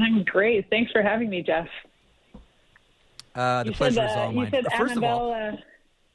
I'm 0.00 0.24
great. 0.24 0.70
Thanks 0.70 0.90
for 0.92 1.02
having 1.02 1.28
me, 1.28 1.42
Jeff. 1.42 1.68
Uh, 3.34 3.64
the 3.64 3.70
you 3.70 3.76
pleasure 3.76 3.96
said, 3.96 4.10
is 4.10 4.16
all 4.16 4.28
uh, 4.28 4.32
mine. 4.32 4.44
You 4.46 4.50
said 4.50 4.64
First 4.78 4.92
Annabelle, 4.92 5.10
of 5.10 5.22
all, 5.22 5.34
uh, 5.34 5.56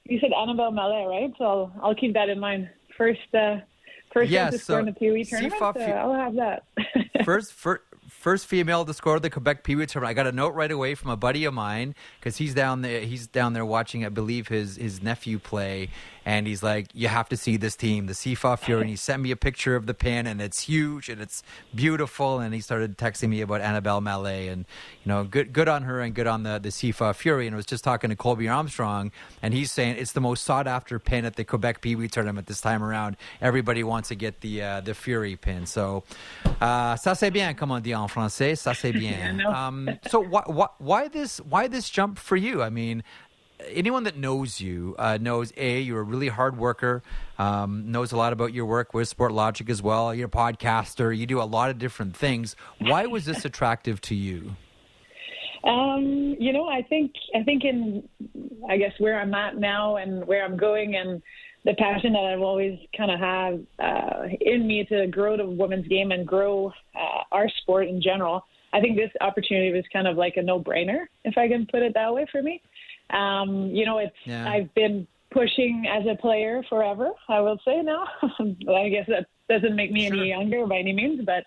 you 0.05 0.19
said 0.19 0.31
Annabelle 0.33 0.71
Mallet, 0.71 1.07
right? 1.07 1.33
So 1.37 1.45
I'll, 1.45 1.73
I'll 1.83 1.95
keep 1.95 2.13
that 2.15 2.29
in 2.29 2.39
mind. 2.39 2.69
First, 2.97 3.19
uh, 3.35 3.57
first 4.11 4.31
Yes, 4.31 4.53
to 4.53 4.59
score 4.59 4.75
so 4.75 4.79
in 4.79 4.85
the 4.85 4.93
Pee 4.93 5.11
Wee 5.11 5.23
tournament. 5.23 5.59
So 5.59 5.81
I'll 5.81 6.13
have 6.13 6.35
that. 6.35 6.63
first, 7.25 7.53
fir- 7.53 7.81
first 8.09 8.45
female 8.47 8.85
to 8.85 8.93
score 8.93 9.19
the 9.19 9.29
Quebec 9.29 9.63
Pee 9.63 9.75
Wee 9.75 9.85
tournament. 9.85 10.11
I 10.11 10.13
got 10.13 10.27
a 10.27 10.31
note 10.31 10.53
right 10.53 10.71
away 10.71 10.95
from 10.95 11.11
a 11.11 11.17
buddy 11.17 11.45
of 11.45 11.53
mine 11.53 11.95
because 12.19 12.37
he's 12.37 12.53
down 12.53 12.81
there. 12.81 13.01
He's 13.01 13.27
down 13.27 13.53
there 13.53 13.65
watching, 13.65 14.05
I 14.05 14.09
believe, 14.09 14.47
his 14.47 14.75
his 14.77 15.01
nephew 15.01 15.39
play, 15.39 15.89
and 16.27 16.45
he's 16.45 16.61
like, 16.61 16.87
"You 16.93 17.07
have 17.07 17.29
to 17.29 17.37
see 17.37 17.55
this 17.55 17.77
team, 17.77 18.07
the 18.07 18.13
CFA 18.13 18.59
Fury." 18.59 18.81
And 18.81 18.89
he 18.89 18.97
sent 18.97 19.23
me 19.23 19.31
a 19.31 19.37
picture 19.37 19.77
of 19.77 19.85
the 19.85 19.93
pin, 19.93 20.27
and 20.27 20.41
it's 20.41 20.59
huge 20.63 21.07
and 21.07 21.21
it's 21.21 21.41
beautiful. 21.73 22.41
And 22.41 22.53
he 22.53 22.59
started 22.59 22.97
texting 22.97 23.29
me 23.29 23.39
about 23.39 23.61
Annabelle 23.61 24.01
Mallet, 24.01 24.49
and 24.49 24.65
you 25.05 25.09
know, 25.09 25.23
good 25.23 25.53
good 25.53 25.69
on 25.69 25.83
her 25.83 26.01
and 26.01 26.13
good 26.13 26.27
on 26.27 26.43
the 26.43 26.59
the 26.59 26.67
CFA 26.67 27.15
Fury. 27.15 27.47
And 27.47 27.55
I 27.55 27.57
was 27.57 27.65
just 27.65 27.81
talking 27.81 28.09
to 28.09 28.15
Colby 28.17 28.49
Armstrong, 28.49 29.13
and 29.41 29.53
he's 29.53 29.71
saying 29.71 29.95
it's 29.97 30.11
the 30.11 30.19
most 30.19 30.43
sought 30.43 30.67
after 30.67 30.99
pin 30.99 31.23
at 31.23 31.37
the 31.37 31.45
Quebec 31.45 31.79
Pee 31.79 31.95
Wee 31.95 32.09
tournament 32.09 32.47
this 32.47 32.59
time 32.59 32.83
around. 32.83 33.15
Everybody 33.41 33.85
wants 33.85 34.09
to 34.09 34.15
get 34.15 34.41
the 34.41 34.61
uh, 34.61 34.81
the 34.81 34.93
Fury 34.93 35.37
pin. 35.37 35.65
So, 35.65 36.03
uh, 36.59 36.97
ça 36.97 37.15
c'est 37.15 37.31
bien, 37.31 37.53
comme 37.53 37.71
on 37.71 37.79
dit 37.79 37.95
en 37.95 38.09
français. 38.09 38.57
Ça 38.57 38.75
c'est 38.75 38.91
bien. 38.99 39.39
um, 39.45 39.89
so 40.09 40.19
why, 40.19 40.41
why 40.47 40.67
why 40.79 41.07
this 41.07 41.37
why 41.37 41.69
this 41.69 41.89
jump 41.89 42.19
for 42.19 42.35
you? 42.35 42.61
I 42.61 42.69
mean, 42.69 43.01
anyone 43.65 44.03
that 44.03 44.17
knows 44.17 44.61
you 44.61 44.95
uh, 44.97 45.17
knows 45.19 45.51
a 45.57 45.79
you're 45.79 45.99
a 45.99 46.03
really 46.03 46.27
hard 46.27 46.57
worker, 46.57 47.03
um, 47.37 47.91
knows 47.91 48.11
a 48.11 48.17
lot 48.17 48.33
about 48.33 48.53
your 48.53 48.65
work 48.65 48.93
with 48.93 49.07
Sport 49.07 49.31
Logic 49.31 49.69
as 49.69 49.81
well. 49.81 50.13
You're 50.13 50.27
a 50.27 50.31
podcaster. 50.31 51.15
You 51.15 51.25
do 51.25 51.41
a 51.41 51.43
lot 51.43 51.69
of 51.69 51.77
different 51.77 52.15
things. 52.15 52.55
Why 52.79 53.05
was 53.05 53.25
this 53.25 53.45
attractive 53.45 54.01
to 54.01 54.15
you? 54.15 54.55
Um, 55.63 56.35
you 56.39 56.53
know, 56.53 56.67
I 56.67 56.81
think 56.83 57.11
I 57.35 57.43
think 57.43 57.63
in 57.65 58.07
I 58.69 58.77
guess 58.77 58.93
where 58.99 59.19
I'm 59.19 59.33
at 59.33 59.57
now 59.57 59.97
and 59.97 60.25
where 60.25 60.45
I'm 60.45 60.57
going 60.57 60.95
and 60.95 61.21
the 61.65 61.73
passion 61.73 62.13
that 62.13 62.23
I've 62.23 62.41
always 62.41 62.79
kind 62.95 63.11
of 63.11 63.19
had 63.19 63.67
uh, 63.77 64.27
in 64.39 64.65
me 64.65 64.85
to 64.85 65.07
grow 65.07 65.35
the 65.35 65.45
women's 65.45 65.87
game 65.87 66.11
and 66.11 66.25
grow 66.25 66.71
uh, 66.95 67.23
our 67.31 67.49
sport 67.61 67.87
in 67.87 68.01
general. 68.01 68.45
I 68.71 68.79
think 68.79 68.95
this 68.95 69.11
opportunity 69.19 69.73
was 69.73 69.83
kind 69.91 70.07
of 70.07 70.17
like 70.17 70.37
a 70.37 70.41
no-brainer, 70.41 71.07
if 71.25 71.37
I 71.37 71.47
can 71.47 71.65
put 71.65 71.81
it 71.81 71.93
that 71.93 72.13
way 72.13 72.25
for 72.31 72.41
me. 72.41 72.61
Um, 73.09 73.69
you 73.73 73.85
know, 73.85 73.97
it's 73.99 74.15
Yeah. 74.25 74.49
I've 74.49 74.73
been 74.73 75.07
pushing 75.31 75.85
as 75.87 76.05
a 76.05 76.15
player 76.15 76.63
forever. 76.69 77.11
I 77.29 77.39
will 77.41 77.59
say 77.65 77.81
now. 77.81 78.07
I 78.21 78.89
guess 78.89 79.07
that 79.07 79.27
doesn't 79.49 79.75
make 79.75 79.91
me 79.91 80.07
Sure. 80.07 80.17
any 80.17 80.29
younger 80.29 80.65
by 80.65 80.77
any 80.77 80.93
means, 80.93 81.21
but 81.25 81.43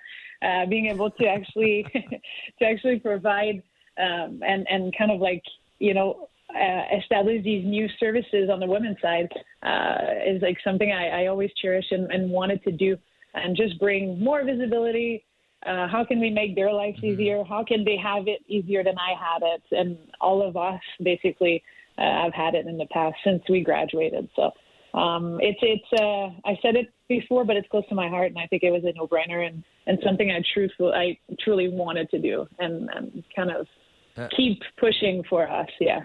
uh, 0.47 0.67
being 0.67 0.87
able 0.87 1.11
to 1.11 1.27
actually 1.27 1.85
to 2.59 2.65
actually 2.65 2.99
provide 2.99 3.63
um, 3.99 4.41
and 4.47 4.67
and 4.69 4.97
kind 4.97 5.11
of 5.11 5.21
like 5.21 5.43
you 5.79 5.95
know 5.95 6.29
uh, 6.55 6.83
establish 6.99 7.45
these 7.45 7.65
new 7.65 7.89
services 7.99 8.51
on 8.51 8.61
the 8.61 8.67
women's 8.67 9.01
side 9.01 9.29
uh, 9.63 9.99
is 10.27 10.43
like 10.43 10.59
something 10.65 10.91
I, 10.91 11.23
I 11.23 11.27
always 11.27 11.51
cherish 11.61 11.87
and, 11.91 12.11
and 12.11 12.31
wanted 12.31 12.63
to 12.65 12.73
do, 12.73 12.97
and 13.35 13.57
just 13.57 13.79
bring 13.79 14.23
more 14.23 14.45
visibility. 14.45 15.25
Uh, 15.67 15.87
how 15.89 16.05
can 16.05 16.21
we 16.21 16.31
make 16.31 16.55
their 16.55 16.73
lives 16.73 16.99
easier? 17.03 17.45
How 17.45 17.63
can 17.65 17.85
they 17.85 17.97
have 17.97 18.29
it 18.29 18.41
easier 18.49 18.83
than 18.83 18.97
I 18.99 19.13
had 19.19 19.43
it? 19.43 19.63
And 19.71 19.99
all 20.21 20.47
of 20.47 20.57
us 20.57 20.81
basically 21.03 21.63
uh, 21.99 22.25
have 22.25 22.35
had 22.35 22.55
it 22.55 22.67
in 22.67 22.79
the 22.79 22.87
past 22.87 23.17
since 23.23 23.43
we 23.49 23.63
graduated. 23.63 24.29
So 24.37 24.51
um, 24.99 25.39
it's 25.41 25.59
it's 25.61 26.01
uh, 26.01 26.27
I 26.49 26.59
said 26.63 26.77
it 26.77 26.93
before, 27.09 27.45
but 27.45 27.57
it's 27.57 27.69
close 27.69 27.87
to 27.91 27.95
my 27.95 28.09
heart, 28.09 28.29
and 28.29 28.39
I 28.39 28.47
think 28.47 28.63
it 28.63 28.71
was 28.71 28.85
a 28.85 28.93
no-brainer 28.93 29.47
and, 29.47 29.63
and 29.87 29.99
something 30.05 30.31
I 30.31 30.43
truthful 30.55 30.93
I 30.95 31.19
truly 31.45 31.69
wanted 31.69 32.09
to 32.11 32.19
do, 32.19 32.47
and, 32.59 32.89
and 32.95 33.25
kind 33.37 33.51
of 33.51 33.67
Uh, 34.17 34.29
keep 34.37 34.61
pushing 34.77 35.23
for 35.31 35.49
us. 35.49 35.71
Yeah. 35.79 36.03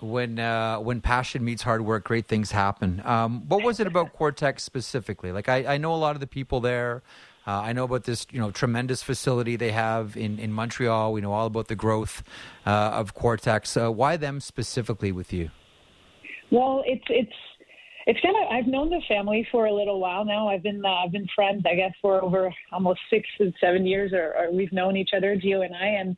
when 0.00 0.38
uh, 0.38 0.78
when 0.78 1.00
passion 1.00 1.44
meets 1.44 1.62
hard 1.62 1.82
work, 1.82 2.04
great 2.04 2.26
things 2.26 2.50
happen. 2.52 3.02
Um, 3.04 3.48
what 3.48 3.62
was 3.62 3.80
it 3.80 3.86
about 3.86 4.14
Quartexx 4.14 4.60
specifically? 4.60 5.32
Like 5.32 5.48
I, 5.48 5.74
I 5.74 5.76
know 5.78 5.94
a 5.94 5.96
lot 5.96 6.14
of 6.16 6.20
the 6.20 6.26
people 6.26 6.60
there. 6.60 7.02
Uh, 7.46 7.60
I 7.60 7.72
know 7.72 7.84
about 7.84 8.04
this, 8.04 8.26
you 8.32 8.40
know, 8.40 8.50
tremendous 8.50 9.02
facility 9.02 9.56
they 9.56 9.70
have 9.70 10.16
in, 10.16 10.38
in 10.38 10.52
Montreal. 10.52 11.12
We 11.12 11.20
know 11.20 11.32
all 11.32 11.46
about 11.46 11.68
the 11.68 11.76
growth 11.76 12.24
uh, 12.66 12.70
of 12.70 13.14
Quartexx. 13.14 13.86
Uh, 13.86 13.92
why 13.92 14.16
them 14.16 14.40
specifically 14.40 15.12
with 15.12 15.32
you? 15.32 15.50
Well, 16.50 16.82
it's 16.86 17.04
it's 17.08 17.32
it's 18.06 18.20
kind 18.20 18.36
of 18.36 18.52
I've 18.52 18.66
known 18.66 18.90
the 18.90 19.00
family 19.08 19.46
for 19.50 19.66
a 19.66 19.72
little 19.74 20.00
while 20.00 20.24
now. 20.24 20.48
I've 20.48 20.62
been 20.62 20.84
uh, 20.84 20.88
I've 20.88 21.12
been 21.12 21.26
friends, 21.34 21.62
I 21.70 21.74
guess, 21.74 21.92
for 22.00 22.22
over 22.22 22.52
almost 22.72 23.00
six 23.10 23.28
and 23.38 23.54
seven 23.60 23.86
years, 23.86 24.12
or, 24.12 24.34
or 24.36 24.52
we've 24.52 24.72
known 24.72 24.96
each 24.96 25.10
other, 25.16 25.36
Gio 25.36 25.64
and 25.64 25.74
I, 25.74 25.86
and 25.86 26.16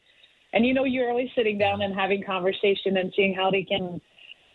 and 0.52 0.66
you 0.66 0.74
know 0.74 0.84
you're 0.84 1.10
always 1.10 1.28
sitting 1.34 1.58
down 1.58 1.82
and 1.82 1.94
having 1.94 2.22
conversation 2.22 2.96
and 2.96 3.12
seeing 3.16 3.34
how 3.34 3.50
they 3.50 3.62
can 3.62 4.00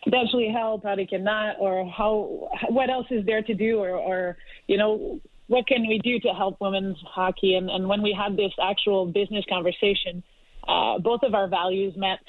potentially 0.03 0.51
help, 0.53 0.83
how 0.83 0.95
they 0.95 1.05
cannot, 1.05 1.55
or 1.59 1.89
how 1.89 2.49
what 2.69 2.89
else 2.89 3.07
is 3.09 3.25
there 3.25 3.41
to 3.41 3.53
do, 3.53 3.79
or 3.79 3.91
or 3.91 4.37
you 4.67 4.77
know 4.77 5.19
what 5.47 5.67
can 5.67 5.87
we 5.87 5.99
do 5.99 6.19
to 6.19 6.29
help 6.29 6.57
women's 6.61 6.97
hockey. 7.05 7.55
And 7.55 7.69
and 7.69 7.87
when 7.87 8.01
we 8.01 8.17
had 8.17 8.35
this 8.37 8.51
actual 8.61 9.05
business 9.05 9.45
conversation, 9.49 10.23
uh, 10.67 10.99
both 10.99 11.21
of 11.23 11.33
our 11.33 11.47
values 11.47 11.93
met 11.97 12.19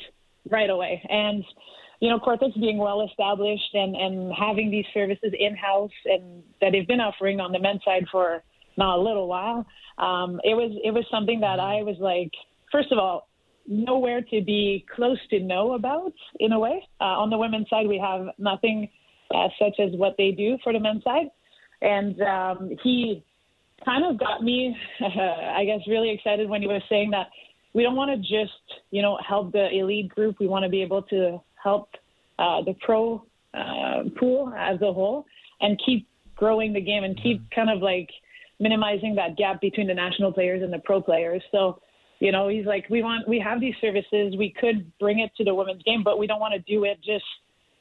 right 0.50 0.70
away, 0.70 1.02
and 1.08 1.44
you 2.00 2.10
know, 2.10 2.18
Quartexx 2.18 2.60
being 2.60 2.78
well 2.78 3.06
established 3.08 3.72
and, 3.72 3.96
and 3.96 4.32
having 4.34 4.70
these 4.70 4.84
services 4.92 5.32
in 5.38 5.56
house 5.56 5.90
and 6.04 6.42
that 6.60 6.72
they've 6.72 6.86
been 6.86 7.00
offering 7.00 7.40
on 7.40 7.52
the 7.52 7.58
men's 7.58 7.80
side 7.84 8.04
for 8.10 8.42
now 8.76 9.00
a 9.00 9.02
little 9.02 9.26
while. 9.28 9.64
Um, 9.98 10.40
it 10.44 10.54
was 10.54 10.76
it 10.84 10.90
was 10.90 11.04
something 11.10 11.40
that 11.40 11.60
I 11.60 11.82
was 11.82 11.96
like, 12.00 12.30
first 12.70 12.90
of 12.92 12.98
all, 12.98 13.28
nowhere 13.66 14.20
to 14.20 14.42
be 14.42 14.84
close 14.94 15.18
to 15.30 15.40
know 15.40 15.74
about 15.74 16.12
in 16.40 16.52
a 16.52 16.58
way. 16.58 16.86
Uh, 17.00 17.04
on 17.04 17.30
the 17.30 17.38
women's 17.38 17.70
side, 17.70 17.86
we 17.86 17.98
have 17.98 18.26
nothing 18.38 18.88
uh, 19.34 19.48
such 19.58 19.80
as 19.80 19.92
what 19.92 20.14
they 20.18 20.32
do 20.32 20.58
for 20.62 20.72
the 20.72 20.80
men's 20.80 21.04
side, 21.04 21.28
and 21.82 22.20
um, 22.22 22.70
he 22.82 23.24
kind 23.84 24.04
of 24.04 24.18
got 24.18 24.42
me, 24.42 24.76
I 25.00 25.64
guess, 25.64 25.80
really 25.88 26.10
excited 26.10 26.48
when 26.48 26.62
he 26.62 26.68
was 26.68 26.82
saying 26.88 27.10
that 27.10 27.28
we 27.74 27.82
don't 27.82 27.96
want 27.96 28.10
to 28.10 28.18
just, 28.18 28.52
you 28.90 29.02
know, 29.02 29.18
help 29.26 29.52
the 29.52 29.68
elite 29.70 30.08
group. 30.08 30.36
We 30.38 30.46
want 30.46 30.64
to 30.64 30.68
be 30.68 30.82
able 30.82 31.02
to 31.02 31.40
help 31.62 31.88
uh, 32.38 32.62
the 32.62 32.74
pro 32.80 33.24
uh, 33.52 34.04
pool 34.18 34.52
as 34.56 34.80
a 34.80 34.92
whole 34.92 35.26
and 35.60 35.80
keep 35.84 36.08
growing 36.36 36.72
the 36.72 36.80
game 36.80 37.04
and 37.04 37.20
keep 37.20 37.42
kind 37.50 37.70
of 37.70 37.80
like 37.80 38.08
minimizing 38.60 39.14
that 39.16 39.36
gap 39.36 39.60
between 39.60 39.86
the 39.86 39.94
national 39.94 40.32
players 40.32 40.62
and 40.62 40.72
the 40.72 40.78
pro 40.78 41.00
players. 41.00 41.42
So, 41.52 41.80
you 42.20 42.32
know, 42.32 42.48
he's 42.48 42.66
like, 42.66 42.88
we 42.88 43.02
want, 43.02 43.28
we 43.28 43.40
have 43.40 43.60
these 43.60 43.74
services. 43.80 44.34
We 44.38 44.54
could 44.58 44.90
bring 44.98 45.18
it 45.18 45.30
to 45.36 45.44
the 45.44 45.54
women's 45.54 45.82
game, 45.82 46.02
but 46.04 46.18
we 46.18 46.26
don't 46.26 46.40
want 46.40 46.54
to 46.54 46.60
do 46.60 46.84
it 46.84 46.98
just, 47.04 47.24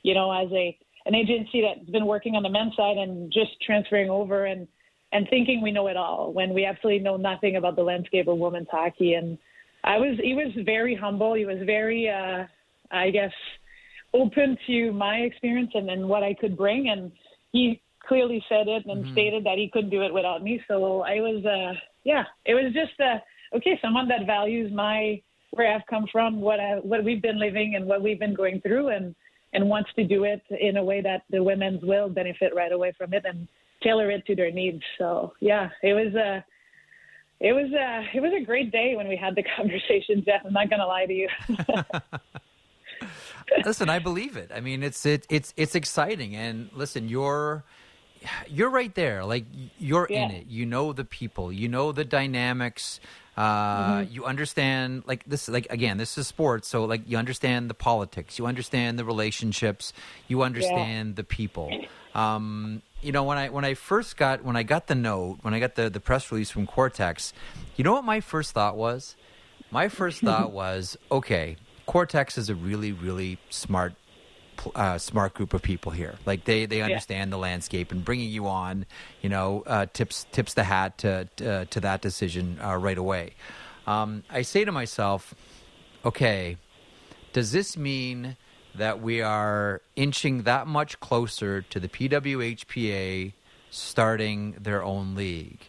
you 0.02 0.14
know, 0.14 0.32
as 0.32 0.52
a 0.52 0.78
an 1.06 1.16
agency 1.16 1.62
that's 1.62 1.90
been 1.90 2.06
working 2.06 2.36
on 2.36 2.44
the 2.44 2.50
men's 2.50 2.76
side 2.76 2.98
and 2.98 3.32
just 3.32 3.52
transferring 3.62 4.10
over 4.10 4.46
and 4.46 4.68
and 5.12 5.28
thinking 5.30 5.62
we 5.62 5.72
know 5.72 5.88
it 5.88 5.96
all 5.96 6.34
when 6.34 6.56
we 6.56 6.66
absolutely 6.66 7.04
know 7.04 7.18
nothing 7.18 7.56
about 7.56 7.76
the 7.76 7.84
landscape 7.84 8.28
of 8.28 8.38
women's 8.38 8.68
hockey. 8.72 9.14
And 9.14 9.38
I 9.84 9.98
was, 9.98 10.18
he 10.22 10.34
was 10.34 10.52
very 10.66 10.96
humble. 10.96 11.36
He 11.36 11.46
was 11.46 11.60
very, 11.68 12.10
uh, 12.10 12.46
I 12.90 13.12
guess, 13.12 13.32
open 14.12 14.58
to 14.66 14.92
my 14.92 15.18
experience 15.18 15.70
and, 15.76 15.88
and 15.90 16.10
what 16.10 16.24
I 16.24 16.34
could 16.34 16.58
bring. 16.58 16.90
And 16.90 17.12
he 17.52 17.80
clearly 18.08 18.44
said 18.50 18.68
it 18.68 18.88
and 18.88 19.04
mm-hmm. 19.04 19.14
stated 19.14 19.44
that 19.44 19.60
he 19.60 19.70
couldn't 19.72 19.92
do 19.92 20.02
it 20.02 20.12
without 20.12 20.42
me. 20.42 20.60
So 20.68 21.04
I 21.04 21.22
was, 21.22 21.46
uh, 21.46 21.80
yeah, 22.04 22.24
it 22.46 22.56
was 22.56 22.74
just, 22.74 23.00
uh, 23.00 23.20
okay, 23.56 23.78
someone 23.84 24.08
that 24.08 24.26
values 24.26 24.72
my, 24.74 25.22
where 25.52 25.76
I've 25.76 25.86
come 25.88 26.08
from, 26.12 26.42
what 26.42 26.60
I, 26.60 26.78
what 26.78 27.04
we've 27.04 27.22
been 27.22 27.40
living 27.40 27.76
and 27.76 27.86
what 27.86 28.02
we've 28.02 28.20
been 28.20 28.34
going 28.34 28.62
through 28.62 28.88
and, 28.88 29.14
and 29.54 29.70
wants 29.70 29.90
to 29.96 30.04
do 30.04 30.24
it 30.24 30.42
in 30.50 30.78
a 30.78 30.84
way 30.84 31.02
that 31.02 31.24
the 31.30 31.42
women's 31.42 31.84
will 31.84 32.10
benefit 32.10 32.54
right 32.56 32.72
away 32.72 32.94
from 32.98 33.14
it 33.14 33.24
and 33.26 33.48
tailor 33.82 34.10
it 34.12 34.26
to 34.26 34.36
their 34.36 34.52
needs. 34.52 34.82
So 34.98 35.34
yeah, 35.40 35.70
it 35.82 35.94
was 35.94 36.14
a, 36.16 36.44
it 37.40 37.54
was 37.54 37.72
a, 37.74 38.18
it 38.18 38.22
was 38.22 38.32
a 38.40 38.44
great 38.44 38.72
day 38.72 38.96
when 38.96 39.08
we 39.08 39.16
had 39.16 39.36
the 39.36 39.44
conversation, 39.58 40.24
Jeff. 40.26 40.42
I'm 40.46 40.54
not 40.54 40.70
going 40.70 40.80
to 40.80 40.88
lie 40.88 41.06
to 41.06 41.14
you. 41.14 41.28
listen, 43.66 43.90
I 43.90 44.00
believe 44.00 44.38
it. 44.38 44.52
I 44.54 44.60
mean, 44.60 44.84
it's 44.84 45.06
it, 45.06 45.26
it's 45.30 45.54
it's 45.58 45.76
exciting, 45.76 46.36
and 46.36 46.70
listen, 46.74 47.08
you're 47.10 47.64
you're 48.48 48.70
right 48.70 48.94
there. 48.96 49.26
Like 49.26 49.46
you're 49.78 50.08
yeah. 50.10 50.26
in 50.26 50.32
it. 50.32 50.48
You 50.48 50.66
know 50.66 50.94
the 50.94 51.06
people. 51.06 51.52
You 51.52 51.68
know 51.68 51.92
the 51.92 52.06
dynamics. 52.06 53.00
Uh, 53.36 54.02
mm-hmm. 54.02 54.14
You 54.14 54.26
understand 54.26 55.04
like 55.08 55.24
this. 55.26 55.48
Like 55.50 55.68
again, 55.72 55.98
this 55.98 56.18
is 56.18 56.28
sports, 56.28 56.68
so 56.68 56.86
like 56.86 57.02
you 57.08 57.18
understand 57.18 57.70
the 57.70 57.74
politics. 57.74 58.38
You 58.38 58.46
understand 58.46 59.00
the 59.00 59.06
relationships. 59.06 59.94
You 60.28 60.44
understand 60.44 61.10
yeah. 61.10 61.16
the 61.16 61.24
people. 61.24 61.72
Um, 62.14 62.82
you 63.02 63.12
know 63.12 63.24
when 63.24 63.38
I 63.38 63.50
when 63.50 63.66
I 63.66 63.74
first 63.74 64.18
got 64.18 64.44
when 64.44 64.56
I 64.56 64.64
got 64.64 64.88
the 64.88 64.96
note 64.96 65.40
when 65.42 65.54
I 65.54 65.60
got 65.60 65.76
the 65.76 65.90
the 65.90 66.00
press 66.00 66.32
release 66.32 66.52
from 66.52 66.68
Quartexx, 66.68 67.34
you 67.76 67.84
know 67.84 67.94
what 67.94 68.04
my 68.04 68.20
first 68.20 68.52
thought 68.52 68.78
was? 68.78 69.16
My 69.72 69.90
first 69.90 70.22
thought 70.28 70.52
was, 70.52 70.98
okay, 71.12 71.58
Quartexx 71.88 72.38
is 72.38 72.50
a 72.50 72.56
really, 72.56 72.92
really 72.92 73.40
smart, 73.50 73.94
uh, 74.76 74.98
smart 74.98 75.34
group 75.34 75.54
of 75.54 75.62
people 75.62 75.92
here. 75.92 76.16
Like 76.26 76.46
they, 76.46 76.66
they 76.66 76.82
understand 76.82 77.30
yeah. 77.30 77.32
the 77.32 77.38
landscape 77.38 77.92
and 77.92 78.04
bringing 78.04 78.30
you 78.30 78.48
on, 78.48 78.86
you 79.22 79.30
know, 79.30 79.64
uh, 79.66 79.86
tips 79.94 80.26
tips 80.32 80.54
the 80.54 80.64
hat 80.64 80.98
to 81.00 81.28
uh, 81.46 81.66
to 81.66 81.80
that 81.80 82.02
decision 82.02 82.60
uh, 82.64 82.76
right 82.78 82.98
away. 82.98 83.34
Um, 83.86 84.24
I 84.30 84.44
say 84.44 84.66
to 84.66 84.72
myself, 84.72 85.34
okay, 86.06 86.58
does 87.34 87.52
this 87.52 87.76
mean 87.76 88.38
that 88.76 89.02
we 89.02 89.22
are 89.22 89.82
inching 89.96 90.44
that 90.44 90.68
much 90.68 91.00
closer 91.00 91.62
to 91.62 91.80
the 91.80 91.88
PWHPA 91.88 93.34
starting 93.70 94.56
their 94.60 94.84
own 94.84 95.16
league? 95.16 95.60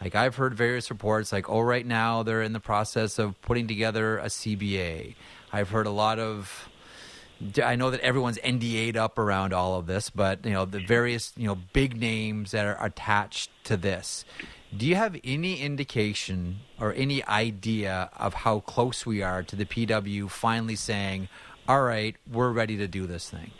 Like 0.00 0.14
I've 0.14 0.36
heard 0.36 0.54
various 0.54 0.90
reports, 0.90 1.32
like 1.32 1.48
oh, 1.48 1.60
right 1.60 1.86
now 1.86 2.22
they're 2.22 2.42
in 2.42 2.52
the 2.52 2.60
process 2.60 3.18
of 3.18 3.40
putting 3.42 3.66
together 3.66 4.18
a 4.18 4.26
CBA. 4.26 5.14
I've 5.52 5.70
heard 5.70 5.86
a 5.86 5.90
lot 5.90 6.18
of. 6.18 6.68
I 7.62 7.76
know 7.76 7.90
that 7.90 8.00
everyone's 8.00 8.38
NDA'd 8.38 8.96
up 8.96 9.18
around 9.18 9.52
all 9.52 9.78
of 9.78 9.86
this, 9.86 10.10
but 10.10 10.44
you 10.44 10.52
know 10.52 10.64
the 10.64 10.80
various 10.80 11.32
you 11.36 11.46
know 11.46 11.56
big 11.72 11.98
names 11.98 12.52
that 12.52 12.64
are 12.64 12.82
attached 12.84 13.50
to 13.64 13.76
this. 13.76 14.24
Do 14.76 14.86
you 14.86 14.96
have 14.96 15.16
any 15.22 15.60
indication 15.60 16.60
or 16.80 16.92
any 16.94 17.24
idea 17.24 18.10
of 18.16 18.34
how 18.34 18.60
close 18.60 19.06
we 19.06 19.22
are 19.22 19.42
to 19.42 19.56
the 19.56 19.64
PW 19.64 20.30
finally 20.30 20.76
saying, 20.76 21.28
"All 21.68 21.82
right, 21.82 22.16
we're 22.30 22.50
ready 22.50 22.76
to 22.78 22.88
do 22.88 23.06
this 23.06 23.30
thing"? 23.30 23.50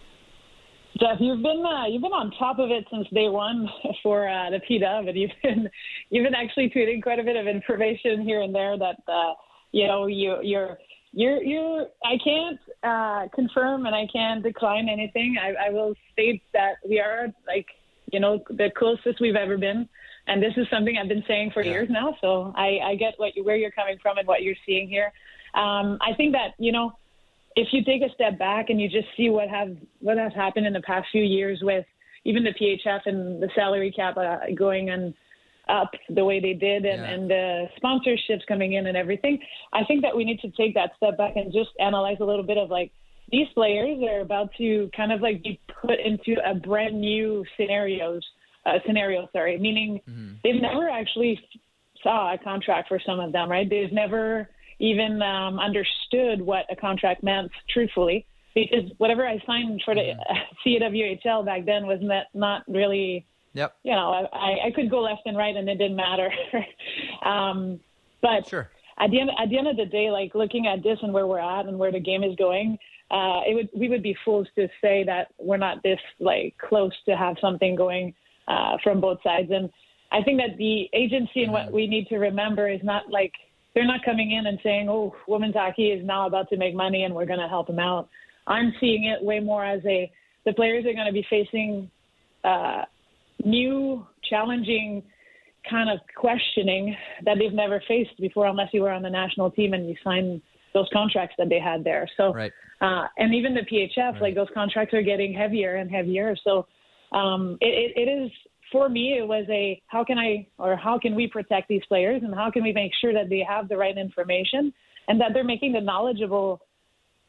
Jeff, 0.99 1.17
you've 1.19 1.43
been 1.43 1.65
uh, 1.65 1.87
you've 1.87 2.03
been 2.03 2.13
on 2.13 2.31
top 2.39 2.59
of 2.59 2.71
it 2.71 2.87
since 2.91 3.07
day 3.13 3.29
one 3.29 3.69
for 4.03 4.29
uh, 4.29 4.51
the 4.51 4.61
PW, 4.61 5.09
and 5.09 5.17
you've 5.17 5.31
been 5.43 5.71
you've 6.11 6.25
been 6.25 6.35
actually 6.35 6.71
tweeting 6.71 7.03
quite 7.03 7.19
a 7.19 7.25
bit 7.25 7.37
of 7.37 7.47
information 7.47 8.23
here 8.23 8.41
and 8.41 8.55
there 8.55 8.79
that 8.79 8.97
uh, 9.09 9.35
you 9.73 9.87
know 9.87 10.07
you 10.07 10.37
you're 10.43 10.79
you're, 11.15 11.43
you're, 11.43 11.87
I 12.05 12.19
can't 12.23 12.59
uh, 12.83 13.29
confirm 13.35 13.87
and 13.87 13.95
I 13.95 14.07
can't 14.13 14.43
decline 14.43 14.89
anything. 14.89 15.37
I, 15.41 15.69
I 15.69 15.71
will 15.71 15.95
state 16.13 16.43
that 16.53 16.75
we 16.87 17.01
are 17.01 17.29
like, 17.47 17.67
you 18.13 18.21
know, 18.21 18.43
the 18.51 18.71
closest 18.77 19.21
we've 19.21 19.37
ever 19.37 19.57
been. 19.57 19.89
And 20.27 20.43
this 20.43 20.55
is 20.57 20.67
something 20.71 20.97
I've 20.97 21.09
been 21.09 21.25
saying 21.29 21.53
for 21.53 21.63
yeah. 21.63 21.73
years 21.73 21.89
now. 21.91 22.17
So 22.21 22.53
I, 22.57 22.79
I 22.83 22.95
get 22.97 23.15
what 23.19 23.37
you, 23.37 23.45
where 23.45 23.57
you're 23.57 23.71
coming 23.71 23.99
from 24.03 24.19
and 24.19 24.27
what 24.27 24.43
you're 24.43 24.57
seeing 24.67 24.89
here. 24.89 25.13
Um, 25.55 25.99
I 26.01 26.15
think 26.17 26.33
that, 26.33 26.55
you 26.59 26.73
know, 26.73 26.97
if 27.57 27.69
you 27.73 27.85
take 27.85 28.03
a 28.03 28.13
step 28.15 28.39
back 28.39 28.71
and 28.71 28.81
you 28.81 28.89
just 28.89 29.07
see 29.17 29.31
what 29.31 29.49
have 29.49 29.77
what 30.01 30.19
has 30.19 30.33
happened 30.35 30.67
in 30.67 30.73
the 30.73 30.83
past 30.83 31.07
few 31.13 31.23
years 31.23 31.61
with 31.63 31.87
even 32.25 32.43
the 32.43 32.51
PHF 32.51 33.03
and 33.07 33.41
the 33.41 33.49
salary 33.55 33.93
cap 33.93 34.17
uh, 34.17 34.39
going 34.57 34.91
and 34.91 35.15
up 35.69 35.91
the 36.11 36.25
way 36.25 36.41
they 36.41 36.53
did 36.53 36.85
and, 36.85 37.03
yeah. 37.03 37.11
and 37.11 37.31
the 37.31 37.67
sponsorships 37.83 38.47
coming 38.47 38.75
in 38.75 38.87
and 38.87 38.97
everything. 38.97 39.39
I 39.73 39.85
think 39.85 40.03
that 40.03 40.17
we 40.17 40.25
need 40.25 40.41
to 40.41 40.51
take 40.51 40.75
that 40.75 40.93
step 40.97 41.17
back 41.17 41.37
and 41.37 41.53
just 41.53 41.71
analyze 41.81 42.19
a 42.21 42.25
little 42.25 42.45
bit 42.45 42.59
of 42.59 42.71
like 42.71 42.93
these 43.31 43.47
players 43.55 43.99
are 44.03 44.21
about 44.21 44.51
to 44.59 44.91
kind 44.97 45.13
of 45.13 45.21
like 45.21 45.43
be 45.43 45.61
put 45.81 45.99
into 45.99 46.37
a 46.45 46.55
brand 46.55 47.01
new 47.01 47.45
scenarios 47.57 48.23
uh, 48.67 48.79
scenario. 48.87 49.29
Sorry, 49.33 49.59
meaning 49.59 50.01
mm-hmm. 50.09 50.35
they've 50.43 50.61
never 50.61 50.89
actually 50.89 51.41
saw 52.03 52.35
a 52.35 52.39
contract 52.39 52.89
for 52.89 53.01
some 53.05 53.21
of 53.21 53.33
them, 53.33 53.51
right? 53.51 53.69
They've 53.69 53.93
never 53.93 54.49
even 54.79 55.23
um, 55.23 55.59
understood 55.59 56.41
what 56.41 56.67
a 56.71 56.77
contract 56.77 57.23
meant, 57.23 57.51
truthfully, 57.71 58.27
because 58.55 58.91
whatever 58.99 59.27
I 59.27 59.39
signed 59.47 59.83
for 59.85 59.95
the 59.95 60.01
mm-hmm. 60.01 60.69
CWHL 60.69 61.45
back 61.45 61.65
then 61.65 61.87
was 61.87 61.99
not 62.03 62.27
not 62.35 62.63
really 62.69 63.27
Yep. 63.55 63.77
You 63.85 63.93
know, 63.93 64.29
I, 64.33 64.67
I 64.67 64.71
could 64.75 64.91
go 64.91 65.01
left 65.01 65.23
and 65.27 65.37
right 65.37 65.57
and 65.57 65.69
it 65.69 65.77
didn't 65.77 65.97
matter. 65.97 66.31
um, 67.25 67.81
but 68.21 68.49
sure. 68.49 68.71
at 68.99 69.11
the 69.11 69.21
end 69.21 69.31
at 69.41 69.49
the 69.49 69.59
end 69.59 69.69
of 69.69 69.77
the 69.77 69.87
day, 69.87 70.11
like 70.11 70.35
looking 70.35 70.67
at 70.67 70.83
this 70.83 70.99
and 71.03 71.13
where 71.13 71.27
we're 71.27 71.39
at 71.39 71.67
and 71.67 71.79
where 71.79 71.93
the 71.93 72.01
game 72.01 72.25
is 72.25 72.35
going, 72.37 72.79
uh, 73.11 73.41
it 73.47 73.55
would 73.55 73.69
we 73.75 73.89
would 73.89 74.03
be 74.03 74.17
fools 74.25 74.49
to 74.57 74.69
say 74.81 75.05
that 75.05 75.29
we're 75.39 75.57
not 75.57 75.83
this 75.83 76.01
like 76.19 76.55
close 76.59 76.93
to 77.07 77.17
have 77.17 77.37
something 77.41 77.77
going 77.77 78.13
uh, 78.49 78.77
from 78.83 79.01
both 79.01 79.19
sides. 79.23 79.51
And 79.51 79.71
I 80.11 80.23
think 80.23 80.41
that 80.41 80.57
the 80.59 80.89
agency 80.93 81.45
and 81.45 81.53
what 81.53 81.67
mm-hmm. 81.67 81.77
we 81.77 81.87
need 81.87 82.09
to 82.09 82.19
remember 82.19 82.69
is 82.69 82.81
not 82.83 83.09
like 83.11 83.33
they're 83.75 83.87
not 83.87 84.05
coming 84.05 84.33
in 84.33 84.47
and 84.47 84.59
saying, 84.65 84.89
"Oh, 84.89 85.15
women's 85.29 85.55
hockey 85.55 85.91
is 85.91 86.05
now 86.05 86.27
about 86.27 86.49
to 86.49 86.57
make 86.57 86.75
money 86.75 87.05
and 87.05 87.15
we're 87.15 87.27
going 87.27 87.41
to 87.41 87.49
help 87.49 87.69
them 87.69 87.79
out." 87.79 88.09
I'm 88.47 88.75
seeing 88.81 89.05
it 89.05 89.23
way 89.25 89.39
more 89.39 89.65
as 89.65 89.81
a 89.87 90.11
the 90.45 90.53
players 90.53 90.85
are 90.87 90.93
going 90.93 91.07
to 91.07 91.13
be 91.13 91.27
facing 91.31 91.91
uh, 92.43 92.83
new, 93.45 94.07
challenging 94.29 95.03
kind 95.69 95.89
of 95.89 95.99
questioning 96.15 96.95
that 97.25 97.39
they've 97.39 97.53
never 97.53 97.83
faced 97.89 98.19
before, 98.21 98.47
unless 98.47 98.69
you 98.73 98.83
were 98.83 98.91
on 98.91 99.03
the 99.03 99.11
national 99.11 99.51
team 99.51 99.73
and 99.73 99.89
you 99.89 99.97
signed 100.05 100.43
those 100.75 100.89
contracts 100.93 101.35
that 101.39 101.49
they 101.49 101.59
had 101.59 101.85
there. 101.85 102.09
So, 102.17 102.35
right. 102.35 102.53
uh, 102.81 103.07
and 103.17 103.35
even 103.35 103.55
the 103.55 103.61
PHF, 103.61 104.13
right. 104.13 104.23
like 104.23 104.35
those 104.35 104.49
contracts 104.53 104.93
are 104.93 105.03
getting 105.03 105.33
heavier 105.33 105.77
and 105.77 105.91
heavier. 105.91 106.37
So, 106.45 106.67
um, 107.13 107.57
it, 107.61 107.93
it, 107.97 108.09
it 108.09 108.11
is 108.11 108.31
for 108.73 108.89
me. 108.89 109.17
It 109.19 109.27
was 109.27 109.47
a 109.51 109.81
how 109.87 110.05
can 110.05 110.19
I 110.19 110.47
or 110.59 110.77
how 110.77 110.99
can 110.99 111.15
we 111.15 111.29
protect 111.29 111.69
these 111.69 111.83
players 111.89 112.23
and 112.25 112.35
how 112.35 112.51
can 112.51 112.63
we 112.63 112.73
make 112.73 112.93
sure 113.01 113.13
that 113.13 113.31
they 113.31 113.45
have 113.49 113.69
the 113.69 113.77
right 113.77 113.97
information 113.97 114.73
and 115.09 115.21
that 115.21 115.31
they're 115.33 115.45
making 115.45 115.73
the 115.73 115.81
knowledgeable, 115.81 116.61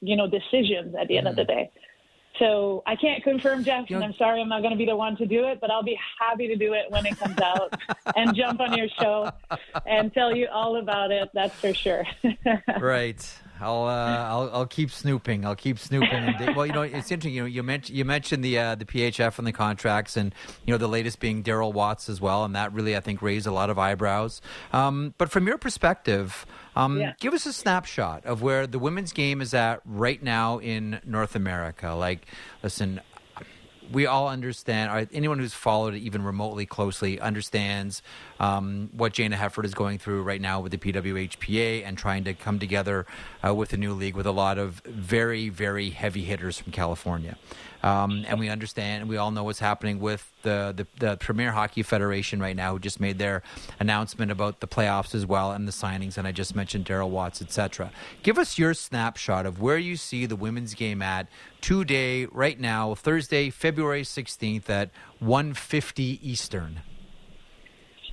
you 0.01 0.15
know, 0.15 0.27
decisions 0.27 0.95
at 0.99 1.07
the 1.07 1.17
end 1.17 1.27
mm. 1.27 1.31
of 1.31 1.35
the 1.35 1.43
mm. 1.43 1.47
day. 1.47 1.71
So 2.39 2.83
I 2.85 2.95
can't 2.95 3.23
confirm, 3.23 3.63
Jeff, 3.63 3.89
and 3.89 4.03
I'm 4.03 4.13
sorry 4.13 4.41
I'm 4.41 4.49
not 4.49 4.61
going 4.61 4.71
to 4.71 4.77
be 4.77 4.85
the 4.85 4.95
one 4.95 5.15
to 5.17 5.25
do 5.25 5.45
it, 5.45 5.59
but 5.61 5.71
I'll 5.71 5.83
be 5.83 5.97
happy 6.19 6.47
to 6.47 6.55
do 6.55 6.73
it 6.73 6.89
when 6.89 7.05
it 7.05 7.17
comes 7.17 7.39
out 7.39 7.73
and 8.15 8.35
jump 8.35 8.59
on 8.59 8.77
your 8.77 8.87
show 8.99 9.31
and 9.85 10.13
tell 10.13 10.35
you 10.35 10.47
all 10.51 10.77
about 10.77 11.11
it. 11.11 11.29
That's 11.33 11.55
for 11.55 11.73
sure. 11.73 12.05
right. 12.79 13.39
I'll, 13.59 13.85
uh, 13.85 14.27
I'll 14.27 14.49
I'll 14.53 14.65
keep 14.65 14.91
snooping. 14.91 15.45
I'll 15.45 15.55
keep 15.55 15.79
snooping. 15.79 16.09
And, 16.09 16.55
well, 16.55 16.65
you 16.65 16.73
know, 16.73 16.81
it's 16.81 17.09
interesting. 17.09 17.33
You 17.33 17.43
know, 17.43 17.47
you 17.47 17.63
mentioned 17.63 17.97
you 17.97 18.03
mentioned 18.03 18.43
the 18.43 18.59
uh, 18.59 18.75
the 18.75 18.83
PHF 18.83 19.37
and 19.37 19.47
the 19.47 19.53
contracts, 19.53 20.17
and 20.17 20.35
you 20.65 20.73
know, 20.73 20.77
the 20.77 20.89
latest 20.89 21.21
being 21.21 21.41
Daryl 21.41 21.71
Watts 21.71 22.09
as 22.09 22.19
well, 22.19 22.43
and 22.43 22.53
that 22.55 22.73
really 22.73 22.97
I 22.97 22.99
think 22.99 23.21
raised 23.21 23.47
a 23.47 23.51
lot 23.51 23.69
of 23.69 23.79
eyebrows. 23.79 24.41
Um, 24.73 25.13
but 25.17 25.31
from 25.31 25.47
your 25.47 25.57
perspective, 25.57 26.45
um, 26.75 26.99
Yeah. 26.99 27.13
give 27.19 27.33
us 27.33 27.45
a 27.45 27.53
snapshot 27.53 28.25
of 28.25 28.41
where 28.41 28.67
the 28.67 28.79
women's 28.79 29.13
game 29.13 29.41
is 29.41 29.53
at 29.53 29.81
right 29.85 30.21
now 30.21 30.59
in 30.59 30.99
North 31.05 31.35
America. 31.35 31.93
Like, 31.93 32.25
listen, 32.63 33.01
we 33.91 34.07
all 34.07 34.27
understand, 34.29 35.07
anyone 35.13 35.37
who's 35.37 35.53
followed 35.53 35.93
it 35.93 35.99
even 35.99 36.23
remotely 36.23 36.65
closely 36.65 37.19
understands 37.19 38.01
um, 38.39 38.89
what 38.93 39.13
Jayna 39.13 39.35
Hefford 39.35 39.63
is 39.63 39.75
going 39.75 39.99
through 39.99 40.23
right 40.23 40.41
now 40.41 40.59
with 40.59 40.71
the 40.71 40.79
PWHPA 40.79 41.85
and 41.85 41.95
trying 41.95 42.23
to 42.23 42.33
come 42.33 42.57
together 42.57 43.05
uh, 43.45 43.53
with 43.53 43.73
a 43.73 43.77
new 43.77 43.93
league 43.93 44.15
with 44.15 44.25
a 44.25 44.31
lot 44.31 44.57
of 44.57 44.81
very, 44.85 45.49
very 45.49 45.91
heavy 45.91 46.23
hitters 46.23 46.57
from 46.57 46.71
California. 46.71 47.37
Um, 47.85 48.25
and 48.27 48.39
we 48.39 48.49
understand, 48.49 49.01
and 49.01 49.09
we 49.09 49.17
all 49.17 49.29
know 49.29 49.43
what's 49.43 49.59
happening 49.59 49.99
with 49.99 50.27
the, 50.41 50.73
the, 50.75 50.87
the 50.97 51.17
Premier 51.17 51.51
Hockey 51.51 51.83
Federation 51.83 52.39
right 52.39 52.55
now, 52.55 52.73
who 52.73 52.79
just 52.79 52.99
made 52.99 53.19
their 53.19 53.43
announcement 53.79 54.31
about 54.31 54.59
the 54.59 54.67
playoffs 54.67 55.13
as 55.13 55.23
well 55.23 55.51
and 55.51 55.67
the 55.67 55.71
signings. 55.71 56.17
And 56.17 56.27
I 56.27 56.31
just 56.31 56.55
mentioned 56.55 56.85
Daryl 56.85 57.11
Watts, 57.11 57.43
etc. 57.43 57.91
Give 58.23 58.39
us 58.39 58.57
your 58.57 58.73
snapshot 58.73 59.45
of 59.45 59.61
where 59.61 59.77
you 59.77 59.97
see 59.97 60.25
the 60.25 60.35
women's 60.35 60.73
game 60.73 61.03
at 61.03 61.27
today, 61.61 62.25
right 62.25 62.59
now, 62.59 62.95
Thursday, 62.95 63.51
February 63.51 64.01
16th 64.01 64.67
at 64.67 64.89
1:50 65.21 66.19
Eastern. 66.23 66.81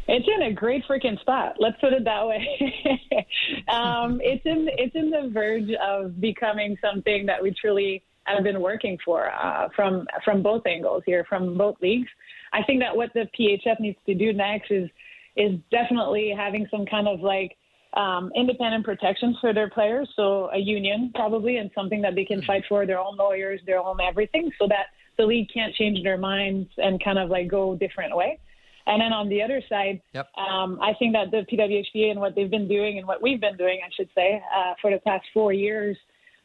It's 0.06 0.28
in 0.28 0.42
a 0.42 0.52
great 0.52 0.84
freaking 0.86 1.18
spot. 1.18 1.56
Let's 1.58 1.80
put 1.80 1.94
it 1.94 2.04
that 2.04 2.26
way. 2.26 3.26
um, 3.68 4.20
it's 4.22 4.44
in 4.44 4.68
it's 4.76 4.94
in 4.94 5.08
the 5.08 5.30
verge 5.32 5.70
of 5.82 6.20
becoming 6.20 6.76
something 6.82 7.24
that 7.24 7.42
we 7.42 7.54
truly 7.58 8.04
have 8.24 8.44
been 8.44 8.60
working 8.60 8.98
for 9.04 9.30
uh, 9.32 9.68
from 9.74 10.06
from 10.24 10.42
both 10.42 10.66
angles 10.66 11.02
here, 11.06 11.24
from 11.28 11.56
both 11.56 11.76
leagues. 11.82 12.08
I 12.52 12.62
think 12.62 12.80
that 12.80 12.96
what 12.96 13.10
the 13.14 13.26
PHF 13.38 13.80
needs 13.80 13.98
to 14.06 14.14
do 14.14 14.32
next 14.32 14.70
is 14.70 14.88
is 15.36 15.58
definitely 15.70 16.32
having 16.36 16.66
some 16.70 16.84
kind 16.86 17.08
of 17.08 17.20
like 17.20 17.56
um, 17.94 18.30
independent 18.36 18.84
protections 18.84 19.36
for 19.40 19.52
their 19.52 19.68
players. 19.70 20.08
So 20.16 20.50
a 20.52 20.58
union 20.58 21.10
probably, 21.14 21.56
and 21.56 21.70
something 21.74 22.00
that 22.02 22.14
they 22.14 22.24
can 22.24 22.42
fight 22.42 22.64
for 22.68 22.86
their 22.86 22.98
own 22.98 23.16
lawyers, 23.16 23.60
their 23.66 23.78
own 23.78 23.98
everything, 24.00 24.50
so 24.58 24.66
that 24.68 24.86
the 25.18 25.24
league 25.24 25.48
can't 25.52 25.74
change 25.74 26.02
their 26.02 26.18
minds 26.18 26.68
and 26.78 27.02
kind 27.02 27.18
of 27.18 27.28
like 27.28 27.48
go 27.48 27.72
a 27.72 27.76
different 27.76 28.16
way. 28.16 28.38
And 28.86 29.00
then 29.00 29.12
on 29.12 29.28
the 29.28 29.42
other 29.42 29.62
side, 29.68 30.00
Yep. 30.12 30.28
um, 30.36 30.78
I 30.80 30.92
think 30.98 31.12
that 31.12 31.30
the 31.30 31.46
PWHPA 31.50 32.10
and 32.10 32.20
what 32.20 32.34
they've 32.34 32.50
been 32.50 32.66
doing 32.66 32.98
and 32.98 33.06
what 33.06 33.22
we've 33.22 33.40
been 33.40 33.56
doing, 33.56 33.80
I 33.84 33.90
should 33.94 34.08
say, 34.14 34.42
uh, 34.54 34.74
for 34.80 34.90
the 34.90 34.98
past 34.98 35.24
four 35.32 35.52
years, 35.52 35.96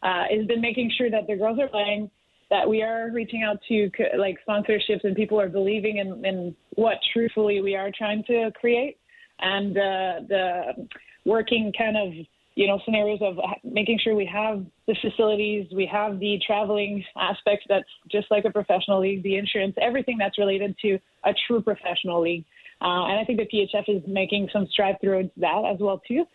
uh, 0.04 0.24
has 0.30 0.46
been 0.46 0.62
making 0.62 0.92
sure 0.98 1.10
that 1.10 1.28
the 1.28 1.36
girls 1.36 1.60
are 1.60 1.68
playing, 1.68 2.10
that 2.50 2.68
we 2.68 2.82
are 2.82 3.10
reaching 3.12 3.44
out 3.44 3.58
to 3.68 3.90
like 4.18 4.38
sponsorships 4.48 5.04
and 5.04 5.16
people 5.16 5.40
are 5.40 5.50
believing 5.50 5.98
in, 5.98 6.26
in 6.26 6.56
what 6.76 6.98
truthfully 7.14 7.62
we 7.62 7.76
are 7.76 7.92
trying 7.98 8.24
to 8.26 8.52
create, 8.60 8.98
and 9.40 9.78
uh, 9.78 10.14
the 10.28 10.88
working 11.26 11.74
kind 11.78 11.98
of 11.98 12.14
you 12.56 12.68
know 12.68 12.80
scenarios 12.86 13.20
of 13.22 13.38
making 13.64 14.00
sure 14.04 14.16
we 14.16 14.26
have 14.26 14.66
the 14.88 14.96
facilities, 15.02 15.68
we 15.76 15.86
have 15.86 16.20
the 16.20 16.40
traveling 16.46 17.04
aspects 17.18 17.66
that's 17.68 17.90
just 18.12 18.28
like 18.32 18.46
a 18.46 18.52
professional 18.52 19.02
league, 19.02 19.24
the 19.24 19.38
insurance, 19.38 19.76
everything 19.82 20.18
that's 20.18 20.38
related 20.40 20.76
to 20.82 20.98
a 21.26 21.34
true 21.48 21.62
professional 21.62 22.22
league. 22.22 22.46
Uh, 22.82 23.06
and 23.06 23.20
I 23.20 23.24
think 23.26 23.40
the 23.40 23.46
PHF 23.46 23.98
is 23.98 24.04
making 24.08 24.50
some 24.54 24.68
strides 24.72 25.00
towards 25.04 25.30
that 25.38 25.64
as 25.72 25.80
well 25.80 26.02
too. 26.08 26.26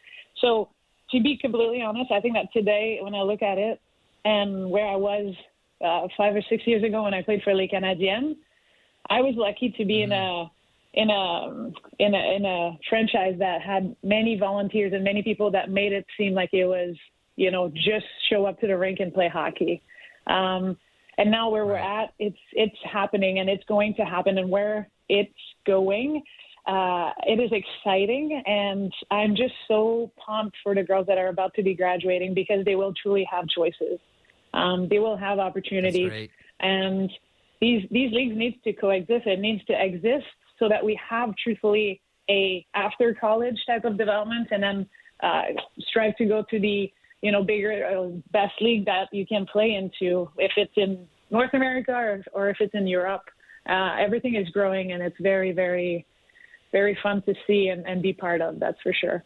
So 0.41 0.69
to 1.13 1.21
be 1.21 1.37
completely 1.37 1.83
honest, 1.83 2.11
I 2.11 2.21
think 2.21 2.35
that 2.35 2.53
today 2.53 2.99
when 3.03 3.15
I 3.15 3.23
look 3.23 3.43
at 3.43 3.59
it 3.59 3.81
and 4.25 4.71
where 4.71 4.87
I 4.87 4.97
was 4.97 5.35
uh, 5.85 6.09
five 6.17 6.35
or 6.35 6.43
six 6.49 6.67
years 6.67 6.83
ago 6.83 7.05
when 7.05 7.15
I 7.15 7.23
played 7.23 7.43
for 7.43 7.55
Les 7.55 7.69
Canadiennes, 7.69 8.37
I 9.11 9.21
was 9.21 9.35
lucky 9.37 9.75
to 9.77 9.85
be 9.85 10.03
in 10.03 10.13
a 10.13 10.51
in 10.95 11.11
a 11.11 11.73
in 11.99 12.15
a 12.15 12.37
in 12.37 12.45
a 12.45 12.79
franchise 12.89 13.37
that 13.39 13.63
had 13.63 13.97
many 14.03 14.39
volunteers 14.39 14.93
and 14.93 15.03
many 15.03 15.23
people 15.23 15.51
that 15.51 15.71
made 15.71 15.93
it 15.93 16.07
seem 16.17 16.35
like 16.35 16.51
it 16.53 16.67
was 16.67 16.95
you 17.37 17.51
know 17.51 17.69
just 17.75 18.07
show 18.31 18.47
up 18.47 18.61
to 18.61 18.67
the 18.67 18.77
rink 18.77 19.01
and 19.01 19.13
play 19.13 19.29
hockey. 19.29 19.83
Um, 20.27 20.77
and 21.19 21.31
now 21.31 21.51
where 21.51 21.67
we're 21.67 21.77
at, 21.77 22.15
it's 22.19 22.39
it's 22.53 22.77
happening 22.91 23.39
and 23.39 23.49
it's 23.49 23.65
going 23.65 23.95
to 23.95 24.03
happen. 24.03 24.39
And 24.39 24.51
where 24.51 24.89
it's 25.09 25.33
going, 25.67 26.23
uh, 26.67 27.11
it 27.27 27.41
is 27.41 27.51
exciting, 27.51 28.41
and 28.47 28.93
I'm 29.11 29.35
just 29.35 29.55
so 29.67 30.13
pumped 30.17 30.57
for 30.63 30.75
the 30.75 30.83
girls 30.85 31.07
that 31.09 31.19
are 31.19 31.29
about 31.29 31.55
to 31.55 31.63
be 31.63 31.75
graduating 31.75 32.35
because 32.35 32.65
they 32.65 32.77
will 32.77 32.95
truly 32.95 33.27
have 33.31 33.49
choices. 33.49 33.99
Um, 34.55 34.89
they 34.89 35.01
will 35.01 35.17
have 35.17 35.39
opportunities, 35.41 36.29
and 36.61 37.11
these 37.61 37.83
these 37.91 38.13
leagues 38.13 38.37
needs 38.37 38.57
to 38.65 38.73
coexist. 38.73 39.27
It 39.27 39.41
needs 39.41 39.65
to 39.65 39.85
exist 39.85 40.27
so 40.59 40.69
that 40.69 40.85
we 40.85 40.99
have 41.09 41.35
truthfully 41.43 42.01
a 42.31 42.65
after 42.75 43.13
college 43.15 43.59
type 43.67 43.85
of 43.85 43.99
development, 43.99 44.49
and 44.53 44.63
then 44.63 44.89
uh, 45.21 45.43
strive 45.89 46.17
to 46.17 46.27
go 46.27 46.45
to 46.49 46.61
the 46.61 46.93
you 47.23 47.33
know 47.33 47.43
bigger 47.43 47.85
uh, 47.87 48.09
best 48.31 48.55
league 48.61 48.85
that 48.85 49.09
you 49.11 49.27
can 49.27 49.47
play 49.47 49.75
into 49.75 50.29
if 50.39 50.53
it's 50.57 50.73
in 50.77 51.09
North 51.31 51.55
America 51.55 51.93
or, 51.93 52.23
or 52.33 52.51
if 52.51 52.59
it's 52.61 52.75
in 52.75 52.87
Europe. 52.87 53.25
Uh, 53.69 53.97
everything 53.99 54.37
is 54.37 54.49
growing, 54.51 54.93
and 54.93 55.03
it's 55.03 55.17
very 55.21 55.51
very 55.51 56.07
very 56.73 56.99
fun 57.03 57.23
to 57.23 57.35
see 57.47 57.69
and, 57.69 57.87
and 57.87 58.03
be 58.03 58.13
part 58.13 58.41
of. 58.41 58.59
That's 58.59 58.81
for 58.83 58.93
sure. 58.93 59.25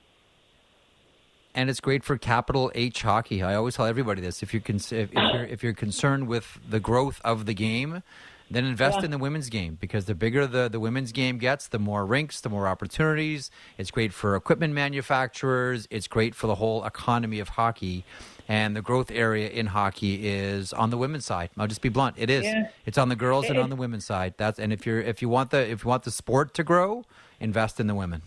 and 1.54 1.70
it's 1.70 1.80
great 1.80 2.04
for 2.04 2.18
capital 2.18 2.70
H 2.74 3.02
hockey. 3.02 3.42
I 3.42 3.54
always 3.54 3.76
tell 3.76 3.86
everybody 3.86 4.20
this: 4.20 4.42
if 4.42 4.52
you're 4.52 4.62
if, 4.66 4.92
if 4.92 5.12
you're 5.14 5.44
if 5.44 5.62
you're 5.62 5.72
concerned 5.74 6.28
with 6.28 6.58
the 6.68 6.80
growth 6.80 7.20
of 7.24 7.46
the 7.46 7.54
game, 7.54 8.02
then 8.50 8.64
invest 8.64 8.98
Yeah. 8.98 9.06
in 9.06 9.10
the 9.10 9.18
women's 9.18 9.48
game 9.48 9.76
because 9.80 10.04
the 10.06 10.14
bigger 10.14 10.46
the 10.46 10.68
the 10.68 10.78
women's 10.80 11.12
game 11.12 11.38
gets, 11.38 11.68
the 11.68 11.78
more 11.78 12.06
rinks, 12.06 12.40
the 12.40 12.48
more 12.48 12.68
opportunities. 12.68 13.50
It's 13.78 13.90
great 13.90 14.12
for 14.12 14.36
equipment 14.36 14.72
manufacturers. 14.74 15.86
It's 15.90 16.08
great 16.08 16.34
for 16.34 16.46
the 16.46 16.56
whole 16.56 16.84
economy 16.84 17.38
of 17.40 17.50
hockey. 17.50 18.04
And 18.48 18.76
the 18.76 18.82
growth 18.82 19.10
area 19.10 19.48
in 19.48 19.66
hockey 19.66 20.28
is 20.28 20.72
on 20.72 20.90
the 20.90 20.96
women's 20.96 21.24
side. 21.26 21.50
I'll 21.58 21.66
just 21.66 21.82
be 21.82 21.88
blunt. 21.88 22.14
It 22.16 22.30
is. 22.30 22.44
Yeah. 22.44 22.68
It's 22.84 22.96
on 22.98 23.08
the 23.08 23.16
girls 23.16 23.46
and 23.46 23.56
It- 23.58 23.60
on 23.62 23.70
the 23.70 23.76
women's 23.76 24.04
side. 24.06 24.34
That's 24.36 24.58
and 24.60 24.72
if 24.72 24.86
you're 24.86 25.00
if 25.00 25.20
you 25.20 25.28
want 25.28 25.50
the 25.50 25.68
if 25.68 25.82
you 25.84 25.88
want 25.88 26.04
the 26.04 26.12
sport 26.12 26.54
to 26.54 26.62
grow, 26.62 27.04
invest 27.40 27.80
in 27.80 27.88
the 27.88 27.94
women. 27.94 28.22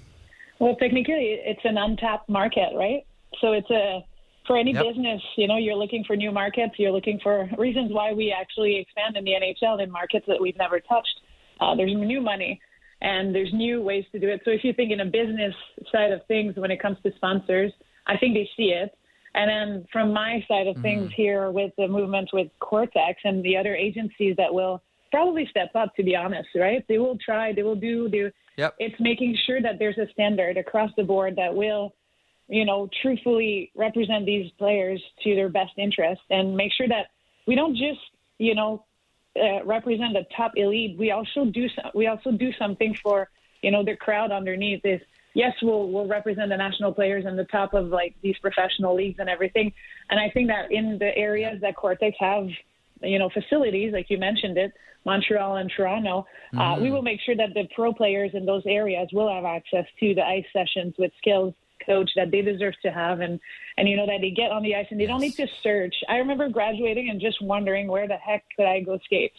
Well, 0.59 0.75
technically, 0.75 1.39
it's 1.45 1.63
an 1.63 1.77
untapped 1.77 2.27
market, 2.27 2.71
right? 2.75 3.05
So 3.39 3.53
it's 3.53 3.69
a 3.71 4.03
for 4.49 4.57
any 4.57 4.73
Yep. 4.73 4.83
business, 4.83 5.21
you 5.35 5.47
know, 5.47 5.57
you're 5.57 5.75
looking 5.75 6.03
for 6.05 6.15
new 6.15 6.31
markets. 6.31 6.73
You're 6.79 6.91
looking 6.91 7.19
for 7.19 7.47
reasons 7.59 7.93
why 7.93 8.13
we 8.13 8.31
actually 8.31 8.77
expand 8.77 9.15
in 9.15 9.23
the 9.23 9.35
NHL 9.35 9.79
in 9.79 9.91
markets 9.91 10.25
that 10.25 10.41
we've 10.41 10.57
never 10.57 10.79
touched. 10.79 11.21
Uh, 11.59 11.75
there's 11.75 11.93
new 11.93 12.19
money, 12.19 12.59
and 13.01 13.33
there's 13.35 13.53
new 13.53 13.79
ways 13.79 14.05
to 14.11 14.17
do 14.17 14.27
it. 14.27 14.41
So 14.43 14.49
if 14.49 14.63
you 14.63 14.73
think 14.73 14.91
in 14.91 15.01
a 15.01 15.05
business 15.05 15.53
side 15.91 16.11
of 16.11 16.25
things, 16.25 16.55
when 16.55 16.71
it 16.71 16.81
comes 16.81 16.97
to 17.03 17.13
sponsors, 17.17 17.71
I 18.07 18.17
think 18.17 18.33
they 18.33 18.49
see 18.57 18.71
it. 18.71 18.97
And 19.35 19.47
then 19.51 19.85
from 19.93 20.11
my 20.11 20.43
side 20.47 20.65
of 20.65 20.75
things 20.81 21.11
here 21.15 21.51
with 21.51 21.71
the 21.77 21.87
movement 21.87 22.31
with 22.33 22.47
Quartexx 22.59 23.17
and 23.25 23.43
the 23.43 23.55
other 23.55 23.75
agencies 23.75 24.35
that 24.37 24.51
will 24.51 24.81
probably 25.11 25.45
step 25.51 25.69
up, 25.75 25.95
to 25.97 26.03
be 26.03 26.15
honest, 26.15 26.49
right? 26.55 26.83
They 26.87 26.97
will 26.97 27.19
try, 27.23 27.53
they 27.53 27.61
will 27.61 27.75
do, 27.75 28.09
they, 28.09 28.31
Yep. 28.57 28.75
it's 28.79 28.99
making 28.99 29.37
sure 29.45 29.61
that 29.61 29.77
there's 29.77 29.99
a 29.99 30.07
standard 30.11 30.57
across 30.57 30.89
the 30.97 31.03
board 31.03 31.35
that 31.35 31.53
will, 31.53 31.93
you 32.49 32.65
know, 32.65 32.89
truthfully 33.01 33.71
represent 33.75 34.25
these 34.25 34.51
players 34.57 35.01
to 35.23 35.35
their 35.35 35.49
best 35.49 35.71
interest 35.77 36.21
and 36.31 36.57
make 36.57 36.71
sure 36.73 36.87
that 36.87 37.07
we 37.45 37.55
don't 37.55 37.75
just, 37.75 37.99
you 38.39 38.55
know, 38.55 38.83
uh, 39.39 39.63
represent 39.63 40.13
the 40.13 40.25
top 40.35 40.53
elite. 40.55 40.97
We 40.97 41.11
also 41.11 41.45
do 41.45 41.69
some, 41.69 41.91
we 41.93 42.07
also 42.07 42.31
do 42.31 42.51
something 42.57 42.95
for, 43.03 43.29
you 43.61 43.69
know, 43.69 43.85
the 43.85 43.95
crowd 43.95 44.31
underneath. 44.31 44.81
Is 44.83 44.99
yes, 45.35 45.53
we'll 45.61 45.89
we'll 45.89 46.07
represent 46.07 46.49
the 46.49 46.57
national 46.57 46.91
players 46.91 47.25
and 47.25 47.37
the 47.37 47.45
top 47.45 47.75
of 47.75 47.89
like 47.89 48.15
these 48.23 48.37
professional 48.39 48.95
leagues 48.95 49.19
and 49.19 49.29
everything. 49.29 49.71
And 50.09 50.19
I 50.19 50.31
think 50.31 50.47
that 50.47 50.71
in 50.71 50.97
the 50.97 51.15
areas 51.15 51.61
that 51.61 51.75
Quartexx 51.75 52.13
have, 52.19 52.47
you 53.03 53.19
know, 53.19 53.29
facilities 53.29 53.93
like 53.93 54.09
you 54.09 54.17
mentioned 54.17 54.57
it, 54.57 54.73
Montreal 55.05 55.57
and 55.57 55.71
Toronto, 55.75 56.25
uh, 56.57 56.77
we 56.81 56.89
will 56.89 57.03
make 57.03 57.21
sure 57.21 57.35
that 57.35 57.53
the 57.53 57.67
pro 57.75 57.93
players 57.93 58.31
in 58.33 58.45
those 58.47 58.63
areas 58.65 59.07
will 59.13 59.31
have 59.31 59.45
access 59.45 59.85
to 59.99 60.15
the 60.15 60.25
ice 60.25 60.45
sessions 60.51 60.95
with 60.97 61.11
skills 61.19 61.53
coach 61.85 62.09
that 62.15 62.31
they 62.31 62.41
deserve 62.41 62.73
to 62.83 62.91
have 62.91 63.19
and 63.19 63.39
and 63.77 63.87
you 63.87 63.95
know 63.95 64.05
that 64.05 64.19
they 64.21 64.31
get 64.31 64.51
on 64.51 64.63
the 64.63 64.75
ice 64.75 64.87
and 64.91 64.99
they 64.99 65.05
don't 65.05 65.21
need 65.21 65.35
to 65.35 65.47
search. 65.63 65.95
I 66.07 66.17
remember 66.17 66.49
graduating 66.49 67.09
and 67.09 67.19
just 67.19 67.41
wondering 67.41 67.87
where 67.87 68.07
the 68.07 68.17
heck 68.17 68.43
could 68.55 68.65
I 68.65 68.81
go 68.81 68.99
skate 69.05 69.33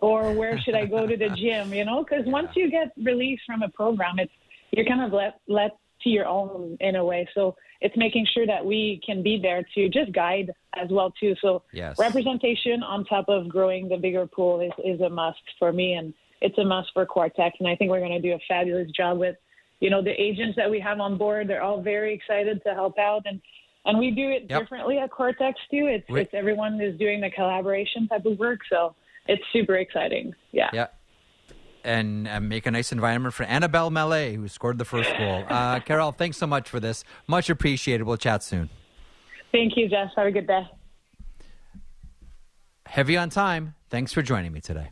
or 0.00 0.32
where 0.32 0.58
should 0.58 0.74
I 0.74 0.86
go 0.86 1.06
to 1.06 1.16
the 1.16 1.30
gym, 1.42 1.72
you 1.72 1.84
know? 1.84 2.04
Cuz 2.04 2.24
once 2.26 2.50
you 2.54 2.70
get 2.70 2.92
released 3.02 3.42
from 3.46 3.62
a 3.62 3.68
program, 3.68 4.18
it's 4.18 4.32
you're 4.72 4.86
kind 4.86 5.02
of 5.02 5.12
let 5.12 5.40
let 5.48 5.72
to 6.02 6.08
your 6.08 6.26
own 6.26 6.76
in 6.80 6.96
a 6.96 7.04
way. 7.04 7.28
So 7.34 7.54
it's 7.80 7.96
making 7.96 8.26
sure 8.32 8.46
that 8.46 8.64
we 8.64 9.00
can 9.04 9.22
be 9.22 9.38
there 9.40 9.64
to 9.74 9.88
just 9.88 10.12
guide 10.12 10.50
as 10.74 10.88
well 10.90 11.12
too. 11.18 11.34
So 11.40 11.62
Yes. 11.72 11.96
representation 11.98 12.82
on 12.82 13.04
top 13.04 13.28
of 13.28 13.48
growing 13.48 13.88
the 13.88 13.96
bigger 13.96 14.26
pool 14.26 14.60
is, 14.60 14.72
is 14.84 15.00
a 15.00 15.08
must 15.08 15.42
for 15.58 15.72
me 15.72 15.94
and 15.94 16.12
it's 16.40 16.58
a 16.58 16.64
must 16.64 16.90
for 16.92 17.06
Quartexx 17.06 17.52
and 17.60 17.68
I 17.68 17.76
think 17.76 17.90
we're 17.90 18.00
going 18.00 18.12
to 18.12 18.20
do 18.20 18.32
a 18.32 18.38
fabulous 18.48 18.90
job 18.90 19.18
with 19.18 19.36
you 19.82 19.90
know 19.90 20.00
the 20.02 20.14
agents 20.28 20.54
that 20.56 20.70
we 20.70 20.78
have 20.88 20.98
on 21.00 21.18
board 21.18 21.42
they're 21.48 21.62
all 21.68 21.82
very 21.82 22.14
excited 22.14 22.62
to 22.66 22.70
help 22.72 22.96
out 22.98 23.22
and 23.26 23.40
and 23.84 23.98
we 23.98 24.12
do 24.12 24.26
it 24.36 24.46
Yep. 24.48 24.60
differently 24.60 24.98
at 24.98 25.10
Quartexx 25.10 25.54
too. 25.72 25.86
It's 25.96 26.04
it's 26.08 26.32
everyone 26.32 26.80
is 26.80 26.96
doing 26.98 27.20
the 27.20 27.30
collaboration 27.30 28.06
type 28.06 28.24
of 28.26 28.38
work, 28.38 28.60
so 28.70 28.94
it's 29.26 29.42
super 29.52 29.74
exciting. 29.76 30.32
Yeah. 30.52 30.70
Yeah. 30.72 30.86
And 31.82 32.28
uh, 32.28 32.38
make 32.38 32.64
a 32.66 32.70
nice 32.70 32.92
environment 32.92 33.34
for 33.34 33.42
Annabelle 33.42 33.90
Mallet, 33.90 34.36
who 34.36 34.46
scored 34.46 34.78
the 34.78 34.84
first 34.84 35.10
goal. 35.18 35.42
Uh, 35.50 35.80
Karell, 35.80 36.14
thanks 36.16 36.36
so 36.36 36.46
much 36.46 36.68
for 36.68 36.78
this. 36.78 37.02
Much 37.26 37.50
appreciated. 37.50 38.04
We'll 38.04 38.16
chat 38.28 38.44
soon. 38.44 38.70
Thank 39.50 39.76
you, 39.76 39.88
Jeff. 39.88 40.10
Have 40.14 40.28
a 40.28 40.30
good 40.30 40.46
day. 40.46 40.62
Heavy 42.86 43.16
on 43.16 43.30
time. 43.30 43.74
Thanks 43.90 44.12
for 44.12 44.22
joining 44.22 44.52
me 44.52 44.60
today. 44.60 44.90